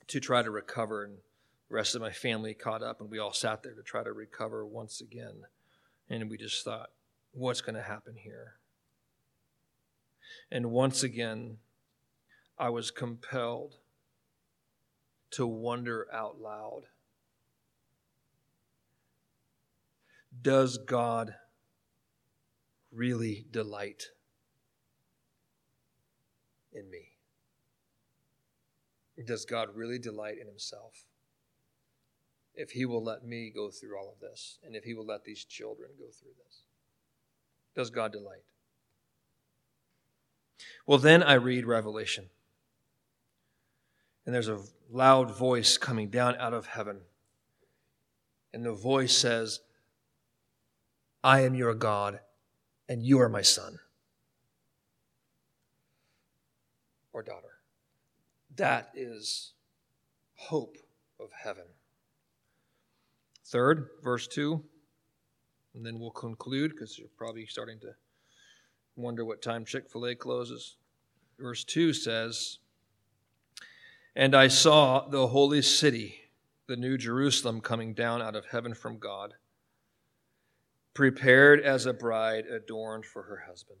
to 0.07 0.19
try 0.19 0.43
to 0.43 0.51
recover, 0.51 1.05
and 1.05 1.17
the 1.69 1.75
rest 1.75 1.95
of 1.95 2.01
my 2.01 2.11
family 2.11 2.53
caught 2.53 2.83
up, 2.83 2.99
and 2.99 3.09
we 3.09 3.19
all 3.19 3.33
sat 3.33 3.63
there 3.63 3.73
to 3.73 3.83
try 3.83 4.03
to 4.03 4.11
recover 4.11 4.65
once 4.65 4.99
again, 4.99 5.45
and 6.09 6.29
we 6.29 6.37
just 6.37 6.65
thought, 6.65 6.89
what's 7.31 7.61
going 7.61 7.75
to 7.75 7.81
happen 7.81 8.15
here? 8.17 8.55
And 10.51 10.71
once 10.71 11.03
again, 11.03 11.57
I 12.57 12.69
was 12.69 12.91
compelled 12.91 13.77
to 15.31 15.45
wonder 15.45 16.07
out 16.13 16.39
loud 16.39 16.83
Does 20.41 20.77
God 20.77 21.35
really 22.91 23.45
delight 23.51 24.03
in 26.71 26.89
me? 26.89 27.17
Does 29.25 29.45
God 29.45 29.69
really 29.75 29.99
delight 29.99 30.37
in 30.39 30.47
himself? 30.47 31.05
If 32.55 32.71
he 32.71 32.85
will 32.85 33.03
let 33.03 33.25
me 33.25 33.51
go 33.53 33.69
through 33.69 33.97
all 33.97 34.13
of 34.13 34.19
this, 34.19 34.59
and 34.63 34.75
if 34.75 34.83
he 34.83 34.93
will 34.93 35.05
let 35.05 35.23
these 35.23 35.43
children 35.43 35.89
go 35.97 36.05
through 36.05 36.31
this, 36.45 36.63
does 37.75 37.89
God 37.89 38.11
delight? 38.11 38.43
Well, 40.85 40.97
then 40.97 41.21
I 41.23 41.33
read 41.33 41.65
Revelation, 41.65 42.29
and 44.29 44.35
there's 44.35 44.47
a 44.47 44.61
loud 44.91 45.35
voice 45.35 45.79
coming 45.79 46.07
down 46.07 46.35
out 46.35 46.53
of 46.53 46.67
heaven. 46.67 46.99
And 48.53 48.63
the 48.63 48.73
voice 48.73 49.17
says, 49.17 49.61
I 51.23 51.39
am 51.39 51.55
your 51.55 51.73
God, 51.73 52.19
and 52.87 53.01
you 53.01 53.19
are 53.21 53.27
my 53.27 53.41
son 53.41 53.79
or 57.11 57.23
daughter. 57.23 57.57
That 58.55 58.91
is 58.93 59.53
hope 60.35 60.77
of 61.19 61.31
heaven. 61.31 61.65
Third, 63.47 63.89
verse 64.03 64.27
2, 64.27 64.63
and 65.73 65.83
then 65.83 65.99
we'll 65.99 66.11
conclude 66.11 66.73
because 66.73 66.99
you're 66.99 67.07
probably 67.17 67.47
starting 67.47 67.79
to 67.79 67.93
wonder 68.95 69.25
what 69.25 69.41
time 69.41 69.65
Chick 69.65 69.89
fil 69.89 70.05
A 70.05 70.13
closes. 70.13 70.75
Verse 71.39 71.63
2 71.63 71.93
says, 71.93 72.59
And 74.19 74.35
I 74.35 74.49
saw 74.49 75.07
the 75.07 75.27
holy 75.27 75.61
city, 75.61 76.19
the 76.67 76.75
new 76.75 76.97
Jerusalem, 76.97 77.61
coming 77.61 77.93
down 77.93 78.21
out 78.21 78.35
of 78.35 78.47
heaven 78.47 78.73
from 78.73 78.99
God 78.99 79.35
prepared 80.93 81.61
as 81.61 81.85
a 81.85 81.93
bride 81.93 82.45
adorned 82.45 83.05
for 83.05 83.23
her 83.23 83.43
husband. 83.47 83.79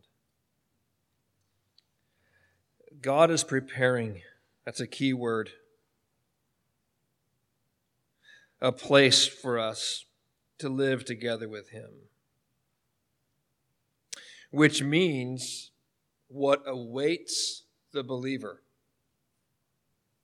God 3.01 3.29
is 3.29 3.43
preparing, 3.43 4.21
that's 4.63 4.79
a 4.79 4.87
key 4.87 5.11
word, 5.11 5.49
a 8.61 8.71
place 8.71 9.27
for 9.27 9.59
us 9.59 10.05
to 10.59 10.69
live 10.69 11.03
together 11.03 11.49
with 11.49 11.71
Him. 11.71 11.89
Which 14.51 14.81
means 14.81 15.71
what 16.29 16.63
awaits 16.65 17.63
the 17.91 18.03
believer. 18.03 18.63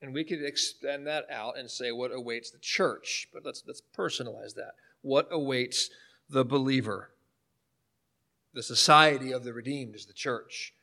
And 0.02 0.14
we 0.14 0.24
could 0.24 0.44
extend 0.44 1.08
that 1.08 1.26
out 1.32 1.58
and 1.58 1.70
say 1.70 1.92
what 1.92 2.12
awaits 2.14 2.52
the 2.52 2.60
church, 2.60 3.28
but 3.34 3.46
let's, 3.46 3.64
let's 3.66 3.82
personalize 3.98 4.54
that. 4.56 4.74
What 5.02 5.28
awaits 5.32 5.90
the 6.30 6.46
believer. 6.46 7.12
The 8.54 8.64
society 8.64 9.32
of 9.32 9.44
the 9.44 9.54
redeemed 9.54 9.96
is 9.96 10.06
the 10.06 10.14
church. 10.14 10.74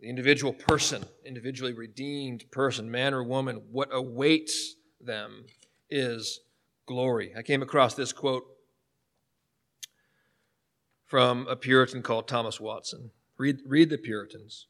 The 0.00 0.08
individual 0.08 0.52
person, 0.52 1.04
individually 1.24 1.72
redeemed 1.72 2.50
person, 2.50 2.90
man 2.90 3.14
or 3.14 3.24
woman, 3.24 3.62
what 3.70 3.88
awaits 3.92 4.76
them 5.00 5.46
is 5.88 6.40
glory. 6.84 7.32
I 7.36 7.42
came 7.42 7.62
across 7.62 7.94
this 7.94 8.12
quote 8.12 8.44
from 11.06 11.46
a 11.48 11.56
Puritan 11.56 12.02
called 12.02 12.28
Thomas 12.28 12.60
Watson. 12.60 13.10
Read, 13.38 13.60
read 13.66 13.90
the 13.90 13.98
Puritans. 13.98 14.66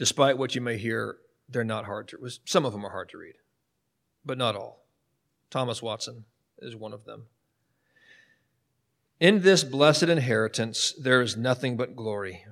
Despite 0.00 0.38
what 0.38 0.54
you 0.54 0.62
may 0.62 0.78
hear, 0.78 1.18
they're 1.46 1.62
not 1.62 1.84
hard 1.84 2.08
to 2.08 2.30
some 2.46 2.64
of 2.64 2.72
them 2.72 2.86
are 2.86 2.90
hard 2.90 3.10
to 3.10 3.18
read, 3.18 3.34
but 4.24 4.38
not 4.38 4.56
all. 4.56 4.86
Thomas 5.50 5.82
Watson 5.82 6.24
is 6.60 6.74
one 6.74 6.94
of 6.94 7.04
them. 7.04 7.26
In 9.20 9.42
this 9.42 9.62
blessed 9.62 10.04
inheritance, 10.04 10.94
there 10.98 11.20
is 11.20 11.36
nothing 11.36 11.76
but 11.76 11.96
glory. 11.96 12.46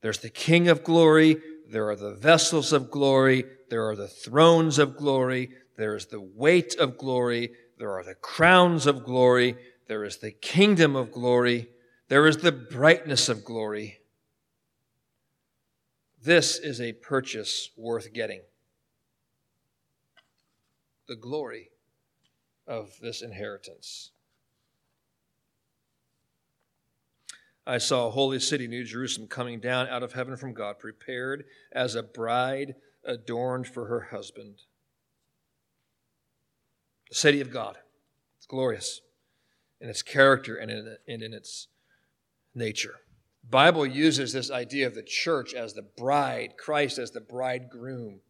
There's 0.00 0.20
the 0.20 0.30
King 0.30 0.68
of 0.68 0.82
glory, 0.82 1.36
there 1.68 1.90
are 1.90 1.96
the 1.96 2.14
vessels 2.14 2.72
of 2.72 2.90
glory, 2.90 3.44
there 3.68 3.86
are 3.86 3.96
the 3.96 4.08
thrones 4.08 4.78
of 4.78 4.96
glory, 4.96 5.50
there 5.76 5.94
is 5.94 6.06
the 6.06 6.22
weight 6.22 6.74
of 6.76 6.96
glory, 6.96 7.50
there 7.76 7.92
are 7.92 8.02
the 8.02 8.14
crowns 8.14 8.86
of 8.86 9.04
glory, 9.04 9.56
there 9.88 10.04
is 10.04 10.16
the 10.16 10.32
kingdom 10.32 10.96
of 10.96 11.12
glory, 11.12 11.68
there 12.08 12.26
is 12.26 12.38
the 12.38 12.50
brightness 12.50 13.28
of 13.28 13.44
glory. 13.44 13.99
This 16.22 16.58
is 16.58 16.80
a 16.80 16.92
purchase 16.92 17.70
worth 17.76 18.12
getting. 18.12 18.42
The 21.08 21.16
glory 21.16 21.70
of 22.66 22.92
this 23.00 23.22
inheritance. 23.22 24.10
I 27.66 27.78
saw 27.78 28.08
a 28.08 28.10
holy 28.10 28.38
city, 28.38 28.66
New 28.68 28.84
Jerusalem, 28.84 29.28
coming 29.28 29.60
down 29.60 29.88
out 29.88 30.02
of 30.02 30.12
heaven 30.12 30.36
from 30.36 30.52
God, 30.52 30.78
prepared 30.78 31.44
as 31.72 31.94
a 31.94 32.02
bride 32.02 32.74
adorned 33.04 33.66
for 33.66 33.86
her 33.86 34.00
husband. 34.00 34.62
The 37.08 37.14
city 37.14 37.40
of 37.40 37.50
God. 37.50 37.76
It's 38.36 38.46
glorious 38.46 39.00
in 39.80 39.88
its 39.88 40.02
character 40.02 40.56
and 40.56 40.70
in, 40.70 40.96
in 41.06 41.32
its 41.32 41.68
nature. 42.54 42.96
Bible 43.48 43.86
uses 43.86 44.32
this 44.32 44.50
idea 44.50 44.86
of 44.86 44.94
the 44.94 45.02
church 45.02 45.54
as 45.54 45.72
the 45.72 45.82
bride, 45.82 46.54
Christ 46.56 46.98
as 46.98 47.10
the 47.10 47.20
bridegroom 47.20 48.20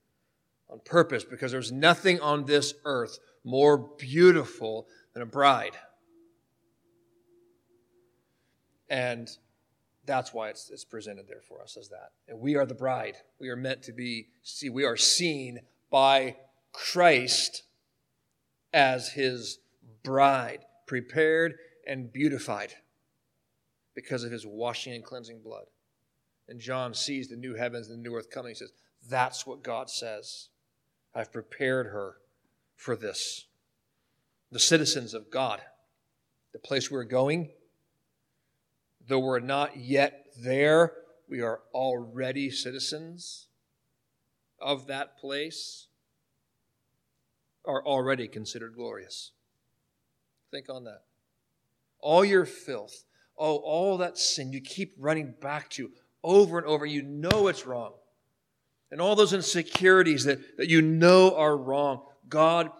on 0.68 0.80
purpose 0.84 1.24
because 1.24 1.52
there's 1.52 1.72
nothing 1.72 2.20
on 2.20 2.44
this 2.44 2.74
earth 2.84 3.18
more 3.44 3.76
beautiful 3.76 4.86
than 5.12 5.22
a 5.22 5.26
bride. 5.26 5.76
And 8.88 9.28
that's 10.06 10.32
why 10.32 10.48
it's, 10.48 10.70
it's 10.70 10.84
presented 10.84 11.28
there 11.28 11.42
for 11.46 11.62
us 11.62 11.76
as 11.76 11.88
that. 11.88 12.10
And 12.28 12.40
we 12.40 12.56
are 12.56 12.66
the 12.66 12.74
bride. 12.74 13.16
We 13.38 13.48
are 13.48 13.56
meant 13.56 13.82
to 13.84 13.92
be, 13.92 14.28
see, 14.42 14.68
we 14.68 14.84
are 14.84 14.96
seen 14.96 15.60
by 15.90 16.36
Christ 16.72 17.62
as 18.72 19.10
his 19.10 19.58
bride, 20.02 20.60
prepared 20.86 21.54
and 21.86 22.12
beautified 22.12 22.74
because 24.02 24.24
of 24.24 24.32
his 24.32 24.46
washing 24.46 24.94
and 24.94 25.04
cleansing 25.04 25.40
blood. 25.42 25.66
And 26.48 26.58
John 26.58 26.94
sees 26.94 27.28
the 27.28 27.36
new 27.36 27.54
heavens 27.54 27.88
and 27.88 27.98
the 27.98 28.08
new 28.08 28.16
earth 28.16 28.30
coming. 28.30 28.50
He 28.50 28.54
says, 28.54 28.72
That's 29.08 29.46
what 29.46 29.62
God 29.62 29.90
says. 29.90 30.48
I've 31.14 31.32
prepared 31.32 31.86
her 31.86 32.16
for 32.76 32.96
this. 32.96 33.46
The 34.50 34.58
citizens 34.58 35.12
of 35.14 35.30
God, 35.30 35.60
the 36.52 36.58
place 36.58 36.90
we're 36.90 37.04
going, 37.04 37.50
though 39.06 39.18
we're 39.18 39.38
not 39.38 39.76
yet 39.76 40.26
there, 40.42 40.94
we 41.28 41.40
are 41.40 41.60
already 41.74 42.50
citizens 42.50 43.46
of 44.58 44.86
that 44.86 45.18
place, 45.18 45.88
are 47.64 47.84
already 47.84 48.26
considered 48.26 48.74
glorious. 48.74 49.32
Think 50.50 50.68
on 50.68 50.84
that. 50.84 51.02
All 52.00 52.24
your 52.24 52.44
filth, 52.46 53.04
oh, 53.40 53.56
all 53.56 53.96
that 53.98 54.18
sin 54.18 54.52
you 54.52 54.60
keep 54.60 54.94
running 54.98 55.34
back 55.40 55.70
to 55.70 55.90
over 56.22 56.58
and 56.58 56.66
over, 56.66 56.84
you 56.84 57.02
know 57.02 57.48
it's 57.48 57.66
wrong. 57.66 57.94
And 58.90 59.00
all 59.00 59.16
those 59.16 59.32
insecurities 59.32 60.24
that, 60.24 60.58
that 60.58 60.68
you 60.68 60.82
know 60.82 61.34
are 61.34 61.56
wrong, 61.56 62.02
God 62.28 62.70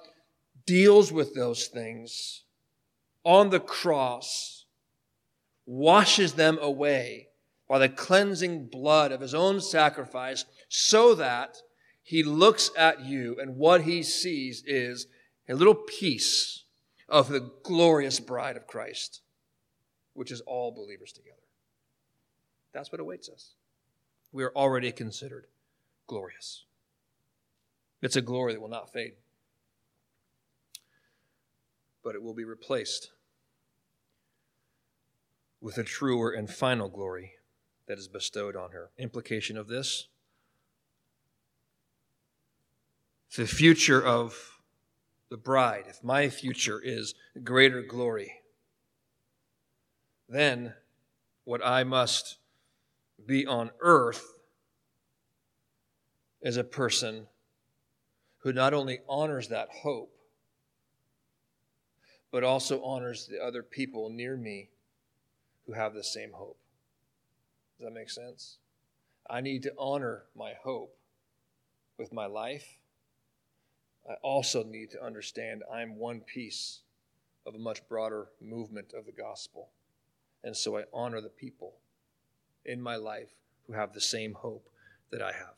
deals 0.66 1.10
with 1.10 1.34
those 1.34 1.66
things 1.66 2.44
on 3.24 3.50
the 3.50 3.60
cross, 3.60 4.66
washes 5.66 6.34
them 6.34 6.58
away 6.60 7.28
by 7.68 7.78
the 7.78 7.88
cleansing 7.88 8.66
blood 8.66 9.12
of 9.12 9.20
his 9.20 9.34
own 9.34 9.60
sacrifice, 9.60 10.44
so 10.68 11.14
that 11.14 11.56
he 12.02 12.22
looks 12.22 12.70
at 12.76 13.04
you 13.04 13.36
and 13.40 13.56
what 13.56 13.82
he 13.82 14.02
sees 14.02 14.62
is 14.66 15.06
a 15.48 15.54
little 15.54 15.74
piece 15.74 16.64
of 17.08 17.28
the 17.28 17.50
glorious 17.62 18.20
bride 18.20 18.56
of 18.56 18.66
Christ 18.66 19.22
which 20.20 20.30
is 20.30 20.42
all 20.42 20.70
believers 20.70 21.12
together. 21.12 21.40
That's 22.74 22.92
what 22.92 23.00
awaits 23.00 23.30
us. 23.30 23.54
We 24.32 24.44
are 24.44 24.52
already 24.54 24.92
considered 24.92 25.46
glorious. 26.06 26.66
It's 28.02 28.16
a 28.16 28.20
glory 28.20 28.52
that 28.52 28.60
will 28.60 28.68
not 28.68 28.92
fade, 28.92 29.14
but 32.04 32.14
it 32.14 32.22
will 32.22 32.34
be 32.34 32.44
replaced 32.44 33.12
with 35.58 35.78
a 35.78 35.84
truer 35.84 36.32
and 36.32 36.50
final 36.50 36.90
glory 36.90 37.32
that 37.88 37.96
is 37.96 38.06
bestowed 38.06 38.56
on 38.56 38.72
her. 38.72 38.90
Implication 38.98 39.56
of 39.56 39.68
this 39.68 40.08
the 43.34 43.46
future 43.46 44.04
of 44.04 44.58
the 45.30 45.38
bride, 45.38 45.84
if 45.88 46.04
my 46.04 46.28
future 46.28 46.78
is 46.78 47.14
greater 47.42 47.80
glory, 47.80 48.39
then 50.30 50.74
what 51.44 51.60
I 51.64 51.84
must 51.84 52.38
be 53.26 53.46
on 53.46 53.70
earth 53.80 54.34
is 56.40 56.56
a 56.56 56.64
person 56.64 57.26
who 58.38 58.52
not 58.52 58.72
only 58.72 59.00
honors 59.08 59.48
that 59.48 59.68
hope, 59.82 60.14
but 62.30 62.44
also 62.44 62.82
honors 62.82 63.26
the 63.26 63.42
other 63.42 63.62
people 63.62 64.08
near 64.08 64.36
me 64.36 64.70
who 65.66 65.72
have 65.72 65.94
the 65.94 66.04
same 66.04 66.30
hope. 66.32 66.56
Does 67.76 67.86
that 67.86 67.92
make 67.92 68.10
sense? 68.10 68.58
I 69.28 69.40
need 69.40 69.64
to 69.64 69.72
honor 69.76 70.24
my 70.36 70.52
hope 70.62 70.96
with 71.98 72.12
my 72.12 72.26
life. 72.26 72.78
I 74.08 74.14
also 74.22 74.62
need 74.62 74.90
to 74.92 75.04
understand 75.04 75.62
I'm 75.72 75.96
one 75.96 76.20
piece 76.20 76.80
of 77.46 77.54
a 77.54 77.58
much 77.58 77.86
broader 77.88 78.28
movement 78.40 78.92
of 78.96 79.06
the 79.06 79.12
gospel. 79.12 79.70
And 80.42 80.56
so 80.56 80.78
I 80.78 80.84
honor 80.92 81.20
the 81.20 81.28
people 81.28 81.74
in 82.64 82.80
my 82.80 82.96
life 82.96 83.30
who 83.66 83.74
have 83.74 83.92
the 83.92 84.00
same 84.00 84.34
hope 84.34 84.68
that 85.10 85.22
I 85.22 85.32
have. 85.32 85.56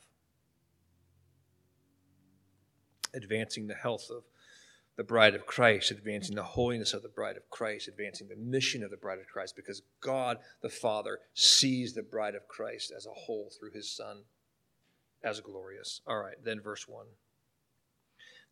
Advancing 3.13 3.67
the 3.67 3.75
health 3.75 4.09
of 4.09 4.23
the 4.95 5.03
bride 5.03 5.33
of 5.33 5.45
Christ, 5.45 5.91
advancing 5.91 6.35
the 6.35 6.43
holiness 6.43 6.93
of 6.93 7.01
the 7.01 7.09
bride 7.09 7.37
of 7.37 7.49
Christ, 7.49 7.87
advancing 7.87 8.27
the 8.27 8.35
mission 8.35 8.83
of 8.83 8.91
the 8.91 8.97
bride 8.97 9.19
of 9.19 9.27
Christ, 9.27 9.55
because 9.55 9.81
God 10.01 10.37
the 10.61 10.69
Father 10.69 11.19
sees 11.33 11.93
the 11.93 12.03
bride 12.03 12.35
of 12.35 12.47
Christ 12.47 12.91
as 12.95 13.05
a 13.05 13.13
whole 13.13 13.51
through 13.57 13.71
his 13.71 13.89
Son 13.89 14.23
as 15.23 15.39
glorious. 15.39 16.01
All 16.05 16.19
right, 16.19 16.35
then 16.43 16.61
verse 16.61 16.87
1. 16.87 17.05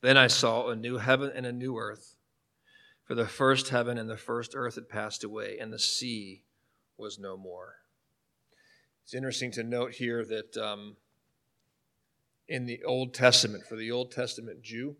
Then 0.02 0.18
I 0.18 0.28
saw 0.28 0.70
a 0.70 0.76
new 0.76 0.98
heaven 0.98 1.32
and 1.34 1.46
a 1.46 1.52
new 1.52 1.78
earth. 1.78 2.16
For 3.12 3.16
the 3.16 3.28
first 3.28 3.68
heaven 3.68 3.98
and 3.98 4.10
the 4.10 4.16
first 4.16 4.54
earth 4.56 4.76
had 4.76 4.88
passed 4.88 5.26
away, 5.26 5.58
and 5.60 5.74
the 5.74 5.78
sea 5.78 6.46
was 6.98 7.20
no 7.20 7.36
more. 7.36 7.80
It's 9.04 9.14
interesting 9.14 9.52
to 9.52 9.64
note 9.64 9.96
here 9.96 10.24
that 10.24 10.56
um, 10.56 10.96
in 12.48 12.68
the 12.68 12.82
Old 12.86 13.14
Testament, 13.14 13.66
for 13.68 13.76
the 13.76 13.92
Old 13.92 14.14
Testament 14.14 14.62
Jew, 14.62 14.96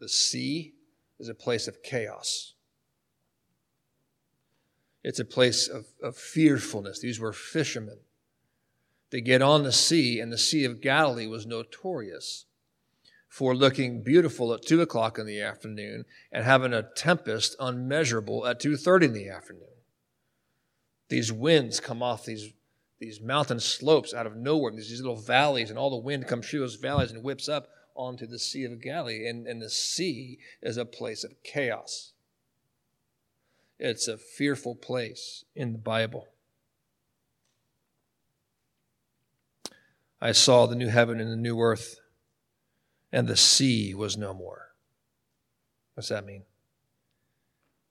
the 0.00 0.08
sea 0.08 0.74
is 1.20 1.28
a 1.28 1.32
place 1.34 1.68
of 1.68 1.80
chaos. 1.84 2.54
It's 5.04 5.20
a 5.20 5.24
place 5.24 5.68
of, 5.68 5.86
of 6.02 6.16
fearfulness. 6.16 6.98
These 6.98 7.20
were 7.20 7.32
fishermen. 7.32 7.98
They 9.10 9.20
get 9.20 9.42
on 9.42 9.62
the 9.62 9.70
sea, 9.70 10.18
and 10.18 10.32
the 10.32 10.36
Sea 10.38 10.64
of 10.64 10.80
Galilee 10.80 11.28
was 11.28 11.46
notorious 11.46 12.46
for 13.30 13.54
looking 13.54 14.02
beautiful 14.02 14.52
at 14.52 14.66
2 14.66 14.82
o'clock 14.82 15.16
in 15.16 15.24
the 15.24 15.40
afternoon 15.40 16.04
and 16.32 16.44
having 16.44 16.74
a 16.74 16.82
tempest 16.96 17.54
unmeasurable 17.60 18.44
at 18.44 18.60
2.30 18.60 19.04
in 19.04 19.12
the 19.12 19.28
afternoon. 19.28 19.62
These 21.08 21.32
winds 21.32 21.78
come 21.78 22.02
off 22.02 22.24
these, 22.24 22.52
these 22.98 23.20
mountain 23.20 23.60
slopes 23.60 24.12
out 24.12 24.26
of 24.26 24.36
nowhere 24.36 24.72
these 24.72 25.00
little 25.00 25.16
valleys 25.16 25.70
and 25.70 25.78
all 25.78 25.90
the 25.90 25.96
wind 25.96 26.26
comes 26.26 26.48
through 26.48 26.60
those 26.60 26.74
valleys 26.74 27.12
and 27.12 27.22
whips 27.22 27.48
up 27.48 27.68
onto 27.94 28.26
the 28.26 28.38
sea 28.38 28.64
of 28.64 28.82
galilee. 28.82 29.28
And, 29.28 29.46
and 29.46 29.62
the 29.62 29.70
sea 29.70 30.38
is 30.60 30.76
a 30.76 30.84
place 30.84 31.22
of 31.22 31.40
chaos. 31.44 32.12
It's 33.78 34.08
a 34.08 34.18
fearful 34.18 34.74
place 34.74 35.44
in 35.54 35.72
the 35.72 35.78
bible. 35.78 36.26
I 40.20 40.32
saw 40.32 40.66
the 40.66 40.74
new 40.74 40.88
heaven 40.88 41.20
and 41.20 41.30
the 41.30 41.36
new 41.36 41.60
earth 41.60 41.99
and 43.12 43.26
the 43.26 43.36
sea 43.36 43.94
was 43.94 44.16
no 44.16 44.32
more. 44.32 44.68
What's 45.94 46.08
that 46.08 46.24
mean? 46.24 46.44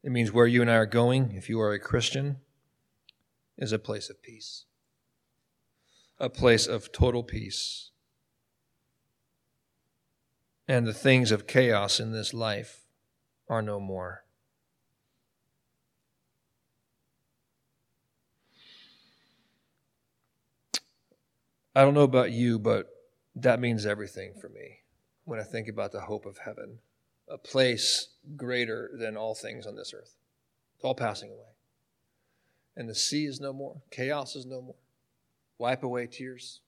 It 0.04 0.12
means 0.12 0.32
where 0.32 0.48
you 0.48 0.62
and 0.62 0.72
I 0.72 0.76
are 0.76 0.86
going, 0.86 1.34
if 1.34 1.50
you 1.50 1.60
are 1.60 1.74
a 1.74 1.80
Christian, 1.80 2.38
is 3.58 3.74
a 3.74 3.80
place 3.80 4.10
of 4.10 4.22
peace, 4.22 4.66
a 6.18 6.30
place 6.30 6.66
of 6.68 6.92
total 6.94 7.24
peace, 7.24 7.92
and 10.68 10.88
the 10.88 10.94
things 10.94 11.32
of 11.32 11.48
chaos 11.48 12.00
in 12.00 12.14
this 12.14 12.34
life 12.34 12.86
are 13.50 13.62
no 13.62 13.80
more. 13.80 14.24
I 21.76 21.82
don't 21.82 21.94
know 21.94 22.04
about 22.04 22.32
you, 22.32 22.58
but 22.58 22.88
that 23.36 23.60
means 23.60 23.86
everything 23.86 24.34
for 24.40 24.50
me 24.50 24.80
when 25.30 25.40
I 25.40 25.44
think 25.44 25.68
about 25.68 25.92
the 25.92 26.02
hope 26.02 26.26
of 26.26 26.40
heaven, 26.40 26.80
a 27.30 27.38
place 27.38 28.08
greater 28.36 28.90
than 28.94 29.16
all 29.16 29.36
things 29.36 29.68
on 29.68 29.76
this 29.76 29.94
earth. 29.94 30.16
It's 30.76 30.84
all 30.84 30.96
passing 30.96 31.30
away. 31.30 31.54
And 32.76 32.90
the 32.90 32.96
sea 32.96 33.26
is 33.26 33.40
no 33.40 33.54
more, 33.54 33.84
chaos 33.92 34.36
is 34.36 34.48
no 34.48 34.60
more. 34.62 34.76
Wipe 35.60 35.84
away 35.84 36.08
tears. 36.08 36.62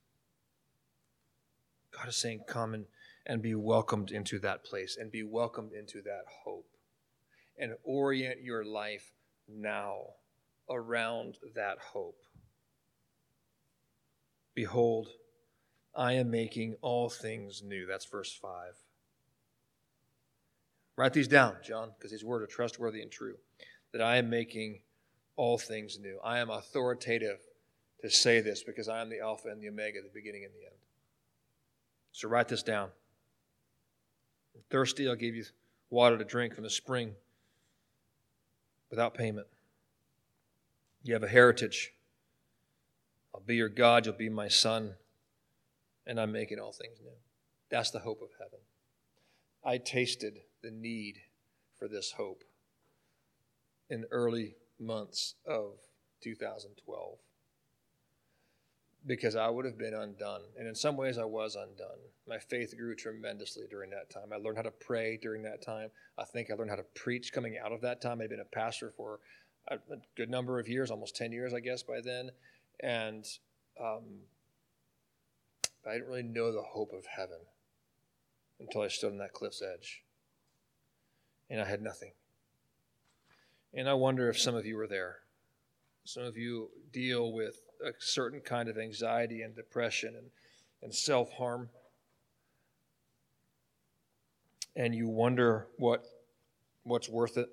God 1.90 2.10
is 2.10 2.18
saying, 2.18 2.42
Come 2.48 2.76
and, 2.76 2.86
and 3.26 3.42
be 3.42 3.56
welcomed 3.56 4.12
into 4.12 4.38
that 4.40 4.64
place 4.64 4.96
and 5.00 5.12
be 5.12 5.24
welcomed 5.24 5.72
into 5.74 6.04
that 6.04 6.26
hope. 6.44 6.70
And 7.58 7.74
orient 7.84 8.44
your 8.44 8.64
life 8.64 9.12
now 9.50 10.02
around 10.70 11.40
that 11.56 11.78
hope. 11.94 12.20
Behold, 14.54 15.08
I 15.96 16.14
am 16.14 16.32
making 16.32 16.76
all 16.82 17.10
things 17.10 17.62
new. 17.64 17.86
That's 17.86 18.06
verse 18.06 18.34
5. 18.34 18.52
Write 20.96 21.14
these 21.14 21.28
down, 21.28 21.56
John, 21.64 21.92
because 21.98 22.12
these 22.12 22.24
words 22.24 22.44
are 22.44 22.54
trustworthy 22.54 23.02
and 23.02 23.12
true. 23.12 23.36
That 23.92 24.02
I 24.02 24.18
am 24.18 24.30
making 24.30 24.82
all 25.36 25.58
things 25.58 26.00
new. 26.00 26.20
I 26.24 26.40
am 26.40 26.50
authoritative 26.50 27.40
to 28.02 28.10
say 28.10 28.42
this 28.42 28.64
because 28.64 28.88
I 28.88 29.02
am 29.02 29.10
the 29.10 29.20
Alpha 29.20 29.50
and 29.50 29.62
the 29.62 29.70
Omega, 29.70 30.02
the 30.02 30.10
beginning 30.14 30.44
and 30.44 30.54
the 30.54 30.66
end. 30.66 30.76
So 32.12 32.28
write 32.28 32.48
this 32.48 32.64
down. 32.64 32.90
thirsty, 34.70 35.08
I'll 35.08 35.16
give 35.16 35.36
you 35.36 35.46
water 35.90 36.18
to 36.18 36.24
drink 36.24 36.54
from 36.56 36.64
the 36.64 36.70
spring 36.70 37.16
without 38.90 39.14
payment. 39.14 39.48
You 41.04 41.14
have 41.14 41.24
a 41.24 41.28
heritage. 41.28 41.94
I'll 43.34 43.42
be 43.42 43.56
your 43.56 43.70
God, 43.70 44.06
you'll 44.06 44.16
be 44.16 44.30
my 44.30 44.48
son, 44.48 44.96
and 46.06 46.20
I'm 46.20 46.32
making 46.32 46.60
all 46.60 46.72
things 46.72 47.00
new. 47.02 47.12
That's 47.70 47.92
the 47.92 48.00
hope 48.00 48.22
of 48.22 48.30
heaven. 48.40 48.60
I 49.64 49.78
tasted 49.78 50.40
the 50.62 50.72
need 50.72 51.18
for 51.78 51.88
this 51.88 52.14
hope 52.18 52.44
in 53.90 54.06
early 54.12 54.56
months 54.80 55.36
of 55.46 55.74
2012 56.24 57.18
because 59.06 59.36
I 59.36 59.50
would 59.50 59.66
have 59.66 59.78
been 59.78 59.94
undone. 59.94 60.42
And 60.58 60.68
in 60.68 60.76
some 60.76 60.96
ways, 60.96 61.18
I 61.18 61.26
was 61.26 61.56
undone. 61.56 61.98
My 62.28 62.38
faith 62.38 62.76
grew 62.78 62.96
tremendously 62.96 63.66
during 63.70 63.90
that 63.92 64.10
time. 64.10 64.32
I 64.32 64.38
learned 64.38 64.58
how 64.58 64.64
to 64.64 64.72
pray 64.72 65.18
during 65.18 65.44
that 65.44 65.62
time. 65.62 65.90
I 66.18 66.24
think 66.24 66.50
I 66.52 66.56
learned 66.56 66.70
how 66.70 66.76
to 66.76 66.86
preach 66.96 67.34
coming 67.34 67.58
out 67.64 67.72
of 67.72 67.82
that 67.82 68.02
time. 68.02 68.22
I'd 68.22 68.30
been 68.30 68.40
a 68.40 68.46
pastor 68.46 68.94
for 68.96 69.20
a, 69.68 69.78
good 70.16 70.30
number 70.30 70.60
of 70.60 70.68
years, 70.68 70.92
almost 70.92 71.16
10 71.16 71.32
years, 71.32 71.54
I 71.54 71.60
guess, 71.60 71.84
by 71.84 72.00
then. 72.02 72.30
And 72.82 73.26
um, 73.80 74.22
I 75.88 75.94
didn't 75.94 76.08
really 76.08 76.24
know 76.24 76.52
the 76.52 76.62
hope 76.62 76.94
of 76.94 77.06
heaven 77.06 77.40
until 78.60 78.82
I 78.82 78.88
stood 78.88 79.12
on 79.12 79.18
that 79.18 79.34
cliff's 79.34 79.62
edge. 79.62 80.04
And 81.50 81.60
I 81.60 81.66
had 81.66 81.82
nothing. 81.82 82.12
And 83.74 83.90
I 83.90 83.94
wonder 83.94 84.30
if 84.30 84.40
some 84.40 84.56
of 84.56 84.66
you 84.66 84.76
were 84.78 84.88
there. 84.88 85.18
Some 86.04 86.24
of 86.24 86.38
you 86.38 86.70
deal 86.92 87.32
with 87.32 87.62
a 87.84 87.92
certain 88.00 88.42
kind 88.42 88.70
of 88.70 88.78
anxiety 88.78 89.42
and 89.42 89.56
depression 89.56 90.16
and, 90.16 90.28
and 90.82 90.94
self 90.94 91.32
harm. 91.34 91.70
And 94.76 94.96
you 94.96 95.08
wonder 95.08 95.68
what 95.78 96.06
what's 96.84 97.10
worth 97.10 97.38
it. 97.38 97.50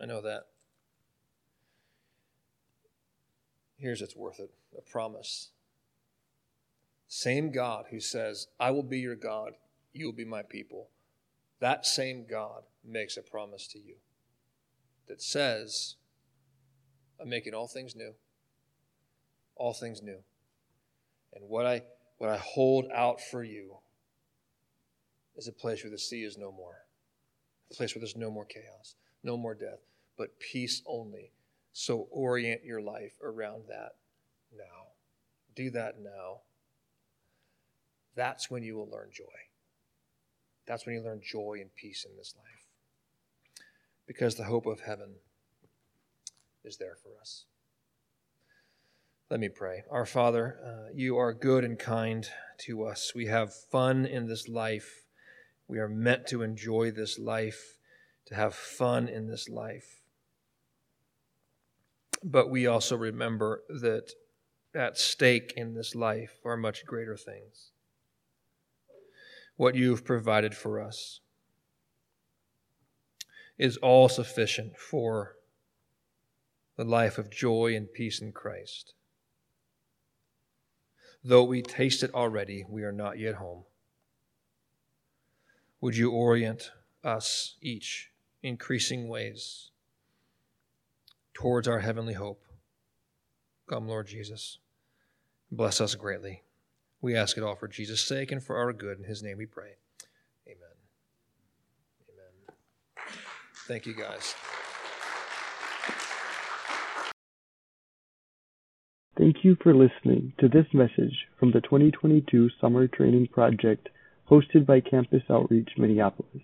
I 0.00 0.06
know 0.06 0.20
that. 0.22 0.44
Here's 3.76 4.00
what's 4.00 4.16
worth 4.16 4.40
it 4.40 4.50
a 4.76 4.82
promise. 4.82 5.50
Same 7.08 7.52
God 7.52 7.86
who 7.90 8.00
says, 8.00 8.48
I 8.58 8.70
will 8.70 8.82
be 8.82 8.98
your 8.98 9.16
God, 9.16 9.52
you 9.92 10.06
will 10.06 10.12
be 10.12 10.24
my 10.24 10.42
people. 10.42 10.88
That 11.60 11.86
same 11.86 12.26
God 12.28 12.62
makes 12.84 13.16
a 13.16 13.22
promise 13.22 13.66
to 13.68 13.78
you 13.78 13.96
that 15.08 15.22
says, 15.22 15.94
I'm 17.20 17.28
making 17.28 17.54
all 17.54 17.68
things 17.68 17.94
new. 17.96 18.12
All 19.54 19.72
things 19.72 20.02
new. 20.02 20.18
And 21.32 21.48
what 21.48 21.66
I 21.66 21.82
what 22.18 22.30
I 22.30 22.38
hold 22.38 22.86
out 22.94 23.20
for 23.20 23.42
you 23.44 23.76
is 25.36 25.48
a 25.48 25.52
place 25.52 25.84
where 25.84 25.90
the 25.90 25.98
sea 25.98 26.24
is 26.24 26.38
no 26.38 26.50
more. 26.50 26.86
A 27.70 27.74
place 27.74 27.94
where 27.94 28.00
there's 28.00 28.16
no 28.16 28.30
more 28.30 28.44
chaos, 28.44 28.94
no 29.22 29.36
more 29.36 29.54
death, 29.54 29.80
but 30.16 30.38
peace 30.40 30.82
only. 30.86 31.32
So 31.72 32.08
orient 32.10 32.64
your 32.64 32.80
life 32.80 33.12
around 33.22 33.64
that 33.68 33.96
now. 34.56 34.92
Do 35.54 35.70
that 35.70 36.00
now. 36.00 36.40
That's 38.16 38.50
when 38.50 38.62
you 38.62 38.76
will 38.76 38.90
learn 38.90 39.10
joy. 39.12 39.24
That's 40.66 40.86
when 40.86 40.96
you 40.96 41.02
learn 41.02 41.20
joy 41.22 41.58
and 41.60 41.72
peace 41.74 42.04
in 42.08 42.16
this 42.16 42.34
life. 42.36 42.66
Because 44.06 44.34
the 44.34 44.44
hope 44.44 44.66
of 44.66 44.80
heaven 44.80 45.16
is 46.64 46.78
there 46.78 46.96
for 47.02 47.20
us. 47.20 47.44
Let 49.30 49.40
me 49.40 49.48
pray. 49.48 49.82
Our 49.90 50.06
Father, 50.06 50.56
uh, 50.64 50.92
you 50.94 51.18
are 51.18 51.32
good 51.34 51.64
and 51.64 51.78
kind 51.78 52.28
to 52.58 52.84
us. 52.84 53.12
We 53.14 53.26
have 53.26 53.52
fun 53.52 54.06
in 54.06 54.28
this 54.28 54.48
life. 54.48 55.04
We 55.68 55.78
are 55.78 55.88
meant 55.88 56.28
to 56.28 56.42
enjoy 56.42 56.92
this 56.92 57.18
life, 57.18 57.76
to 58.26 58.34
have 58.36 58.54
fun 58.54 59.08
in 59.08 59.26
this 59.26 59.48
life. 59.48 60.00
But 62.22 62.50
we 62.50 62.66
also 62.66 62.96
remember 62.96 63.62
that 63.68 64.12
at 64.74 64.96
stake 64.96 65.52
in 65.56 65.74
this 65.74 65.94
life 65.94 66.38
are 66.44 66.56
much 66.56 66.86
greater 66.86 67.16
things. 67.16 67.72
What 69.56 69.74
you've 69.74 70.04
provided 70.04 70.54
for 70.54 70.80
us 70.80 71.20
is 73.58 73.78
all 73.78 74.08
sufficient 74.08 74.76
for 74.76 75.36
the 76.76 76.84
life 76.84 77.16
of 77.16 77.30
joy 77.30 77.74
and 77.74 77.90
peace 77.90 78.20
in 78.20 78.32
Christ. 78.32 78.92
Though 81.24 81.44
we 81.44 81.62
taste 81.62 82.02
it 82.02 82.14
already, 82.14 82.64
we 82.68 82.82
are 82.82 82.92
not 82.92 83.18
yet 83.18 83.36
home. 83.36 83.64
Would 85.80 85.96
you 85.96 86.10
orient 86.10 86.70
us 87.02 87.56
each 87.60 88.10
increasing 88.42 89.08
ways 89.08 89.70
towards 91.34 91.66
our 91.66 91.80
heavenly 91.80 92.14
hope? 92.14 92.42
Come, 93.68 93.88
Lord 93.88 94.06
Jesus. 94.06 94.58
Bless 95.50 95.80
us 95.80 95.94
greatly. 95.94 96.42
We 97.06 97.14
ask 97.14 97.38
it 97.38 97.44
all 97.44 97.54
for 97.54 97.68
Jesus' 97.68 98.04
sake 98.04 98.32
and 98.32 98.42
for 98.42 98.56
our 98.56 98.72
good. 98.72 98.98
In 98.98 99.04
his 99.04 99.22
name 99.22 99.38
we 99.38 99.46
pray. 99.46 99.76
Amen. 100.48 100.74
Amen. 102.10 102.56
Thank 103.68 103.86
you, 103.86 103.94
guys. 103.94 104.34
Thank 109.16 109.44
you 109.44 109.56
for 109.62 109.72
listening 109.72 110.32
to 110.40 110.48
this 110.48 110.66
message 110.74 111.28
from 111.38 111.52
the 111.52 111.60
2022 111.60 112.50
Summer 112.60 112.88
Training 112.88 113.28
Project 113.28 113.88
hosted 114.28 114.66
by 114.66 114.80
Campus 114.80 115.22
Outreach 115.30 115.70
Minneapolis, 115.78 116.42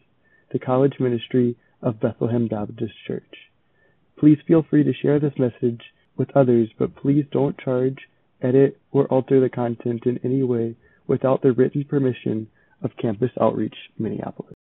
the 0.53 0.61
college 0.61 0.95
ministry 1.01 1.57
of 1.83 1.99
Bethlehem 1.99 2.47
Baptist 2.47 2.95
Church. 3.05 3.35
Please 4.17 4.39
feel 4.47 4.63
free 4.71 4.85
to 4.85 4.93
share 4.95 5.19
this 5.19 5.35
message 5.41 5.81
with 6.17 6.31
others, 6.37 6.69
but 6.79 6.95
please 6.95 7.25
don't 7.33 7.59
charge, 7.59 7.99
edit, 8.43 8.80
or 8.90 9.07
alter 9.07 9.40
the 9.40 9.49
content 9.49 10.05
in 10.07 10.18
any 10.24 10.43
way 10.43 10.74
without 11.07 11.43
the 11.43 11.53
written 11.53 11.84
permission 11.84 12.49
of 12.82 12.90
Campus 13.01 13.30
Outreach 13.40 13.76
Minneapolis. 13.99 14.55